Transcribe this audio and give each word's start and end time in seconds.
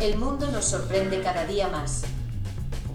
El 0.00 0.16
mundo 0.16 0.50
nos 0.50 0.64
sorprende 0.64 1.20
cada 1.20 1.44
día 1.44 1.68
más. 1.68 2.04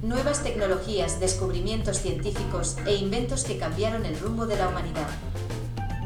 Nuevas 0.01 0.43
tecnologías, 0.43 1.19
descubrimientos 1.19 1.97
científicos 1.97 2.77
e 2.87 2.95
inventos 2.95 3.43
que 3.43 3.59
cambiaron 3.59 4.07
el 4.07 4.19
rumbo 4.19 4.47
de 4.47 4.57
la 4.57 4.69
humanidad. 4.69 5.07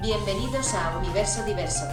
Bienvenidos 0.02 0.74
a 0.74 0.98
Universo 0.98 1.46
Diverso. 1.46 1.86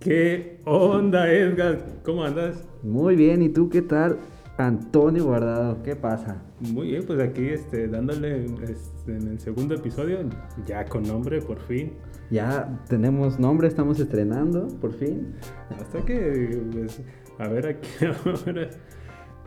¿Qué 0.00 0.62
onda, 0.64 1.28
Edgar? 1.28 1.93
¿Cómo 2.04 2.22
andas? 2.22 2.62
Muy 2.82 3.16
bien, 3.16 3.40
¿y 3.40 3.48
tú 3.48 3.70
qué 3.70 3.80
tal? 3.80 4.18
Antonio 4.58 5.24
Guardado, 5.24 5.82
¿qué 5.82 5.96
pasa? 5.96 6.36
Muy 6.60 6.88
bien, 6.88 7.02
pues 7.06 7.18
aquí 7.18 7.46
este, 7.48 7.88
dándole 7.88 8.44
este, 8.62 9.16
en 9.16 9.28
el 9.28 9.40
segundo 9.40 9.74
episodio, 9.74 10.18
ya 10.66 10.84
con 10.84 11.04
nombre, 11.04 11.40
por 11.40 11.58
fin. 11.60 11.94
Ya 12.30 12.78
tenemos 12.90 13.38
nombre, 13.38 13.68
estamos 13.68 13.98
estrenando, 14.00 14.68
por 14.82 14.92
fin. 14.92 15.34
Hasta 15.80 16.04
que, 16.04 16.62
pues, 16.72 17.00
a 17.38 17.48
ver 17.48 17.68
aquí 17.68 17.88
ahora. 18.04 18.68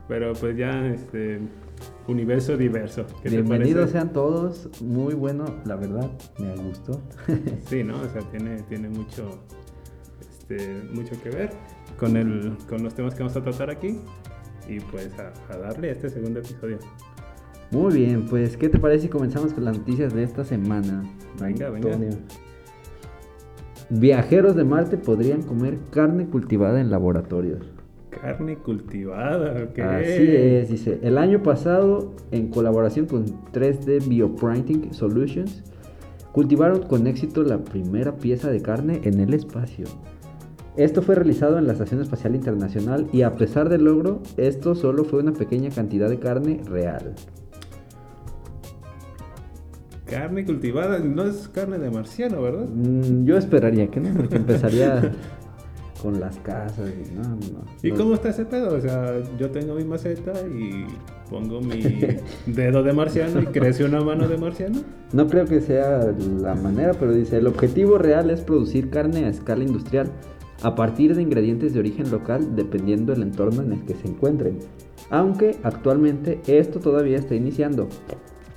Pero 0.07 0.33
pues 0.33 0.57
ya, 0.57 0.87
este, 0.87 1.39
universo 2.07 2.57
diverso. 2.57 3.05
¿qué 3.21 3.29
te 3.29 3.35
Bienvenidos 3.35 3.91
sean 3.91 4.11
todos, 4.11 4.67
muy 4.81 5.13
bueno, 5.13 5.45
la 5.65 5.75
verdad, 5.75 6.09
me 6.39 6.55
gustó. 6.55 7.03
Sí, 7.67 7.83
¿no? 7.83 8.01
O 8.01 8.09
sea, 8.09 8.23
tiene, 8.31 8.63
tiene 8.63 8.89
mucho, 8.89 9.43
este, 10.27 10.81
mucho 10.91 11.21
que 11.21 11.29
ver 11.29 11.76
con, 11.99 12.17
el, 12.17 12.53
con 12.69 12.83
los 12.83 12.93
temas 12.93 13.13
que 13.15 13.23
vamos 13.23 13.35
a 13.35 13.43
tratar 13.43 13.69
aquí. 13.69 13.99
Y 14.67 14.79
pues 14.79 15.11
a, 15.19 15.31
a 15.53 15.57
darle 15.57 15.89
a 15.89 15.91
este 15.93 16.09
segundo 16.09 16.39
episodio. 16.39 16.79
Muy 17.71 17.93
bien, 17.93 18.25
pues, 18.27 18.55
¿qué 18.55 18.69
te 18.69 18.79
parece 18.79 19.03
si 19.03 19.09
comenzamos 19.09 19.53
con 19.53 19.65
las 19.65 19.77
noticias 19.77 20.13
de 20.13 20.23
esta 20.23 20.45
semana? 20.45 21.03
Venga, 21.39 21.69
venga. 21.69 21.97
Viajeros 23.89 24.55
de 24.55 24.63
Marte 24.63 24.97
podrían 24.97 25.41
comer 25.41 25.77
carne 25.91 26.27
cultivada 26.27 26.79
en 26.79 26.89
laboratorios. 26.89 27.65
Carne 28.09 28.57
cultivada, 28.57 29.63
ok. 29.63 29.79
Así 29.79 30.35
es, 30.35 30.69
dice. 30.69 30.99
El 31.03 31.17
año 31.17 31.43
pasado, 31.43 32.13
en 32.31 32.49
colaboración 32.49 33.05
con 33.05 33.25
3D 33.51 34.07
Bioprinting 34.07 34.93
Solutions, 34.93 35.63
cultivaron 36.31 36.83
con 36.83 37.05
éxito 37.05 37.43
la 37.43 37.59
primera 37.59 38.15
pieza 38.15 38.49
de 38.49 38.61
carne 38.61 39.01
en 39.03 39.19
el 39.19 39.33
espacio. 39.33 39.85
Esto 40.77 41.01
fue 41.01 41.15
realizado 41.15 41.57
en 41.57 41.65
la 41.65 41.73
Estación 41.73 42.01
Espacial 42.01 42.35
Internacional 42.35 43.07
y 43.11 43.23
a 43.23 43.35
pesar 43.35 43.67
del 43.67 43.85
logro, 43.85 44.21
esto 44.37 44.75
solo 44.75 45.05
fue 45.05 45.21
una 45.21 45.33
pequeña 45.33 45.71
cantidad 45.71 46.07
de 46.07 46.19
carne 46.19 46.61
real. 46.65 47.15
Carne 50.05 50.45
cultivada, 50.45 50.99
no 50.99 51.23
es 51.23 51.47
carne 51.47 51.79
de 51.79 51.89
marciano, 51.89 52.43
¿verdad? 52.43 52.67
Mm, 52.67 53.25
yo 53.25 53.37
esperaría 53.37 53.87
que 53.87 53.99
no, 53.99 54.15
porque 54.15 54.35
empezaría 54.35 55.13
con 56.03 56.19
las 56.19 56.37
casas 56.37 56.91
y 56.91 57.11
no, 57.11 57.23
no. 57.23 57.65
¿Y 57.81 57.89
no. 57.89 57.97
cómo 57.97 58.13
está 58.13 58.29
ese 58.29 58.45
pedo? 58.45 58.75
O 58.75 58.79
sea, 58.79 59.15
yo 59.39 59.49
tengo 59.49 59.73
mi 59.73 59.83
maceta 59.83 60.31
y 60.47 60.85
pongo 61.27 61.59
mi 61.59 61.81
dedo 62.45 62.83
de 62.83 62.93
marciano 62.93 63.41
y 63.41 63.47
crece 63.47 63.83
una 63.83 64.01
mano 64.01 64.27
de 64.27 64.37
marciano. 64.37 64.81
No 65.11 65.25
creo 65.25 65.45
que 65.45 65.59
sea 65.59 66.13
la 66.39 66.53
manera, 66.53 66.93
pero 66.93 67.13
dice, 67.13 67.37
el 67.37 67.47
objetivo 67.47 67.97
real 67.97 68.29
es 68.29 68.41
producir 68.41 68.91
carne 68.91 69.25
a 69.25 69.29
escala 69.29 69.63
industrial 69.63 70.11
a 70.63 70.75
partir 70.75 71.15
de 71.15 71.21
ingredientes 71.21 71.73
de 71.73 71.79
origen 71.79 72.09
local 72.11 72.55
dependiendo 72.55 73.13
del 73.13 73.23
entorno 73.23 73.61
en 73.61 73.73
el 73.73 73.85
que 73.85 73.95
se 73.95 74.07
encuentren. 74.07 74.59
Aunque 75.09 75.55
actualmente 75.63 76.39
esto 76.47 76.79
todavía 76.79 77.17
está 77.17 77.35
iniciando. 77.35 77.87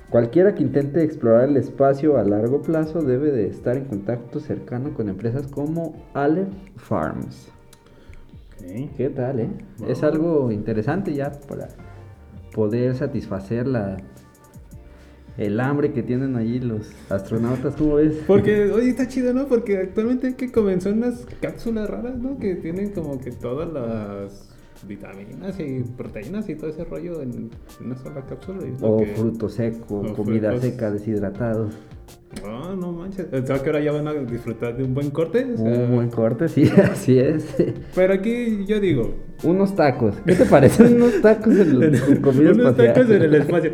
Cualquiera 0.09 0.53
que 0.53 0.63
intente 0.63 1.03
explorar 1.03 1.47
el 1.47 1.57
espacio 1.57 2.17
a 2.17 2.23
largo 2.23 2.61
plazo 2.61 3.01
debe 3.01 3.31
de 3.31 3.47
estar 3.47 3.77
en 3.77 3.85
contacto 3.85 4.41
cercano 4.41 4.93
con 4.93 5.07
empresas 5.07 5.47
como 5.47 5.93
Aleph 6.13 6.49
Farms. 6.75 7.47
Ok. 8.57 8.91
¿Qué 8.97 9.09
tal, 9.09 9.39
eh? 9.39 9.49
Es 9.87 10.03
algo 10.03 10.51
interesante 10.51 11.13
ya 11.13 11.31
para 11.47 11.69
poder 12.53 12.95
satisfacer 12.95 13.67
la 13.67 13.97
el 15.45 15.59
hambre 15.59 15.91
que 15.91 16.03
tienen 16.03 16.35
allí 16.35 16.59
los 16.59 16.91
astronautas, 17.09 17.75
¿cómo 17.75 17.95
ves? 17.95 18.13
Porque, 18.27 18.69
oye, 18.71 18.89
está 18.89 19.07
chido, 19.07 19.33
¿no? 19.33 19.47
Porque 19.47 19.77
actualmente 19.77 20.35
que 20.35 20.51
comenzó 20.51 20.89
unas 20.91 21.25
cápsulas 21.41 21.89
raras, 21.89 22.17
¿no? 22.17 22.37
Que 22.37 22.55
tienen 22.55 22.91
como 22.91 23.19
que 23.19 23.31
todas 23.31 23.71
las 23.73 24.49
vitaminas 24.87 25.59
y 25.59 25.83
proteínas 25.95 26.49
y 26.49 26.55
todo 26.55 26.69
ese 26.69 26.83
rollo 26.85 27.21
en, 27.21 27.31
en 27.31 27.85
una 27.85 27.95
sola 27.97 28.25
cápsula. 28.25 28.59
y 28.67 28.73
O 28.81 28.97
que- 28.97 29.05
fruto 29.15 29.49
seco, 29.49 29.99
o 29.99 30.13
comida 30.13 30.51
frutos. 30.51 30.69
seca, 30.69 30.91
deshidratado. 30.91 31.69
Ah, 32.45 32.75
no 32.79 32.91
manches. 32.93 33.27
O 33.33 33.45
sea, 33.45 33.59
que 33.61 33.69
ahora 33.69 33.81
ya 33.81 33.91
van 33.91 34.07
a 34.07 34.13
disfrutar 34.13 34.77
de 34.77 34.83
un 34.83 34.93
buen 34.93 35.09
corte. 35.11 35.45
o 35.53 35.57
sea, 35.57 35.65
Un 35.65 35.95
buen 35.95 36.09
corte, 36.09 36.47
sí, 36.47 36.63
así 36.91 37.19
es. 37.19 37.45
Pero 37.93 38.13
aquí 38.13 38.65
yo 38.65 38.79
digo, 38.79 39.13
Unos 39.43 39.75
tacos. 39.75 40.15
¿Qué 40.25 40.35
te 40.35 40.45
parecen 40.45 40.95
unos 40.95 41.19
tacos 41.21 41.53
en 41.57 41.81
el- 41.83 41.99
con 42.21 42.33
comida 42.33 42.51
unos 42.51 42.67
espacial? 42.67 42.93
tacos 42.93 43.09
en 43.11 43.21
el 43.23 43.35
espacio. 43.35 43.71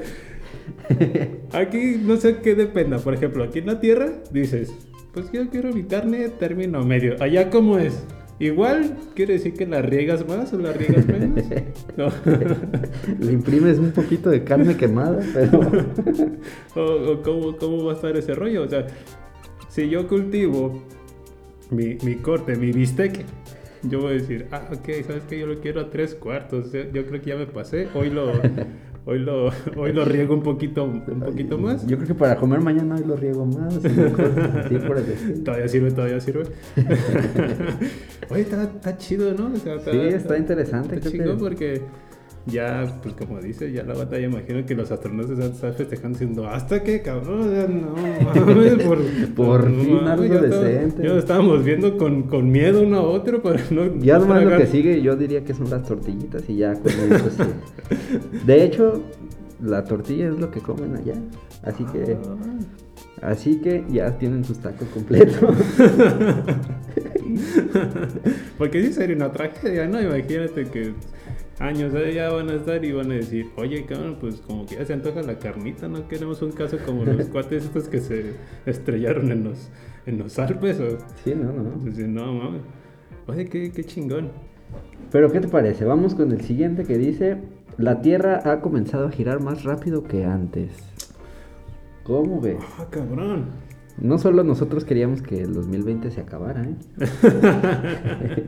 Aquí 1.51 2.01
no 2.01 2.17
sé 2.17 2.37
qué 2.37 2.55
dependa. 2.55 2.97
Por 2.99 3.13
ejemplo, 3.13 3.43
aquí 3.43 3.59
en 3.59 3.67
la 3.67 3.79
Tierra 3.79 4.11
dices, 4.31 4.73
pues 5.13 5.31
yo 5.31 5.49
quiero 5.49 5.73
mi 5.73 5.83
carne 5.83 6.29
término 6.29 6.83
medio. 6.83 7.15
Allá 7.21 7.49
cómo 7.49 7.77
es. 7.79 8.05
Igual 8.39 8.95
quiere 9.15 9.33
decir 9.33 9.53
que 9.53 9.65
la 9.65 9.81
riegas 9.81 10.27
más 10.27 10.53
o 10.53 10.59
la 10.59 10.71
riegas 10.71 11.07
menos. 11.07 11.43
No. 11.97 12.09
Le 13.19 13.31
imprimes 13.31 13.79
un 13.79 13.91
poquito 13.91 14.29
de 14.29 14.43
carne 14.43 14.77
quemada, 14.77 15.19
pero... 15.33 15.59
o, 16.75 17.11
o 17.11 17.21
cómo, 17.23 17.57
cómo 17.57 17.85
va 17.85 17.93
a 17.93 17.95
estar 17.95 18.15
ese 18.15 18.35
rollo. 18.35 18.63
O 18.63 18.69
sea, 18.69 18.85
si 19.69 19.89
yo 19.89 20.07
cultivo 20.07 20.83
mi, 21.71 21.97
mi 22.03 22.15
corte, 22.15 22.55
mi 22.55 22.71
bistec, 22.71 23.25
yo 23.83 24.01
voy 24.01 24.11
a 24.11 24.13
decir, 24.13 24.47
ah, 24.51 24.67
ok, 24.71 25.05
sabes 25.05 25.23
que 25.29 25.39
yo 25.39 25.47
lo 25.47 25.59
quiero 25.59 25.81
a 25.81 25.89
tres 25.89 26.15
cuartos. 26.15 26.71
Yo 26.71 27.05
creo 27.05 27.21
que 27.21 27.29
ya 27.29 27.35
me 27.35 27.47
pasé. 27.47 27.87
Hoy 27.93 28.09
lo, 28.09 28.31
hoy 29.07 29.19
lo, 29.19 29.49
hoy 29.77 29.93
lo 29.93 30.05
riego 30.05 30.35
un 30.35 30.43
poquito, 30.43 30.83
un 30.83 31.19
poquito 31.21 31.57
más. 31.57 31.87
Yo 31.87 31.95
creo 31.97 32.07
que 32.09 32.13
para 32.13 32.35
comer 32.35 32.59
mañana 32.59 32.95
hoy 32.95 33.03
lo 33.05 33.15
riego 33.15 33.45
más. 33.45 33.73
así 33.83 34.75
por 34.85 34.97
el. 34.97 35.43
Todavía 35.43 35.67
sirve, 35.67 35.91
todavía 35.91 36.19
sirve. 36.19 36.43
Oye, 38.29 38.41
está, 38.41 38.63
está 38.63 38.97
chido, 38.97 39.33
¿no? 39.33 39.53
O 39.53 39.57
sea, 39.57 39.79
Sí, 39.79 39.97
está 39.97 40.37
interesante, 40.37 40.95
Está 40.97 41.09
creo 41.09 41.33
que- 41.37 41.39
porque 41.43 41.81
ya, 42.47 42.99
pues 43.03 43.13
como 43.15 43.39
dice, 43.39 43.71
ya 43.71 43.83
la 43.83 43.93
batalla, 43.93 44.25
imagino 44.27 44.65
que 44.65 44.75
los 44.75 44.91
astronautas 44.91 45.37
están 45.37 45.73
festejando 45.73 46.17
diciendo, 46.17 46.47
hasta 46.47 46.81
que 46.83 47.01
cabrón, 47.01 47.81
no 47.81 47.95
mames, 48.45 48.73
por, 48.85 48.99
Por 49.35 49.69
no 49.69 49.83
fin 49.83 49.93
mames, 49.95 50.31
algo 50.31 50.47
decente. 50.47 51.03
Ya 51.03 51.09
lo 51.09 51.19
estábamos 51.19 51.63
viendo 51.63 51.97
con, 51.97 52.23
con 52.23 52.51
miedo 52.51 52.81
uno 52.83 52.97
a 52.97 53.01
otro 53.01 53.41
para 53.41 53.61
no. 53.71 53.95
Ya 53.99 54.19
no 54.19 54.25
nomás 54.25 54.43
lo 54.43 54.57
que 54.57 54.67
sigue, 54.67 55.01
yo 55.01 55.15
diría 55.15 55.43
que 55.43 55.53
son 55.53 55.69
las 55.69 55.83
tortillitas 55.83 56.43
y 56.49 56.57
ya 56.57 56.73
con 56.73 56.91
eso 56.91 57.29
sí. 57.29 57.43
De 58.45 58.63
hecho, 58.63 59.03
la 59.61 59.83
tortilla 59.83 60.27
es 60.29 60.39
lo 60.39 60.49
que 60.51 60.59
comen 60.61 60.95
allá. 60.95 61.15
Así 61.63 61.83
que, 61.85 62.17
Ah. 63.21 63.29
así 63.31 63.59
que 63.61 63.83
ya 63.89 64.17
tienen 64.17 64.43
sus 64.45 64.59
tacos 64.59 64.87
completos. 64.89 65.37
Porque 68.57 68.83
sí 68.83 68.93
sería 68.93 69.15
una 69.15 69.31
tragedia, 69.31 69.87
¿no? 69.87 70.01
Imagínate 70.01 70.65
que 70.65 70.93
años 71.59 71.93
ya 72.13 72.29
van 72.29 72.49
a 72.49 72.53
estar 72.53 72.83
y 72.83 72.91
van 72.91 73.11
a 73.11 73.15
decir, 73.15 73.49
oye, 73.55 73.85
cabrón, 73.85 74.17
pues 74.19 74.41
como 74.41 74.65
que 74.65 74.75
ya 74.75 74.85
se 74.85 74.93
antoja 74.93 75.21
la 75.23 75.39
carnita, 75.39 75.87
no 75.87 76.07
queremos 76.07 76.41
un 76.41 76.51
caso 76.51 76.77
como 76.85 77.03
los 77.05 77.27
cuates 77.31 77.65
estos 77.65 77.87
que 77.87 77.99
se 77.99 78.35
estrellaron 78.65 79.31
en 79.31 79.43
los, 79.43 79.69
en 80.05 80.19
los 80.19 80.37
Alpes. 80.39 80.79
O, 80.79 80.97
Sí, 81.23 81.33
no, 81.35 81.51
no. 81.51 81.73
Entonces, 81.73 82.07
no, 82.07 82.33
mames. 82.33 82.61
Oye, 83.27 83.45
qué, 83.45 83.71
qué 83.71 83.83
chingón. 83.83 84.29
Pero 85.11 85.31
¿qué 85.31 85.39
te 85.39 85.47
parece? 85.47 85.85
Vamos 85.85 86.15
con 86.15 86.31
el 86.31 86.41
siguiente 86.41 86.83
que 86.83 86.97
dice, 86.97 87.37
la 87.77 88.01
Tierra 88.01 88.41
ha 88.45 88.61
comenzado 88.61 89.07
a 89.07 89.11
girar 89.11 89.41
más 89.41 89.63
rápido 89.63 90.03
que 90.03 90.25
antes. 90.25 90.71
¿Cómo 92.03 92.39
ves? 92.39 92.57
Ah, 92.77 92.87
cabrón. 92.89 93.45
No 93.97 94.19
solo 94.19 94.43
nosotros 94.43 94.85
queríamos 94.85 95.21
que 95.21 95.41
el 95.41 95.53
2020 95.53 96.11
se 96.11 96.21
acabara, 96.21 96.63
¿eh? 96.63 96.75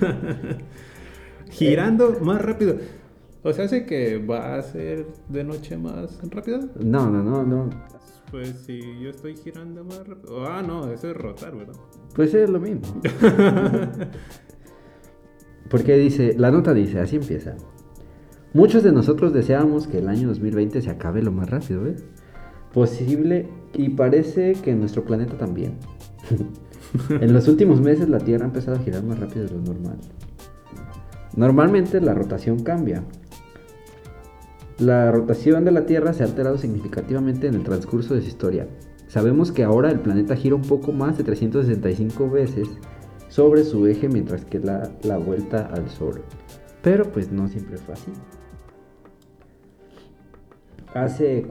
Girando 1.50 2.18
más 2.20 2.40
rápido. 2.42 2.76
O 3.42 3.52
sea, 3.52 3.64
hace 3.64 3.86
que 3.86 4.18
va 4.18 4.56
a 4.56 4.62
ser 4.62 5.06
de 5.28 5.44
noche 5.44 5.76
más 5.76 6.18
rápido. 6.30 6.60
No, 6.78 7.08
no, 7.10 7.22
no, 7.22 7.44
no. 7.44 7.70
Pues 8.30 8.50
si 8.66 8.80
yo 9.00 9.10
estoy 9.10 9.36
girando 9.36 9.82
más 9.84 10.06
rápido. 10.06 10.46
Ah, 10.46 10.62
no, 10.62 10.90
eso 10.92 11.10
es 11.10 11.16
rotar, 11.16 11.56
¿verdad? 11.56 11.74
Pues 12.14 12.34
es 12.34 12.50
lo 12.50 12.60
mismo. 12.60 12.82
Porque 15.70 15.96
dice, 15.96 16.34
la 16.36 16.50
nota 16.50 16.74
dice, 16.74 17.00
así 17.00 17.16
empieza. 17.16 17.56
Muchos 18.52 18.82
de 18.82 18.92
nosotros 18.92 19.32
deseamos 19.32 19.86
que 19.86 19.98
el 19.98 20.08
año 20.08 20.28
2020 20.28 20.82
se 20.82 20.90
acabe 20.90 21.22
lo 21.22 21.32
más 21.32 21.48
rápido, 21.48 21.84
¿ves? 21.84 22.04
Posible 22.74 23.48
y 23.72 23.90
parece 23.90 24.52
que 24.54 24.74
nuestro 24.74 25.04
planeta 25.04 25.38
también. 25.38 25.74
en 27.08 27.32
los 27.32 27.46
últimos 27.48 27.80
meses 27.80 28.08
la 28.08 28.18
Tierra 28.18 28.44
ha 28.44 28.48
empezado 28.48 28.76
a 28.76 28.80
girar 28.80 29.04
más 29.04 29.18
rápido 29.18 29.46
de 29.46 29.52
lo 29.52 29.60
normal. 29.60 29.98
Normalmente 31.36 32.00
la 32.00 32.14
rotación 32.14 32.62
cambia. 32.62 33.02
La 34.78 35.12
rotación 35.12 35.64
de 35.64 35.72
la 35.72 35.86
Tierra 35.86 36.12
se 36.12 36.22
ha 36.22 36.26
alterado 36.26 36.58
significativamente 36.58 37.46
en 37.46 37.54
el 37.54 37.64
transcurso 37.64 38.14
de 38.14 38.22
su 38.22 38.28
historia. 38.28 38.66
Sabemos 39.08 39.52
que 39.52 39.64
ahora 39.64 39.90
el 39.90 40.00
planeta 40.00 40.36
gira 40.36 40.54
un 40.54 40.62
poco 40.62 40.92
más 40.92 41.18
de 41.18 41.24
365 41.24 42.30
veces 42.30 42.68
sobre 43.28 43.64
su 43.64 43.86
eje 43.86 44.08
mientras 44.08 44.44
que 44.44 44.58
la, 44.58 44.90
la 45.02 45.18
vuelta 45.18 45.66
al 45.72 45.88
Sol. 45.90 46.22
Pero 46.82 47.10
pues 47.12 47.30
no 47.30 47.48
siempre 47.48 47.76
fue 47.76 47.94
así. 47.94 48.12
Hace 50.94 51.42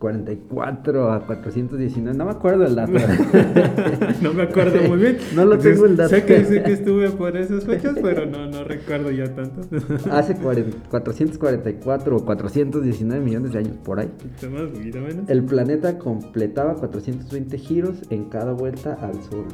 444 0.00 1.12
a 1.12 1.26
419, 1.26 2.16
no 2.16 2.24
me 2.24 2.30
acuerdo 2.30 2.64
el 2.64 2.74
dato. 2.74 2.92
no 4.22 4.32
me 4.32 4.44
acuerdo 4.44 4.88
muy 4.88 4.98
bien. 4.98 5.18
No 5.34 5.44
lo 5.44 5.58
tengo 5.58 5.84
el 5.84 5.94
dato. 5.94 6.08
Sé 6.08 6.24
que, 6.24 6.42
sé 6.46 6.62
que 6.62 6.72
estuve 6.72 7.10
por 7.10 7.36
esas 7.36 7.64
fechas, 7.64 7.98
pero 8.00 8.24
no, 8.24 8.46
no 8.46 8.64
recuerdo 8.64 9.10
ya 9.10 9.26
tanto. 9.34 9.60
Hace 10.10 10.36
40 10.36 10.88
444 10.88 12.16
o 12.16 12.24
419 12.24 13.22
millones 13.22 13.52
de 13.52 13.58
años 13.58 13.76
por 13.84 14.00
ahí. 14.00 14.10
Más, 14.50 14.72
menos. 14.72 15.28
El 15.28 15.44
planeta 15.44 15.98
completaba 15.98 16.76
420 16.76 17.58
giros 17.58 17.98
en 18.08 18.24
cada 18.30 18.52
vuelta 18.52 18.94
al 18.94 19.22
Sol. 19.22 19.44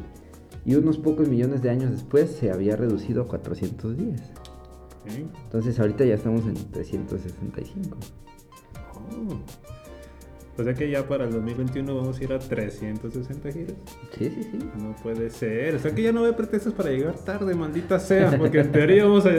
Y 0.63 0.75
unos 0.75 0.97
pocos 0.97 1.27
millones 1.27 1.61
de 1.61 1.71
años 1.71 1.91
después 1.91 2.31
se 2.31 2.51
había 2.51 2.77
reducido 2.77 3.23
a 3.23 3.27
410. 3.27 4.21
Sí. 5.07 5.25
Entonces 5.43 5.77
ahorita 5.77 6.05
ya 6.05 6.15
estamos 6.15 6.45
en 6.45 6.55
365. 6.71 7.97
Oh. 8.85 9.66
O 10.59 10.63
sea 10.63 10.73
que 10.73 10.89
ya 10.89 11.07
para 11.07 11.25
el 11.25 11.31
2021 11.31 11.95
vamos 11.95 12.19
a 12.19 12.23
ir 12.23 12.33
a 12.33 12.39
360 12.39 13.51
giros. 13.51 13.73
Sí, 14.17 14.31
sí, 14.33 14.43
sí. 14.51 14.59
No 14.81 14.95
puede 15.03 15.29
ser. 15.29 15.75
O 15.75 15.79
sea 15.79 15.93
que 15.93 16.01
ya 16.01 16.11
no 16.11 16.25
hay 16.25 16.31
pretextos 16.31 16.73
para 16.73 16.89
llegar 16.89 17.13
tarde, 17.13 17.53
maldita 17.53 17.99
sea. 17.99 18.31
Porque 18.37 18.61
en 18.61 18.71
teoría 18.71 19.05
vamos 19.05 19.27
a, 19.27 19.31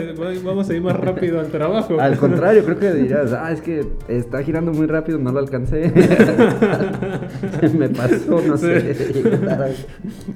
vamos 0.43 0.69
a 0.69 0.73
ir 0.73 0.81
más 0.81 0.97
rápido 0.97 1.41
al 1.41 1.47
trabajo. 1.47 1.99
Al 1.99 2.17
contrario, 2.19 2.63
creo 2.63 2.79
que 2.79 2.93
dirías, 2.93 3.33
ah, 3.33 3.51
es 3.51 3.61
que 3.61 3.85
está 4.07 4.41
girando 4.43 4.71
muy 4.71 4.87
rápido, 4.87 5.19
no 5.19 5.33
lo 5.33 5.39
alcancé. 5.39 5.91
Me 7.77 7.89
pasó, 7.89 8.41
no 8.41 8.55
sé. 8.55 8.95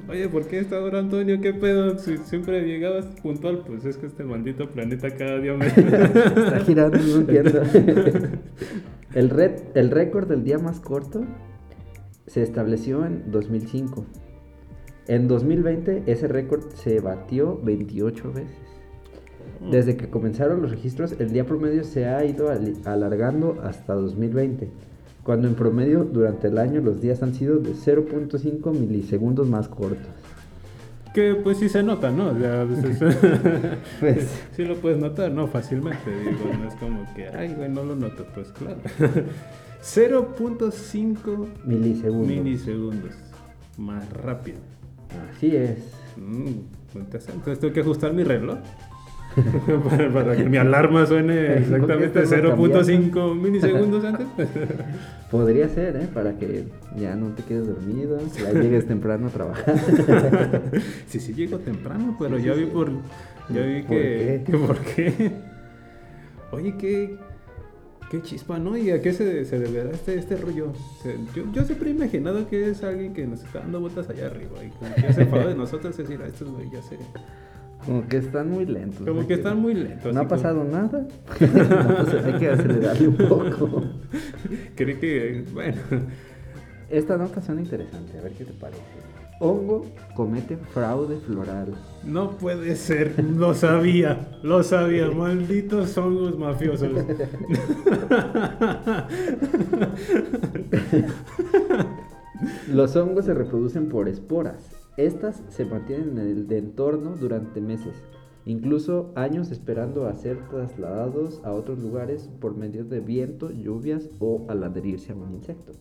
Oye, 0.08 0.28
¿por 0.28 0.46
qué 0.46 0.58
esta 0.58 0.80
hora, 0.80 0.98
Antonio? 0.98 1.40
¿Qué 1.40 1.54
pedo? 1.54 1.98
Si 1.98 2.18
siempre 2.18 2.60
llegabas 2.60 3.06
puntual, 3.22 3.62
pues 3.66 3.86
es 3.86 3.96
que 3.96 4.06
este 4.06 4.24
maldito 4.24 4.68
planeta 4.68 5.10
cada 5.10 5.38
día 5.38 5.54
me... 5.54 5.66
Está 5.66 6.60
girando, 6.66 6.98
no 6.98 7.16
entiendo. 7.16 7.62
El, 9.14 9.30
red, 9.30 9.52
el 9.74 9.90
récord 9.90 10.28
del 10.28 10.44
día 10.44 10.58
más 10.58 10.80
corto 10.80 11.24
se 12.26 12.42
estableció 12.42 13.04
en 13.06 13.30
2005. 13.30 14.04
En 15.06 15.28
2020 15.28 16.04
ese 16.06 16.26
récord 16.28 16.62
se 16.74 17.00
batió 17.00 17.60
28 17.62 18.32
veces. 18.32 18.56
Desde 19.70 19.96
que 19.96 20.10
comenzaron 20.10 20.62
los 20.62 20.70
registros, 20.70 21.14
el 21.20 21.32
día 21.32 21.44
promedio 21.44 21.84
se 21.84 22.06
ha 22.06 22.24
ido 22.24 22.50
al- 22.50 22.74
alargando 22.84 23.58
hasta 23.62 23.94
2020, 23.94 24.68
cuando 25.22 25.46
en 25.48 25.54
promedio 25.54 26.04
durante 26.04 26.48
el 26.48 26.58
año 26.58 26.80
los 26.80 27.00
días 27.00 27.22
han 27.22 27.34
sido 27.34 27.58
de 27.58 27.72
0.5 27.74 28.72
milisegundos 28.72 29.48
más 29.48 29.68
cortos. 29.68 30.08
Que 31.14 31.36
pues 31.36 31.58
sí 31.58 31.68
se 31.68 31.82
nota, 31.82 32.10
¿no? 32.10 32.30
O 32.30 32.38
sea, 32.38 32.66
pues, 32.68 32.84
es- 32.84 33.16
Pues, 34.00 34.42
sí 34.56 34.64
lo 34.64 34.74
puedes 34.76 34.98
notar, 34.98 35.30
¿no? 35.30 35.46
Fácilmente, 35.46 36.10
digo, 36.10 36.52
no 36.60 36.68
es 36.68 36.74
como 36.74 37.14
que, 37.14 37.28
ay, 37.28 37.54
güey, 37.54 37.68
no 37.70 37.84
lo 37.84 37.94
noto, 37.96 38.26
pues 38.34 38.48
claro. 38.52 38.78
0.5 39.82 41.46
milisegundos. 41.64 42.26
milisegundos 42.28 43.12
más 43.78 44.08
rápido. 44.12 44.58
Así 45.36 45.54
es. 45.54 45.78
Mm. 46.16 46.96
Entonces 46.96 47.58
tengo 47.60 47.72
que 47.72 47.80
ajustar 47.80 48.12
mi 48.12 48.24
reloj. 48.24 48.58
para, 49.88 50.12
para 50.12 50.36
que 50.36 50.44
mi 50.44 50.56
alarma 50.56 51.06
suene 51.06 51.54
exactamente 51.58 52.10
Creo 52.12 52.28
que 52.28 52.36
estamos 52.36 52.86
0.5 52.88 53.34
milisegundos 53.40 54.04
antes. 54.06 54.26
Podría 55.30 55.68
ser, 55.68 55.96
¿eh? 55.96 56.08
Para 56.12 56.36
que 56.38 56.64
ya 56.96 57.16
no 57.16 57.28
te 57.28 57.42
quedes 57.42 57.66
dormido, 57.66 58.18
ya 58.38 58.52
llegues 58.52 58.86
temprano 58.86 59.26
a 59.26 59.30
trabajar. 59.30 59.74
sí, 61.06 61.18
sí 61.20 61.34
llego 61.34 61.58
temprano, 61.58 62.16
pero 62.18 62.38
Sí, 62.38 62.44
ya 62.44 62.54
sí, 62.54 62.60
vi 62.60 62.66
por 62.66 62.90
ya 63.50 63.60
vi 63.62 63.82
¿Por 63.82 63.88
que, 63.96 64.42
qué? 64.46 64.52
por 64.56 64.78
qué. 64.78 65.32
Oye, 66.52 66.76
qué 66.78 67.16
qué 68.10 68.22
chispa, 68.22 68.58
¿no? 68.60 68.76
¿Y 68.76 68.90
a 68.92 69.00
qué 69.02 69.12
se, 69.12 69.44
se 69.44 69.58
deberá 69.58 69.90
este, 69.90 70.14
este 70.16 70.36
rollo? 70.36 70.72
Se- 71.02 71.16
yo, 71.34 71.44
yo 71.52 71.64
siempre 71.64 71.90
he 71.90 71.94
imaginado 71.94 72.46
que 72.48 72.70
es 72.70 72.84
alguien 72.84 73.12
que 73.12 73.26
nos 73.26 73.42
está 73.42 73.58
dando 73.60 73.80
vueltas 73.80 74.08
allá 74.08 74.26
arriba 74.26 74.62
y 74.64 74.68
que 74.70 75.02
ya 75.02 75.12
se 75.12 75.22
enfadó 75.22 75.48
de 75.48 75.56
nosotros 75.56 75.98
es 75.98 76.06
decir, 76.06 76.22
a 76.22 76.28
estos 76.28 76.48
güey 76.48 76.70
ya 76.70 76.80
se 76.82 76.96
Como 77.86 78.06
que 78.08 78.16
están 78.18 78.50
muy 78.50 78.64
lentos. 78.66 79.06
como 79.06 79.20
¿no? 79.22 79.26
que 79.26 79.34
están 79.34 79.60
muy 79.60 79.74
lentos. 79.74 80.12
No 80.14 80.20
ha 80.20 80.24
como- 80.24 80.28
pasado 80.30 80.64
nada. 80.64 81.06
Entonces 81.40 82.24
hay 82.24 82.32
que 82.34 82.48
acelerarle 82.48 83.08
un 83.08 83.16
poco. 83.16 83.82
Creí 84.76 84.96
que, 84.96 85.44
bueno, 85.52 85.76
Esta 86.90 87.16
nota 87.16 87.40
suena 87.42 87.60
interesante, 87.60 88.18
a 88.18 88.22
ver 88.22 88.32
qué 88.32 88.44
te 88.44 88.52
parece. 88.52 88.80
Hongo 89.40 89.84
comete 90.14 90.56
fraude 90.56 91.16
floral. 91.26 91.74
no 92.04 92.30
puede 92.36 92.76
ser, 92.76 93.12
lo 93.22 93.52
sabía, 93.52 94.28
lo 94.44 94.62
sabía, 94.62 95.10
malditos 95.14 95.98
hongos 95.98 96.38
mafiosos. 96.38 96.88
Los 102.72 102.96
hongos 102.96 103.24
se 103.24 103.34
reproducen 103.34 103.88
por 103.88 104.08
esporas. 104.08 104.70
Estas 104.96 105.42
se 105.48 105.64
mantienen 105.64 106.18
en 106.18 106.28
el 106.46 106.52
entorno 106.52 107.16
durante 107.18 107.60
meses, 107.60 107.94
incluso 108.46 109.10
años 109.16 109.50
esperando 109.50 110.06
a 110.06 110.14
ser 110.14 110.38
trasladados 110.48 111.40
a 111.44 111.52
otros 111.52 111.78
lugares 111.80 112.30
por 112.40 112.56
medio 112.56 112.84
de 112.84 113.00
viento, 113.00 113.50
lluvias 113.50 114.08
o 114.20 114.44
al 114.48 114.62
adherirse 114.62 115.12
a 115.12 115.16
un 115.16 115.34
insecto. 115.34 115.72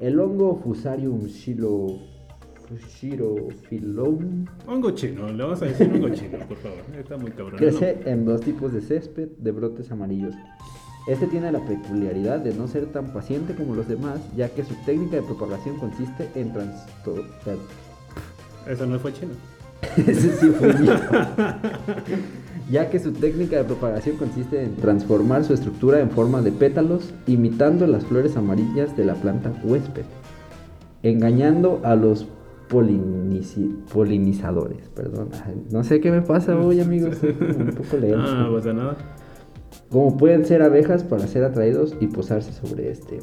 El 0.00 0.18
hongo 0.20 0.56
Fusarium 0.56 1.26
shilo, 1.26 1.86
Fusirophyllum 2.68 4.46
Hongo 4.66 4.90
chino, 4.92 5.28
le 5.28 5.42
vamos 5.42 5.60
a 5.62 5.66
decir 5.66 5.90
hongo 5.92 6.08
chino, 6.10 6.38
por 6.48 6.56
favor. 6.58 6.78
Está 6.98 7.16
muy 7.16 7.30
cabrón. 7.32 7.56
crece 7.58 8.00
en 8.06 8.24
dos 8.24 8.40
tipos 8.40 8.72
de 8.72 8.80
césped 8.80 9.28
de 9.38 9.50
brotes 9.52 9.90
amarillos. 9.90 10.34
Este 11.06 11.26
tiene 11.26 11.50
la 11.50 11.60
peculiaridad 11.66 12.38
de 12.40 12.54
no 12.54 12.68
ser 12.68 12.86
tan 12.86 13.12
paciente 13.12 13.54
como 13.54 13.74
los 13.74 13.88
demás, 13.88 14.20
ya 14.36 14.50
que 14.50 14.62
su 14.62 14.74
técnica 14.84 15.16
de 15.16 15.22
propagación 15.22 15.76
consiste 15.78 16.28
en 16.34 16.52
transto- 16.52 17.24
Eso 18.68 18.86
no 18.86 18.98
fue 18.98 19.12
chino. 19.12 19.32
Ese 19.96 20.32
sí 20.36 20.48
fue 20.50 20.72
yo. 20.84 20.92
ya 22.70 22.90
que 22.90 22.98
su 22.98 23.12
técnica 23.12 23.56
de 23.56 23.64
propagación 23.64 24.16
consiste 24.16 24.62
en 24.62 24.76
transformar 24.76 25.44
su 25.44 25.54
estructura 25.54 26.00
en 26.00 26.10
forma 26.10 26.42
de 26.42 26.52
pétalos, 26.52 27.12
imitando 27.26 27.86
las 27.86 28.04
flores 28.04 28.36
amarillas 28.36 28.96
de 28.96 29.04
la 29.04 29.14
planta 29.14 29.52
huésped, 29.64 30.04
engañando 31.02 31.80
a 31.84 31.94
los 31.94 32.26
polinizadores. 32.68 34.88
Perdón, 34.94 35.28
Ay, 35.46 35.62
no 35.70 35.84
sé 35.84 36.00
qué 36.00 36.10
me 36.10 36.22
pasa 36.22 36.56
hoy, 36.58 36.80
amigos. 36.80 37.22
Estoy 37.22 37.36
un 37.58 37.70
poco 37.72 37.96
lento. 38.00 38.18
Ah, 38.20 38.46
no 38.48 38.54
pasa 38.56 38.72
nada. 38.72 38.96
como 39.90 40.16
pueden 40.16 40.44
ser 40.44 40.62
abejas 40.62 41.04
para 41.04 41.26
ser 41.26 41.44
atraídos 41.44 41.96
y 42.00 42.08
posarse 42.08 42.52
sobre 42.52 42.90
este. 42.90 43.20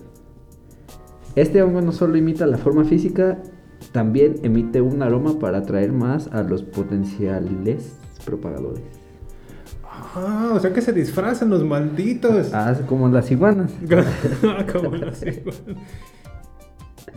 Este 1.35 1.61
hongo 1.61 1.81
no 1.81 1.91
solo 1.91 2.15
imita 2.17 2.47
la 2.47 2.57
forma 2.57 2.85
física, 2.85 3.39
también 3.91 4.36
emite 4.44 4.82
un 4.82 5.01
aroma 5.01 5.39
para 5.39 5.60
atraer 5.60 5.91
más 5.91 6.27
a 6.34 6.44
los 6.44 6.63
potenciales 6.63 7.96
propagadores. 8.25 8.84
Ah, 10.17 10.51
o 10.53 10.60
sea 10.60 10.74
que 10.74 10.82
se 10.82 10.91
disfrazan 10.94 11.50
los 11.50 11.63
malditos. 11.63 12.53
Ah, 12.53 12.75
como 12.88 13.08
las 13.10 13.32
iguanas. 13.32 13.72
Como 14.74 14.96
las 14.96 15.22
iguanas. 15.25 15.62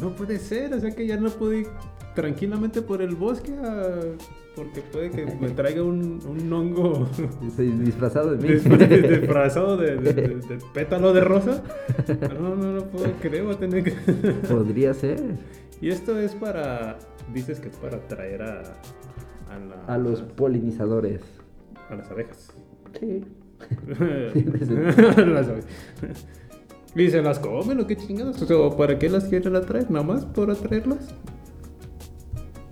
No 0.00 0.11
puede 0.15 0.38
ser, 0.38 0.73
o 0.75 0.81
sea 0.81 0.91
que 0.95 1.07
ya 1.07 1.17
no 1.17 1.29
puedo 1.31 1.53
ir 1.55 1.67
tranquilamente 2.15 2.83
por 2.83 3.03
el 3.03 3.15
bosque 3.17 3.53
a- 3.53 4.00
porque 4.55 4.81
puede 4.81 5.11
que 5.11 5.25
me 5.41 5.50
traiga 5.50 5.83
un, 5.85 6.19
un 6.27 6.53
hongo 6.53 7.09
Estoy 7.47 7.69
disfrazado 7.69 8.37
de 8.37 8.38
mí. 8.49 8.55
disfra- 8.55 9.19
disfrazado 9.21 9.77
de, 9.77 9.97
de- 9.97 10.12
de- 10.12 10.23
de 10.37 10.59
pétalo 10.75 11.12
de 11.12 11.21
rosa. 11.21 11.62
No, 12.41 12.55
no, 12.57 12.73
no 12.73 12.85
puedo 12.85 13.11
creer, 13.21 13.45
voy 13.45 13.55
a 13.55 13.59
tener 13.59 13.85
que... 13.85 13.93
Podría 14.49 14.95
ser. 14.95 15.21
Y 15.80 15.90
esto 15.90 16.18
es 16.18 16.35
para, 16.35 16.99
dices 17.32 17.61
que 17.61 17.68
es 17.68 17.76
para 17.76 17.97
atraer 17.99 18.42
a, 18.42 18.62
a, 19.50 19.58
la- 19.58 19.94
A 19.94 19.99
los 19.99 20.23
polinizadores. 20.23 21.20
a 21.90 21.94
las 21.94 22.11
abejas. 22.11 22.52
Sí. 23.00 23.25
las 23.99 25.49
abejas. 25.49 25.66
Y 26.94 27.11
se 27.11 27.23
las 27.23 27.38
comen 27.38 27.80
o 27.80 27.87
qué 27.87 27.97
chingados. 27.97 28.40
O 28.42 28.47
sea, 28.47 28.76
¿para 28.76 28.99
qué 28.99 29.08
las 29.08 29.25
quieren 29.25 29.54
atraer? 29.56 29.90
¿Nada 29.90 30.04
más 30.04 30.25
por 30.25 30.50
atraerlas? 30.50 31.14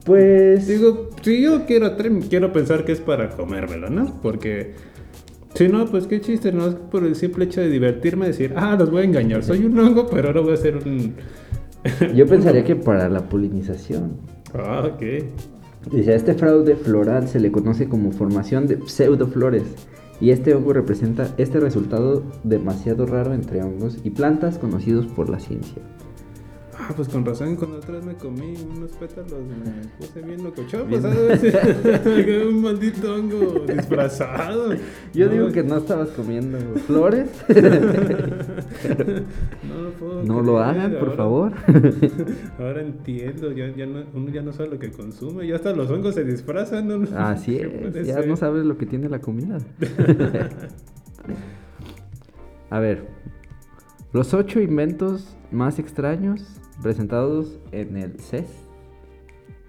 Pues. 0.05 0.67
Digo, 0.67 1.11
si 1.23 1.43
yo 1.43 1.65
quiero 1.67 1.87
atraer, 1.87 2.13
quiero 2.29 2.53
pensar 2.53 2.85
que 2.85 2.93
es 2.93 3.01
para 3.01 3.31
comérmelo, 3.31 3.91
¿no? 3.91 4.21
Porque 4.23 4.75
si 5.55 5.69
no, 5.69 5.85
pues 5.87 6.07
qué 6.07 6.21
chiste, 6.21 6.53
no 6.53 6.67
es 6.69 6.75
por 6.75 7.05
el 7.05 7.17
simple 7.17 7.45
hecho 7.47 7.61
de 7.61 7.69
divertirme, 7.69 8.27
decir, 8.27 8.53
ah, 8.57 8.77
los 8.79 8.91
voy 8.91 9.03
a 9.03 9.05
engañar, 9.05 9.43
soy 9.43 9.65
un 9.65 9.79
hongo, 9.79 10.07
pero 10.09 10.29
ahora 10.29 10.41
voy 10.41 10.55
a 10.55 10.57
ser 10.57 10.77
un. 10.77 11.15
Yo 12.15 12.27
pensaría 12.27 12.65
que 12.65 12.77
para 12.77 13.09
la 13.09 13.29
polinización. 13.29 14.17
Ah, 14.55 14.85
ok. 14.87 15.03
Dice, 15.93 16.13
a 16.13 16.17
este 16.17 16.35
fraude 16.35 16.75
floral 16.77 17.29
se 17.29 17.39
le 17.39 17.53
conoce 17.53 17.89
como 17.89 18.11
formación 18.11 18.67
de 18.67 18.79
pseudoflores. 18.87 19.65
Y 20.21 20.31
este 20.31 20.55
hongo 20.55 20.73
representa 20.73 21.35
este 21.37 21.61
resultado 21.61 22.25
demasiado 22.43 23.07
raro 23.07 23.35
entre 23.35 23.63
hongos 23.63 23.99
y 24.03 24.11
plantas 24.11 24.59
conocidos 24.59 25.07
por 25.07 25.29
la 25.29 25.39
ciencia. 25.39 25.83
Ah, 26.89 26.93
pues 26.95 27.09
con 27.09 27.25
razón, 27.25 27.57
cuando 27.57 27.79
otra 27.79 27.95
vez 27.97 28.05
me 28.05 28.15
comí 28.15 28.55
unos 28.77 28.93
pétalos, 28.93 29.33
me 29.33 29.89
puse 29.99 30.23
bien 30.23 30.45
locochón, 30.45 30.87
pues 30.89 31.03
¿sabes? 31.03 31.43
un 32.49 32.63
maldito 32.63 33.13
hongo 33.15 33.65
disfrazado. 33.67 34.73
Yo 35.13 35.29
digo 35.29 35.51
que 35.51 35.65
no 35.65 35.79
estabas 35.79 36.11
comiendo 36.11 36.59
flores. 36.87 37.29
no 37.49 37.55
lo 39.83 39.91
puedo 39.99 40.23
No 40.23 40.41
lo 40.43 40.55
creer, 40.59 40.69
hagan, 40.69 40.93
por 41.01 41.09
ahora- 41.09 41.17
favor. 41.17 41.53
Ahora 42.61 42.83
entiendo, 42.83 43.51
ya, 43.53 43.69
ya 43.75 43.87
no, 43.87 44.05
uno 44.15 44.31
ya 44.31 44.43
no 44.43 44.53
sabe 44.53 44.69
lo 44.71 44.79
que 44.79 44.91
consume, 44.93 45.45
ya 45.47 45.57
hasta 45.57 45.73
los 45.75 45.91
hongos 45.91 46.15
se 46.15 46.23
disfrazan. 46.25 46.87
¿no? 46.87 47.03
Así 47.19 47.57
¿Qué 47.59 47.69
puede 47.69 48.01
es, 48.03 48.07
ya 48.07 48.15
ser? 48.15 48.29
no 48.29 48.37
sabes 48.37 48.65
lo 48.65 48.79
que 48.79 48.87
tiene 48.87 49.09
la 49.09 49.19
comida. 49.21 49.59
A 52.71 52.79
ver, 52.81 53.07
los 54.13 54.35
ocho 54.35 54.61
inventos 54.61 55.37
más 55.51 55.79
extraños 55.79 56.61
presentados 56.83 57.59
en 57.73 57.97
el 57.97 58.21
CES 58.21 58.47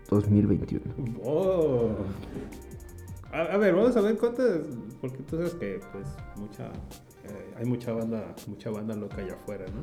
2021. 0.09 0.83
Oh. 1.23 1.89
A, 3.31 3.41
a 3.41 3.57
ver, 3.57 3.75
vamos 3.75 3.95
a 3.97 4.01
ver 4.01 4.17
cuántas, 4.17 4.61
porque 5.01 5.17
tú 5.23 5.37
sabes 5.37 5.53
que 5.55 5.79
pues 5.91 6.07
mucha, 6.37 6.67
eh, 6.67 7.53
hay 7.57 7.65
mucha 7.65 7.91
banda, 7.91 8.33
mucha 8.47 8.69
banda 8.69 8.95
loca 8.95 9.17
allá 9.17 9.33
afuera, 9.33 9.65
¿no? 9.73 9.81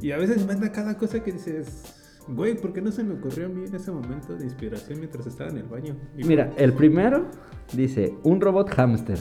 Y 0.00 0.12
a 0.12 0.16
veces 0.16 0.46
manda 0.46 0.72
cada 0.72 0.96
cosa 0.96 1.22
que 1.22 1.32
dices, 1.32 2.22
güey, 2.28 2.56
¿por 2.56 2.72
qué 2.72 2.80
no 2.80 2.90
se 2.90 3.04
me 3.04 3.14
ocurrió 3.14 3.46
a 3.46 3.48
mí 3.48 3.66
en 3.66 3.74
ese 3.74 3.90
momento 3.90 4.34
de 4.34 4.44
inspiración 4.44 4.98
mientras 4.98 5.26
estaba 5.26 5.50
en 5.50 5.58
el 5.58 5.64
baño? 5.64 5.96
Y 6.16 6.24
Mira, 6.24 6.52
el 6.56 6.72
primero 6.72 7.26
dice 7.72 8.14
un 8.22 8.40
robot 8.40 8.70
hámster. 8.70 9.18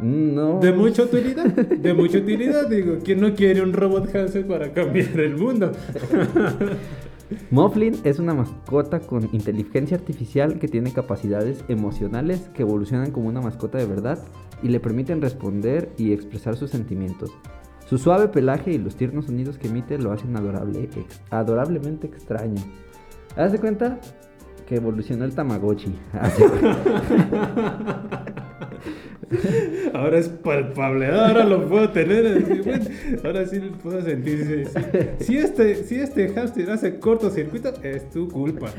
No. 0.00 0.58
De 0.60 0.72
mucha 0.72 1.02
utilidad, 1.04 1.44
de 1.46 1.94
mucha 1.94 2.18
utilidad, 2.18 2.68
digo, 2.68 2.98
¿quién 3.04 3.20
no 3.20 3.32
quiere 3.34 3.62
un 3.62 3.72
robot 3.72 4.12
Hansel 4.14 4.44
para 4.44 4.72
cambiar 4.72 5.18
el 5.20 5.36
mundo? 5.36 5.70
Mufflin 7.50 7.94
es 8.04 8.18
una 8.18 8.34
mascota 8.34 9.00
con 9.00 9.28
inteligencia 9.32 9.96
artificial 9.96 10.58
que 10.58 10.68
tiene 10.68 10.92
capacidades 10.92 11.64
emocionales 11.68 12.50
que 12.54 12.62
evolucionan 12.62 13.12
como 13.12 13.28
una 13.28 13.40
mascota 13.40 13.78
de 13.78 13.86
verdad 13.86 14.18
y 14.62 14.68
le 14.68 14.78
permiten 14.80 15.22
responder 15.22 15.90
y 15.96 16.12
expresar 16.12 16.56
sus 16.56 16.70
sentimientos. 16.70 17.30
Su 17.86 17.98
suave 17.98 18.28
pelaje 18.28 18.72
y 18.72 18.78
los 18.78 18.96
tiernos 18.96 19.26
sonidos 19.26 19.58
que 19.58 19.68
emite 19.68 19.98
lo 19.98 20.12
hacen 20.12 20.36
adorable, 20.36 20.88
ex- 20.96 21.20
adorablemente 21.30 22.06
extraño. 22.06 22.62
Haz 23.36 23.52
de 23.52 23.58
cuenta 23.58 23.98
que 24.66 24.76
evolucionó 24.76 25.24
el 25.24 25.34
Tamagotchi. 25.34 25.94
Ahora 29.92 30.18
es 30.18 30.28
palpable, 30.28 31.06
ahora 31.06 31.44
lo 31.44 31.68
puedo 31.68 31.90
tener. 31.90 32.26
así, 32.26 32.60
bueno, 32.64 32.84
ahora 33.24 33.46
sí 33.46 33.60
lo 33.60 33.72
puedo 33.78 34.02
sentir. 34.02 34.68
Si 35.20 35.36
este, 35.38 35.84
si 35.84 35.96
este 35.96 36.28
hamster 36.30 36.70
hace 36.70 36.98
cortocircuito, 36.98 37.72
es 37.82 38.10
tu 38.10 38.28
culpa. 38.28 38.70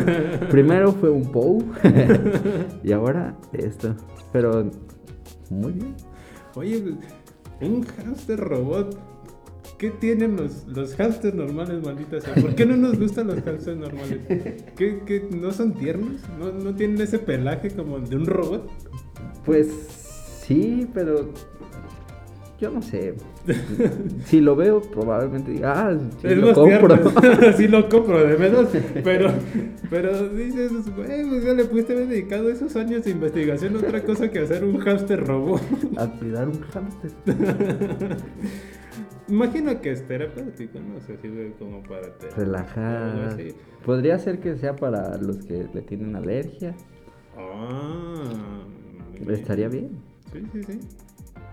Primero 0.50 0.92
fue 0.92 1.10
un 1.10 1.30
Pou 1.30 1.64
y 2.82 2.92
ahora 2.92 3.36
esto. 3.52 3.94
Pero 4.32 4.70
muy 5.50 5.72
bien. 5.72 5.94
Oye, 6.54 6.82
un 7.60 7.82
hamster 7.82 8.38
robot. 8.38 8.98
¿Qué 9.78 9.90
tienen 9.90 10.34
los, 10.34 10.66
los 10.66 10.96
hamsters 10.96 11.36
normales, 11.36 11.80
maldita 11.84 12.20
sea? 12.20 12.34
¿Por 12.34 12.56
qué 12.56 12.66
no 12.66 12.76
nos 12.76 12.98
gustan 12.98 13.28
los 13.28 13.40
hamsters 13.42 13.78
normales? 13.78 14.18
¿Qué, 14.76 15.02
qué, 15.06 15.28
no 15.30 15.52
son 15.52 15.72
tiernos? 15.74 16.20
¿No, 16.36 16.50
¿No 16.50 16.74
tienen 16.74 17.00
ese 17.00 17.20
pelaje 17.20 17.70
como 17.70 18.00
de 18.00 18.16
un 18.16 18.26
robot? 18.26 18.68
Pues 19.44 19.68
sí, 20.48 20.88
pero 20.92 21.30
yo 22.58 22.70
no 22.72 22.82
sé. 22.82 23.14
si 24.24 24.40
lo 24.40 24.56
veo, 24.56 24.82
probablemente 24.82 25.52
diga, 25.52 25.90
ah, 25.90 25.98
sí 26.20 26.26
es 26.26 26.38
lo 26.38 26.52
compro. 26.52 26.98
sí 27.56 27.68
lo 27.68 27.88
compro, 27.88 28.26
de 28.26 28.36
menos. 28.36 28.68
Pero, 29.04 29.30
pero 29.88 30.28
dices, 30.30 30.72
güey, 30.96 31.24
pues 31.28 31.44
ya 31.44 31.54
le 31.54 31.64
pudiste 31.66 31.92
haber 31.92 32.08
dedicado 32.08 32.50
esos 32.50 32.74
años 32.74 33.04
de 33.04 33.12
investigación 33.12 33.76
a 33.76 33.78
otra 33.78 34.02
cosa 34.02 34.28
que 34.30 34.40
hacer 34.40 34.64
un 34.64 34.78
hámster 34.78 35.24
robot. 35.24 35.62
A 35.96 36.08
cuidar 36.18 36.48
un 36.48 36.60
hámster. 36.60 37.12
Imagino 39.28 39.80
que 39.80 39.92
es 39.92 40.08
terapéutico, 40.08 40.80
¿no? 40.80 41.00
Sea, 41.00 41.16
sirve 41.18 41.52
como 41.58 41.82
para 41.82 42.08
Relajar. 42.34 43.36
Podría 43.84 44.18
ser 44.18 44.40
que 44.40 44.56
sea 44.56 44.74
para 44.74 45.16
los 45.18 45.44
que 45.44 45.68
le 45.72 45.82
tienen 45.82 46.16
alergia. 46.16 46.74
Ah. 47.36 48.64
Estaría 49.28 49.68
bien. 49.68 50.07
Sí, 50.32 50.42
sí, 50.52 50.62
sí. 50.64 50.80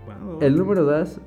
Wow. 0.06 0.38
El 0.40 0.56
número 0.56 0.84
dos. 0.84 1.20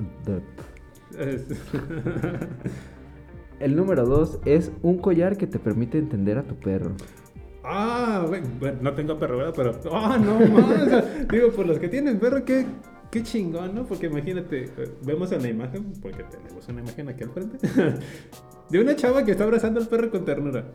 Es- 1.17 1.47
El 3.59 3.75
número 3.75 4.05
dos 4.05 4.39
es 4.45 4.71
un 4.83 4.99
collar 4.99 5.35
que 5.37 5.45
te 5.45 5.59
permite 5.59 5.97
entender 5.97 6.37
a 6.37 6.43
tu 6.43 6.55
perro. 6.55 6.91
Ah, 7.63 8.23
bueno, 8.27 8.47
bueno, 8.57 8.77
no 8.81 8.93
tengo 8.93 9.19
perro, 9.19 9.37
¿verdad? 9.37 9.53
Pero, 9.55 9.73
ah, 9.91 10.17
no 10.17 10.39
más. 10.47 11.03
Digo, 11.29 11.49
por 11.51 11.65
los 11.67 11.77
que 11.77 11.89
tienen 11.89 12.19
perro, 12.19 12.45
qué, 12.45 12.65
qué 13.11 13.21
chingón, 13.21 13.75
¿no? 13.75 13.85
Porque 13.85 14.05
imagínate, 14.07 14.63
eh, 14.77 14.91
vemos 15.05 15.31
en 15.33 15.41
la 15.41 15.49
imagen, 15.49 15.91
porque 16.01 16.23
tenemos 16.23 16.67
una 16.69 16.79
imagen 16.81 17.09
aquí 17.09 17.23
al 17.25 17.31
frente, 17.31 17.57
de 18.69 18.79
una 18.79 18.95
chava 18.95 19.25
que 19.25 19.31
está 19.31 19.43
abrazando 19.43 19.81
al 19.81 19.87
perro 19.87 20.09
con 20.09 20.23
ternura. 20.23 20.71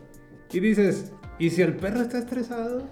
Y 0.53 0.61
dices, 0.61 1.11
¿y 1.39 1.49
si 1.51 1.63
el 1.63 1.77
perro 1.77 2.03
está 2.03 2.19
estresado? 2.19 2.83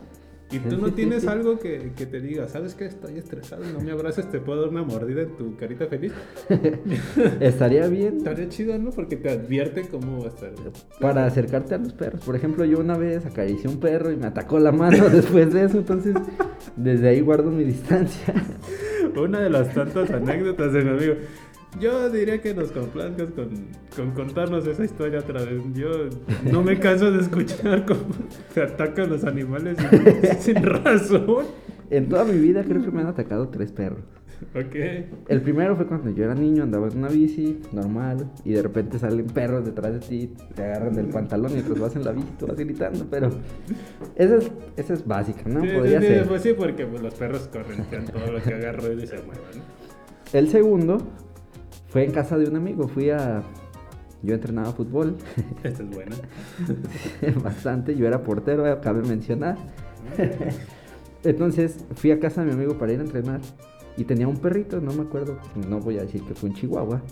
Y 0.53 0.59
tú 0.59 0.77
no 0.77 0.93
tienes 0.93 1.27
algo 1.29 1.59
que, 1.59 1.93
que 1.97 2.07
te 2.07 2.21
diga, 2.21 2.49
¿sabes 2.49 2.75
qué? 2.75 2.87
Estoy 2.87 3.19
estresado, 3.19 3.65
no 3.73 3.81
me 3.81 3.91
abraces, 3.93 4.31
te 4.31 4.39
puedo 4.39 4.61
dar 4.61 4.71
una 4.71 4.83
mordida 4.83 5.23
en 5.23 5.37
tu 5.37 5.57
carita 5.57 5.87
feliz. 5.87 6.13
Estaría 7.41 7.87
bien 7.89 8.19
Estaría 8.19 8.49
chido, 8.49 8.79
¿no? 8.79 8.91
Porque 8.91 9.17
te 9.17 9.31
advierte 9.31 9.83
cómo 9.91 10.21
va 10.21 10.27
a 10.27 10.29
estar. 10.29 10.53
para 11.01 11.27
acercarte 11.27 11.75
a 11.75 11.79
los 11.79 11.93
perros. 11.93 12.23
Por 12.25 12.37
ejemplo, 12.37 12.65
yo 12.65 12.79
una 12.79 12.97
vez 12.97 13.25
acaricié 13.25 13.69
un 13.69 13.81
perro 13.81 14.13
y 14.13 14.17
me 14.17 14.27
atacó 14.27 14.59
la 14.59 14.73
mano 14.73 15.09
después 15.11 15.53
de 15.53 15.65
eso, 15.65 15.79
entonces 15.79 16.15
desde 16.77 17.09
ahí 17.09 17.21
guardo 17.21 17.51
mi 17.51 17.65
distancia. 17.65 18.35
Una 19.17 19.41
de 19.41 19.51
las 19.51 19.73
tantas 19.75 20.11
anécdotas 20.11 20.73
de 20.73 20.83
mi 20.83 20.91
amigo. 20.91 21.15
Yo 21.81 22.11
diría 22.11 22.41
que 22.41 22.55
nos 22.55 22.71
complazcas 22.71 23.31
con, 23.31 23.49
con 23.97 24.11
contarnos 24.13 24.67
esa 24.67 24.85
historia 24.85 25.21
otra 25.21 25.43
vez. 25.43 25.63
Yo 25.75 25.89
no 26.51 26.63
me 26.63 26.79
canso 26.79 27.11
de 27.11 27.21
escuchar 27.21 27.87
cómo 27.87 28.01
se 28.53 28.63
atacan 28.63 29.09
los 29.11 29.25
animales 29.25 29.79
sin, 30.39 30.55
sin 30.55 30.63
razón. 30.63 31.47
En 31.91 32.09
toda 32.09 32.25
mi 32.25 32.39
vida 32.39 32.63
creo 32.65 32.83
que 32.83 32.91
me 32.91 33.01
han 33.01 33.09
atacado 33.09 33.49
tres 33.49 33.73
perros. 33.73 34.05
Ok. 34.55 34.75
El 35.29 35.41
primero 35.41 35.77
fue 35.77 35.87
cuando 35.87 36.11
yo 36.11 36.25
era 36.25 36.35
niño, 36.35 36.65
andaba 36.65 36.89
en 36.89 36.99
una 36.99 37.09
bici 37.09 37.61
normal 37.73 38.31
y 38.45 38.53
de 38.53 38.63
repente 38.63 38.99
salen 38.99 39.27
perros 39.27 39.65
detrás 39.65 39.93
de 39.93 40.01
ti, 40.01 40.35
te 40.55 40.65
agarran 40.65 40.95
del 40.95 41.07
pantalón 41.07 41.57
y 41.57 41.63
te 41.63 41.79
vas 41.79 41.95
en 41.97 42.05
la 42.05 42.13
bici, 42.13 42.29
tú 42.39 42.47
vas 42.47 42.57
gritando, 42.57 43.07
pero 43.11 43.31
esa 44.17 44.37
es, 44.37 44.51
esa 44.77 44.95
es 44.95 45.07
básica, 45.07 45.43
¿no? 45.47 45.63
Sí, 45.63 45.69
Podría 45.69 46.01
sí, 46.01 46.07
ser. 46.07 46.27
pues 46.27 46.43
sí, 46.43 46.53
porque 46.55 46.87
pues, 46.87 47.03
los 47.03 47.15
perros 47.15 47.49
corren 47.53 47.85
todo 48.07 48.33
lo 48.33 48.43
que 48.43 48.55
haga 48.55 48.73
ruido 48.73 49.03
y 49.03 49.07
se 49.07 49.17
muevan. 49.17 49.63
El 50.33 50.49
segundo 50.49 50.99
fue 51.93 52.05
en 52.05 52.11
casa 52.11 52.39
de 52.39 52.49
un 52.49 52.57
amigo, 52.57 52.89
fui 52.89 53.11
a... 53.11 53.43
Yo 54.23 54.35
entrenaba 54.35 54.73
fútbol 54.73 55.17
Esta 55.63 55.83
es 55.83 55.91
buena. 55.91 56.17
bastante, 57.43 57.95
yo 57.95 58.07
era 58.07 58.23
portero, 58.23 58.81
cabe 58.81 59.03
mencionar. 59.03 59.57
Entonces 61.25 61.85
fui 61.95 62.11
a 62.11 62.19
casa 62.19 62.41
de 62.41 62.47
mi 62.49 62.55
amigo 62.55 62.79
para 62.79 62.93
ir 62.93 63.01
a 63.01 63.03
entrenar 63.03 63.41
y 63.97 64.05
tenía 64.05 64.27
un 64.27 64.39
perrito, 64.39 64.81
no 64.81 64.93
me 64.93 65.03
acuerdo, 65.03 65.39
no 65.69 65.81
voy 65.81 65.99
a 65.99 66.03
decir 66.03 66.23
que 66.23 66.35
fue 66.35 66.49
un 66.49 66.55
chihuahua. 66.55 67.03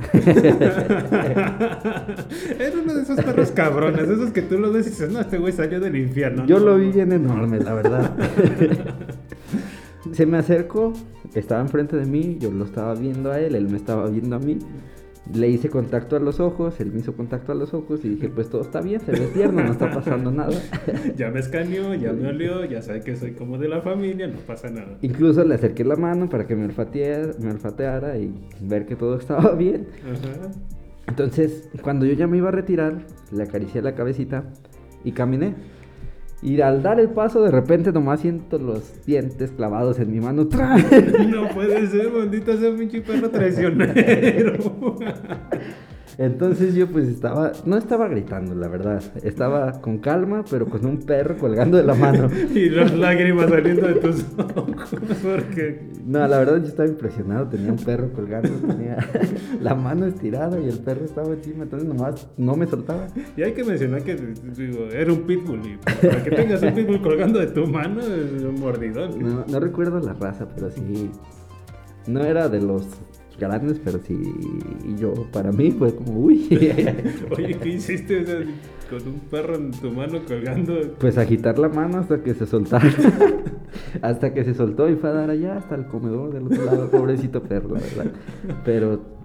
Era 2.59 2.79
uno 2.83 2.95
de 2.95 3.03
esos 3.03 3.23
perros 3.23 3.51
cabrones, 3.51 4.09
esos 4.09 4.31
que 4.31 4.41
tú 4.41 4.57
lo 4.59 4.73
ves 4.73 4.87
y 4.87 4.91
dices, 4.91 5.13
no, 5.13 5.21
este 5.21 5.37
güey 5.37 5.53
salió 5.53 5.79
del 5.79 5.97
infierno. 5.97 6.47
Yo 6.47 6.59
no, 6.59 6.65
lo 6.67 6.73
no". 6.73 6.79
vi 6.79 6.91
bien 6.91 7.13
enorme, 7.13 7.61
la 7.61 7.75
verdad. 7.75 8.17
Se 10.13 10.27
me 10.27 10.39
acercó, 10.39 10.93
estaba 11.35 11.61
enfrente 11.61 11.97
de 11.97 12.07
mí, 12.07 12.39
yo 12.41 12.51
lo 12.51 12.65
estaba 12.65 12.95
viendo 12.95 13.31
a 13.31 13.41
él, 13.41 13.55
él 13.55 13.69
me 13.69 13.77
estaba 13.77 14.09
viendo 14.09 14.37
a 14.37 14.39
mí. 14.39 14.59
Le 15.35 15.49
hice 15.49 15.69
contacto 15.69 16.17
a 16.17 16.19
los 16.19 16.41
ojos, 16.41 16.81
él 16.81 16.91
me 16.91 17.01
hizo 17.01 17.13
contacto 17.13 17.53
a 17.53 17.55
los 17.55 17.73
ojos 17.75 18.01
y 18.05 18.09
dije, 18.09 18.29
pues 18.31 18.49
todo 18.49 18.63
está 18.63 18.81
bien, 18.81 19.01
se 19.01 19.13
ve 19.13 19.29
tierno, 19.33 19.63
no 19.63 19.71
está 19.71 19.93
pasando 19.93 20.31
nada. 20.33 20.59
Ya 21.17 21.31
me 21.31 21.41
escaneó, 21.41 21.95
ya 21.95 22.13
me 22.13 22.29
olió, 22.29 22.65
ya 22.65 22.81
sabe 22.83 23.03
que 23.03 23.15
soy 23.15 23.33
como 23.33 23.59
de 23.59 23.69
la 23.69 23.83
familia, 23.83 24.27
no 24.27 24.39
pasa 24.39 24.71
nada. 24.71 24.97
Incluso 25.03 25.45
le 25.45 25.55
acerqué 25.55 25.85
la 25.85 25.97
mano 25.97 26.29
para 26.29 26.47
que 26.47 26.57
me 26.57 26.65
olfateara, 26.65 27.35
me 27.39 27.51
olfateara 27.51 28.17
y 28.17 28.33
ver 28.63 28.87
que 28.87 28.97
todo 28.97 29.19
estaba 29.19 29.53
bien. 29.57 29.89
Ajá. 30.05 30.51
Entonces, 31.07 31.69
cuando 31.83 32.07
yo 32.07 32.15
ya 32.15 32.27
me 32.27 32.39
iba 32.39 32.49
a 32.49 32.53
retirar, 32.53 33.05
le 33.31 33.43
acaricié 33.43 33.83
la 33.83 33.95
cabecita 33.95 34.45
y 35.05 35.13
caminé. 35.13 35.55
Y 36.43 36.61
al 36.63 36.83
dar 36.83 36.99
el 36.99 37.11
paso, 37.11 37.43
de 37.43 37.51
repente 37.51 37.93
nomás 37.93 38.21
siento 38.21 38.59
los 38.59 39.05
dientes 39.05 39.51
clavados 39.51 39.99
en 39.99 40.11
mi 40.11 40.21
mano. 40.21 40.49
No 41.29 41.49
puede 41.49 41.87
ser, 41.87 42.11
maldita 42.11 42.57
sea 42.57 42.75
pinche 42.75 43.03
perro 43.03 43.29
traicionero. 43.31 44.55
Entonces 46.21 46.75
yo 46.75 46.87
pues 46.87 47.09
estaba, 47.09 47.53
no 47.65 47.79
estaba 47.79 48.07
gritando, 48.07 48.55
la 48.55 48.69
verdad. 48.69 49.03
Estaba 49.23 49.81
con 49.81 49.97
calma, 50.01 50.45
pero 50.51 50.67
con 50.67 50.85
un 50.85 50.99
perro 50.99 51.39
colgando 51.39 51.79
de 51.79 51.83
la 51.83 51.95
mano. 51.95 52.29
y 52.55 52.69
las 52.69 52.95
lágrimas 52.95 53.49
saliendo 53.49 53.89
de 53.89 53.95
tus 53.95 54.27
ojos. 54.37 54.91
Porque... 55.23 55.89
No, 56.05 56.19
la 56.29 56.41
verdad 56.41 56.59
yo 56.59 56.67
estaba 56.67 56.87
impresionado. 56.87 57.49
Tenía 57.49 57.73
un 57.73 57.79
perro 57.79 58.13
colgando, 58.13 58.51
tenía 58.51 58.99
la 59.63 59.75
mano 59.75 60.05
estirada 60.05 60.61
y 60.61 60.69
el 60.69 60.81
perro 60.81 61.07
estaba 61.07 61.33
encima. 61.33 61.63
Entonces 61.63 61.89
nomás 61.89 62.29
no 62.37 62.55
me 62.55 62.67
soltaba. 62.67 63.07
Y 63.35 63.43
hay 63.43 63.53
que 63.53 63.65
mencionar 63.65 64.03
que 64.03 64.15
digo, 64.15 64.91
era 64.93 65.11
un 65.11 65.23
pitbull. 65.23 65.63
Y 65.65 65.79
para 65.79 66.23
que 66.23 66.33
tengas 66.33 66.63
un 66.63 66.75
pitbull 66.75 67.01
colgando 67.01 67.39
de 67.39 67.47
tu 67.47 67.67
mano 67.67 67.99
es 68.03 68.43
un 68.43 68.61
mordidón. 68.61 69.19
No, 69.23 69.47
no 69.49 69.59
recuerdo 69.59 69.99
la 70.01 70.13
raza, 70.13 70.47
pero 70.55 70.71
sí. 70.71 71.11
No 72.07 72.23
era 72.23 72.51
de 72.51 72.61
los 72.61 72.87
grandes, 73.41 73.81
pero 73.85 73.99
sí. 73.99 74.17
Y 74.85 74.97
yo, 75.01 75.27
para 75.33 75.51
mí 75.51 75.73
fue 75.73 75.95
como, 75.95 76.13
uy. 76.13 76.47
Oye, 77.37 77.57
¿qué 77.61 77.69
hiciste? 77.69 78.23
O 78.23 78.27
sea, 78.27 78.37
con 78.89 79.09
un 79.09 79.21
perro 79.21 79.57
en 79.57 79.71
tu 79.73 79.91
mano 79.91 80.21
colgando. 80.27 80.95
Pues 80.99 81.19
agitar 81.19 81.59
la 81.59 81.69
mano 81.69 81.99
hasta 81.99 82.23
que 82.23 82.35
se 82.35 82.47
soltara. 82.47 82.89
hasta 84.03 84.33
que 84.33 84.45
se 84.45 84.55
soltó 84.55 84.89
y 84.89 84.97
fue 84.97 85.11
a 85.11 85.13
dar 85.13 85.31
allá 85.31 85.57
hasta 85.57 85.75
el 85.75 85.87
comedor 85.87 86.33
del 86.33 86.47
otro 86.47 86.65
lado. 86.65 86.91
Pobrecito 86.91 87.43
perro, 87.43 87.75
la 87.75 87.81
verdad. 87.81 88.13
Pero 88.65 89.20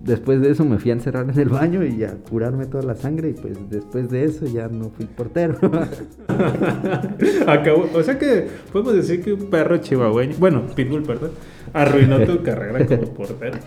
después 0.00 0.40
de 0.40 0.50
eso 0.50 0.64
me 0.64 0.78
fui 0.78 0.90
a 0.90 0.94
encerrar 0.94 1.28
en 1.28 1.38
el 1.38 1.48
baño 1.48 1.84
y 1.84 2.02
a 2.04 2.14
curarme 2.14 2.66
toda 2.66 2.82
la 2.82 2.94
sangre. 2.94 3.30
Y 3.30 3.32
pues 3.34 3.58
después 3.68 4.10
de 4.10 4.24
eso 4.24 4.46
ya 4.46 4.68
no 4.68 4.90
fui 4.90 5.06
portero. 5.06 5.58
Acabó, 7.46 7.88
o 7.94 8.02
sea 8.02 8.18
que 8.18 8.48
podemos 8.72 8.94
decir 8.94 9.22
que 9.22 9.32
un 9.32 9.50
perro 9.50 9.78
chihuahueño, 9.78 10.36
bueno, 10.38 10.62
pitbull, 10.74 11.02
perdón, 11.02 11.30
arruinó 11.72 12.20
tu 12.24 12.42
carrera 12.42 12.86
como 12.86 13.14
portero. 13.14 13.58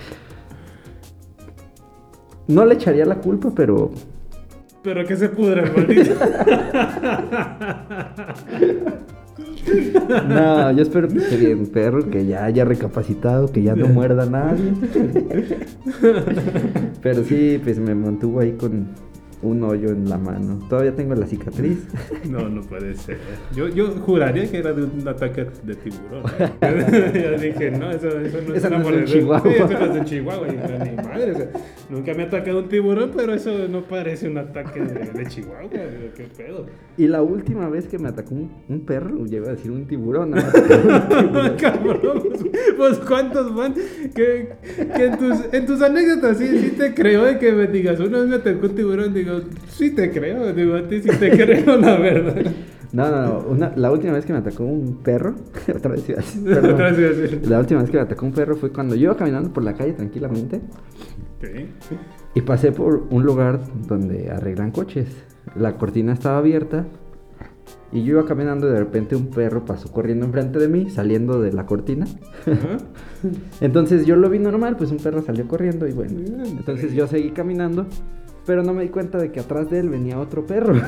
No 2.47 2.65
le 2.65 2.75
echaría 2.75 3.05
la 3.05 3.19
culpa, 3.19 3.51
pero 3.55 3.91
Pero 4.83 5.05
que 5.05 5.15
se 5.15 5.29
pudra, 5.29 5.63
maldito. 5.75 6.13
No, 10.27 10.71
yo 10.71 10.83
espero 10.83 11.07
que 11.07 11.19
esté 11.19 11.37
bien, 11.37 11.67
perro, 11.67 12.09
que 12.09 12.25
ya 12.25 12.43
haya 12.45 12.65
recapacitado, 12.65 13.51
que 13.51 13.63
ya 13.63 13.75
no 13.75 13.87
muerda 13.87 14.23
a 14.23 14.25
nadie. 14.25 14.73
Pero 17.01 17.23
sí, 17.23 17.59
pues 17.63 17.79
me 17.79 17.95
mantuvo 17.95 18.41
ahí 18.41 18.51
con 18.53 18.87
un 19.43 19.63
hoyo 19.63 19.89
en 19.89 20.09
la 20.09 20.17
mano. 20.17 20.59
Todavía 20.69 20.95
tengo 20.95 21.15
la 21.15 21.27
cicatriz. 21.27 21.87
No, 22.29 22.47
no 22.49 22.61
puede 22.61 22.95
ser. 22.95 23.17
Yo, 23.53 23.67
yo 23.67 23.87
juraría 23.91 24.49
que 24.49 24.57
era 24.57 24.73
de 24.73 24.83
un 24.83 25.07
ataque 25.07 25.45
de 25.63 25.75
tiburón. 25.75 26.23
ya 26.61 27.31
dije, 27.31 27.71
no, 27.71 27.91
eso, 27.91 28.07
eso 28.19 28.39
no 28.47 28.55
Eso 28.55 28.67
es 28.67 28.71
no 28.71 28.77
una 28.77 28.89
es 28.89 29.11
de. 29.11 29.19
Chihuahua. 29.19 29.41
Sí, 29.43 29.49
eso 29.49 29.67
no 29.67 29.85
es 29.85 29.93
de 29.93 30.05
Chihuahua. 30.05 30.47
Y 30.47 30.51
yo, 30.51 30.85
ni 30.85 30.95
madre, 30.95 31.31
o 31.31 31.35
sea, 31.35 31.49
nunca 31.89 32.13
me 32.13 32.23
ha 32.23 32.25
atacado 32.27 32.59
un 32.59 32.69
tiburón, 32.69 33.11
pero 33.15 33.33
eso 33.33 33.67
no 33.67 33.83
parece 33.83 34.29
un 34.29 34.37
ataque 34.37 34.79
de, 34.79 35.11
de 35.11 35.25
Chihuahua. 35.27 35.69
¿Qué 35.69 36.27
pedo? 36.35 36.65
Y 36.97 37.07
la 37.07 37.21
última 37.21 37.69
vez 37.69 37.87
que 37.87 37.99
me 37.99 38.09
atacó 38.09 38.35
un, 38.35 38.51
un 38.69 38.81
perro, 38.81 39.25
yo 39.25 39.37
iba 39.37 39.47
a 39.47 39.51
decir 39.51 39.71
un 39.71 39.85
tiburón. 39.85 40.31
no 40.31 40.37
un 40.41 41.07
tiburón. 41.09 41.57
Cabrón, 41.57 42.23
pues, 42.23 42.43
pues, 42.77 42.99
cuántos 42.99 43.53
van 43.53 43.73
que, 43.73 44.53
que 44.95 45.05
en, 45.05 45.17
tus, 45.17 45.53
en 45.53 45.65
tus 45.65 45.81
anécdotas 45.81 46.37
sí, 46.37 46.47
sí 46.59 46.69
te 46.71 46.93
creo 46.93 47.25
de 47.25 47.37
que 47.37 47.51
me 47.51 47.67
digas, 47.67 47.99
una 47.99 48.19
vez 48.19 48.27
me 48.27 48.35
atacó 48.35 48.67
un 48.67 48.75
tiburón, 48.75 49.13
digo, 49.13 49.32
sí 49.67 49.91
te 49.95 50.11
creo, 50.11 50.53
digo, 50.53 50.75
a 50.75 50.87
ti 50.87 51.01
sí 51.01 51.09
te 51.19 51.29
creo, 51.37 51.77
la 51.77 51.97
verdad. 51.97 52.51
No, 52.91 53.09
no, 53.09 53.21
no, 53.25 53.45
una- 53.49 53.73
la 53.75 53.91
última 53.91 54.13
vez 54.13 54.25
que 54.25 54.33
me 54.33 54.39
atacó 54.39 54.63
un 54.65 54.97
perro, 55.03 55.33
otra 55.75 55.91
vez 55.91 56.07
iba 56.09 56.19
a 56.19 56.21
decir. 56.21 56.49
Otra 56.73 56.91
vez 56.91 56.99
iba 56.99 57.09
a 57.09 57.13
decir. 57.13 57.41
La 57.49 57.59
última 57.59 57.81
vez 57.81 57.89
que 57.89 57.97
me 57.97 58.03
atacó 58.03 58.25
un 58.25 58.33
perro 58.33 58.55
fue 58.55 58.71
cuando 58.71 58.95
yo 58.95 59.05
iba 59.05 59.17
caminando 59.17 59.51
por 59.51 59.63
la 59.63 59.73
calle 59.73 59.93
tranquilamente 59.93 60.61
Sí. 61.41 61.65
y 62.35 62.41
pasé 62.41 62.71
por 62.71 63.07
un 63.09 63.23
lugar 63.23 63.59
donde 63.87 64.29
arreglan 64.31 64.71
coches. 64.71 65.07
La 65.55 65.73
cortina 65.77 66.13
estaba 66.13 66.37
abierta 66.37 66.85
y 67.91 68.03
yo 68.03 68.13
iba 68.13 68.25
caminando 68.25 68.67
y 68.69 68.71
de 68.71 68.79
repente 68.79 69.15
un 69.15 69.27
perro 69.27 69.65
pasó 69.65 69.91
corriendo 69.91 70.25
enfrente 70.25 70.57
de 70.57 70.67
mí, 70.69 70.89
saliendo 70.89 71.41
de 71.41 71.51
la 71.51 71.65
cortina. 71.65 72.05
Ajá. 72.45 72.77
Entonces 73.59 74.05
yo 74.05 74.15
lo 74.15 74.29
vi 74.29 74.39
normal, 74.39 74.77
pues 74.77 74.91
un 74.91 74.97
perro 74.97 75.21
salió 75.21 75.47
corriendo 75.47 75.85
y 75.87 75.91
bueno. 75.91 76.13
Entonces 76.45 76.93
yo 76.93 77.07
seguí 77.07 77.31
caminando, 77.31 77.87
pero 78.45 78.63
no 78.63 78.73
me 78.73 78.83
di 78.83 78.89
cuenta 78.89 79.17
de 79.17 79.31
que 79.31 79.39
atrás 79.39 79.69
de 79.69 79.79
él 79.79 79.89
venía 79.89 80.19
otro 80.19 80.45
perro. 80.45 80.73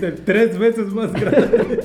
De 0.00 0.12
tres 0.12 0.58
veces 0.58 0.92
más 0.94 1.12
grande. 1.12 1.80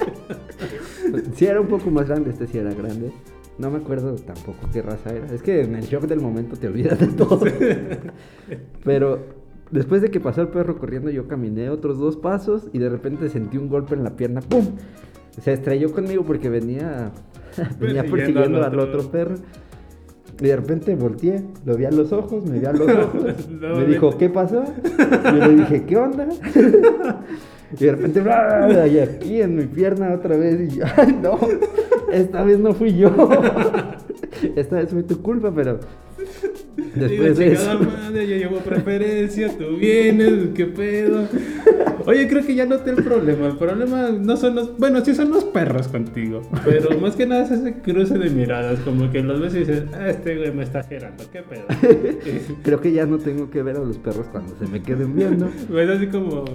sí 1.35 1.45
era 1.45 1.61
un 1.61 1.67
poco 1.67 1.89
más 1.89 2.07
grande, 2.07 2.29
este 2.29 2.47
sí 2.47 2.57
era 2.57 2.73
grande. 2.73 3.11
No 3.57 3.69
me 3.69 3.77
acuerdo 3.77 4.15
tampoco 4.15 4.67
qué 4.71 4.81
raza 4.81 5.11
era. 5.13 5.27
Es 5.27 5.41
que 5.41 5.61
en 5.61 5.75
el 5.75 5.83
shock 5.83 6.03
del 6.03 6.19
momento 6.19 6.55
te 6.55 6.67
olvidas 6.67 6.99
de 6.99 7.07
todo. 7.07 7.41
Pero 8.83 9.19
después 9.71 10.01
de 10.01 10.11
que 10.11 10.19
pasó 10.19 10.41
el 10.41 10.47
perro 10.49 10.77
corriendo, 10.77 11.09
yo 11.11 11.27
caminé 11.27 11.69
otros 11.69 11.99
dos 11.99 12.17
pasos 12.17 12.67
y 12.73 12.79
de 12.79 12.89
repente 12.89 13.29
sentí 13.29 13.57
un 13.57 13.69
golpe 13.69 13.95
en 13.95 14.03
la 14.03 14.15
pierna. 14.15 14.41
¡Pum! 14.41 14.65
Se 15.39 15.53
estrelló 15.53 15.91
conmigo 15.91 16.23
porque 16.23 16.49
venía, 16.49 17.11
venía 17.79 18.03
Persiguiendo 18.03 18.11
persiguiendo 18.11 18.63
al 18.63 18.79
otro 18.79 19.09
perro. 19.09 19.35
Y 20.43 20.47
de 20.47 20.57
repente 20.57 20.93
volteé, 20.93 21.41
lo 21.65 21.77
vi 21.77 21.85
a 21.85 21.91
los 21.91 22.11
ojos, 22.11 22.45
me 22.45 22.59
vi 22.59 22.65
a 22.65 22.73
los 22.73 22.81
ojos. 23.05 23.49
No, 23.49 23.77
me 23.77 23.85
dijo. 23.85 24.17
¿qué 24.17 24.29
pasó? 24.29 24.61
Y 24.83 25.39
yo 25.39 25.47
le 25.47 25.55
dije, 25.55 25.85
¿qué 25.85 25.97
onda? 25.97 26.27
Y 27.79 27.85
de 27.85 27.91
repente, 27.91 28.21
¡bra! 28.21 28.87
y 28.87 28.99
aquí 28.99 29.41
en 29.41 29.55
mi 29.55 29.65
pierna 29.65 30.13
otra 30.13 30.37
vez. 30.37 30.71
Y 30.71 30.77
yo, 30.77 30.85
¡ay, 30.95 31.17
no! 31.19 31.39
Esta 32.11 32.43
vez 32.43 32.59
no 32.59 32.71
fui 32.75 32.95
yo. 32.95 33.09
Esta 34.55 34.75
vez 34.75 34.91
fue 34.91 35.01
tu 35.01 35.23
culpa, 35.23 35.51
pero. 35.55 35.79
Después 36.93 37.35
de 37.39 37.53
eso. 37.53 37.79
madre, 37.79 38.27
yo 38.27 38.35
llevo 38.35 38.57
preferencia, 38.57 39.49
tú 39.57 39.77
vienes, 39.77 40.49
qué 40.53 40.67
pedo. 40.67 41.27
Oye, 42.05 42.27
creo 42.27 42.45
que 42.45 42.55
ya 42.55 42.65
noté 42.65 42.89
el 42.91 43.03
problema. 43.03 43.47
El 43.47 43.57
problema 43.57 44.09
no 44.09 44.35
son 44.37 44.55
los. 44.55 44.77
Bueno, 44.77 45.03
sí 45.03 45.15
son 45.15 45.31
los 45.31 45.43
perros 45.45 45.87
contigo. 45.87 46.41
Pero 46.65 46.97
más 47.01 47.15
que 47.15 47.25
nada 47.25 47.43
es 47.45 47.51
ese 47.51 47.73
cruce 47.81 48.17
de 48.17 48.29
miradas. 48.29 48.79
Como 48.81 49.09
que 49.11 49.21
los 49.21 49.39
ves 49.39 49.55
y 49.55 49.59
dices, 49.59 49.83
ah, 49.93 50.09
este 50.09 50.35
güey 50.37 50.51
me 50.51 50.63
está 50.63 50.83
gerando, 50.83 51.23
qué 51.31 51.41
pedo. 51.41 51.63
Creo 52.63 52.81
que 52.81 52.91
ya 52.91 53.05
no 53.05 53.17
tengo 53.17 53.49
que 53.49 53.63
ver 53.63 53.77
a 53.77 53.79
los 53.79 53.97
perros 53.97 54.27
cuando 54.31 54.53
se 54.57 54.67
me 54.67 54.81
queden 54.81 55.15
viendo. 55.15 55.49
Ves 55.69 55.89
así 55.97 56.07
como. 56.07 56.45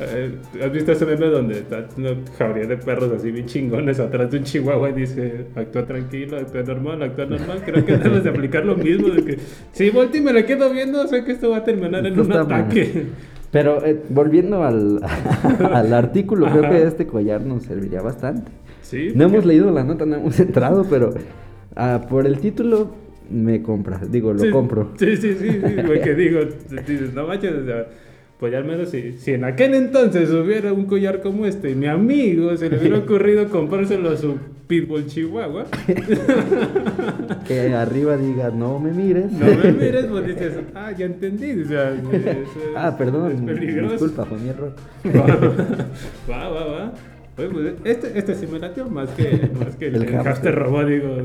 eh, 0.00 0.34
¿Has 0.62 0.72
visto 0.72 0.92
ese 0.92 1.06
meme 1.06 1.26
donde 1.26 1.58
está 1.60 1.86
una 1.96 2.10
jauría 2.38 2.66
de 2.66 2.76
perros 2.76 3.12
así 3.12 3.30
bien 3.30 3.46
chingones 3.46 4.00
atrás 4.00 4.30
de 4.30 4.38
un 4.38 4.44
chihuahua 4.44 4.90
y 4.90 4.94
dice, 4.94 5.46
actúa 5.54 5.86
tranquilo, 5.86 6.36
actúa 6.38 6.62
normal, 6.62 7.02
actúa 7.02 7.26
normal? 7.26 7.62
Creo 7.64 7.84
que 7.84 7.96
debes 7.96 8.24
de 8.24 8.30
aplicar 8.30 8.64
lo 8.64 8.76
mismo. 8.76 9.08
De 9.08 9.24
que 9.24 9.38
si 9.72 9.90
volteo 9.90 10.20
y 10.20 10.24
me 10.24 10.32
la 10.32 10.44
quedo 10.44 10.70
viendo, 10.70 11.06
sé 11.06 11.24
que 11.24 11.32
esto 11.32 11.50
va 11.50 11.58
a 11.58 11.64
terminar 11.64 12.00
en 12.00 12.06
Esto 12.12 12.22
un 12.22 12.30
está 12.32 12.44
mal. 12.44 12.60
ataque. 12.62 13.06
Pero 13.56 13.82
eh, 13.86 13.98
volviendo 14.10 14.64
al, 14.64 15.00
al 15.72 15.94
artículo, 15.94 16.46
creo 16.52 16.70
que 16.70 16.82
este 16.82 17.06
collar 17.06 17.40
nos 17.40 17.62
serviría 17.62 18.02
bastante. 18.02 18.52
Sí. 18.82 19.12
No 19.14 19.24
hemos 19.24 19.46
leído 19.46 19.70
la 19.70 19.82
nota, 19.82 20.04
no 20.04 20.16
hemos 20.16 20.38
entrado, 20.48 20.84
pero 20.90 21.14
ah, 21.74 22.02
por 22.06 22.26
el 22.26 22.38
título 22.38 22.90
me 23.30 23.62
compra. 23.62 23.98
Digo, 24.10 24.34
lo 24.34 24.40
Sí, 24.40 24.50
compro. 24.50 24.90
Sí, 24.98 25.16
sí, 25.16 25.34
sí, 25.40 25.48
sí, 25.52 25.74
porque 25.86 26.14
digo, 26.14 26.40
dices, 26.86 27.14
no 27.14 27.26
manches, 27.26 27.54
o 27.54 27.64
sea, 27.64 27.86
pues 28.38 28.52
ya 28.52 28.58
al 28.58 28.66
menos 28.66 28.90
si, 28.90 29.12
si 29.12 29.32
en 29.32 29.44
aquel 29.44 29.72
entonces 29.72 30.28
hubiera 30.32 30.74
un 30.74 30.84
collar 30.84 31.22
como 31.22 31.46
este 31.46 31.70
y 31.70 31.74
mi 31.74 31.86
amigo 31.86 32.54
se 32.58 32.68
le 32.68 32.78
hubiera 32.78 32.98
ocurrido 32.98 33.48
comprárselo 33.48 34.10
a 34.10 34.18
su 34.18 34.34
Pitbull 34.66 35.06
Chihuahua, 35.06 35.64
Que 37.46 37.72
arriba 37.74 38.16
diga, 38.16 38.50
no 38.50 38.78
me 38.80 38.90
mires. 38.90 39.30
no 39.32 39.46
me 39.46 39.72
mires, 39.72 40.06
pues 40.06 40.26
dices, 40.26 40.54
ah, 40.74 40.90
ya 40.92 41.06
entendí, 41.06 41.62
o 41.62 41.66
sea, 41.68 41.90
es- 41.92 42.00
ah, 42.76 42.96
perdón, 42.98 43.32
es 43.32 43.40
peligroso. 43.42 43.92
disculpa, 43.92 44.24
fue 44.24 44.38
mi 44.38 44.48
error. 44.48 44.72
Va, 46.28 46.48
va, 46.48 46.64
va. 46.66 46.92
Oye, 47.38 47.48
pues 47.48 47.74
este, 47.84 48.18
este 48.18 48.34
sí 48.34 48.46
me 48.50 48.58
latió 48.58 48.88
más 48.88 49.10
que, 49.10 49.50
más 49.62 49.76
que 49.76 49.86
el, 49.88 49.96
El 49.96 50.16
hamster. 50.22 50.54
robot. 50.54 50.86
Digo, 50.86 51.16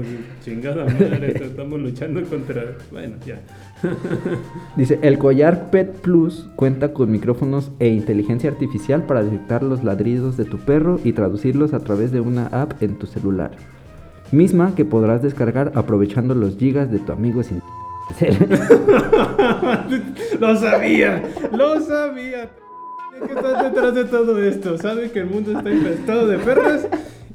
chingada 0.43 0.84
madre, 0.84 1.34
estamos 1.41 1.80
luchando 1.80 2.21
contra. 2.24 2.63
Bueno, 2.91 3.15
ya. 3.26 3.39
Dice, 4.76 5.00
el 5.02 5.17
collar 5.17 5.71
Pet 5.71 5.89
Plus 6.02 6.50
cuenta 6.58 6.91
con 6.93 7.12
micrófonos 7.12 7.71
e 7.80 7.88
inteligencia 7.88 8.50
artificial 8.50 9.06
para 9.06 9.24
detectar 9.24 9.63
los 9.63 9.86
ladridos 9.86 10.36
de 10.36 10.43
tu 10.45 10.58
perro 10.58 11.00
y 11.04 11.13
traducirlos 11.13 11.74
a 11.74 11.80
través 11.80 12.12
de 12.12 12.19
una 12.19 12.47
app 12.47 12.84
en 12.84 13.00
tu 13.00 13.08
celular. 13.08 13.52
Misma 14.34 14.76
que 14.76 14.86
podrás 14.86 15.21
descargar 15.21 15.71
aprovechando 15.76 16.36
los 16.36 16.58
gigas 16.58 16.91
de 16.91 17.00
tu 17.00 17.12
amigo 17.12 17.43
sin... 17.43 17.62
lo 20.39 20.56
sabía, 20.58 21.24
lo 21.54 21.80
sabía. 21.80 22.50
¿Qué 23.27 23.34
está 23.34 23.63
detrás 23.63 23.95
de 23.95 24.05
todo 24.05 24.43
esto? 24.43 24.77
Sabe 24.77 25.12
que 25.12 25.19
el 25.19 25.27
mundo 25.27 25.57
está 25.57 25.71
infestado 25.71 26.27
de 26.27 26.38
perros 26.38 26.81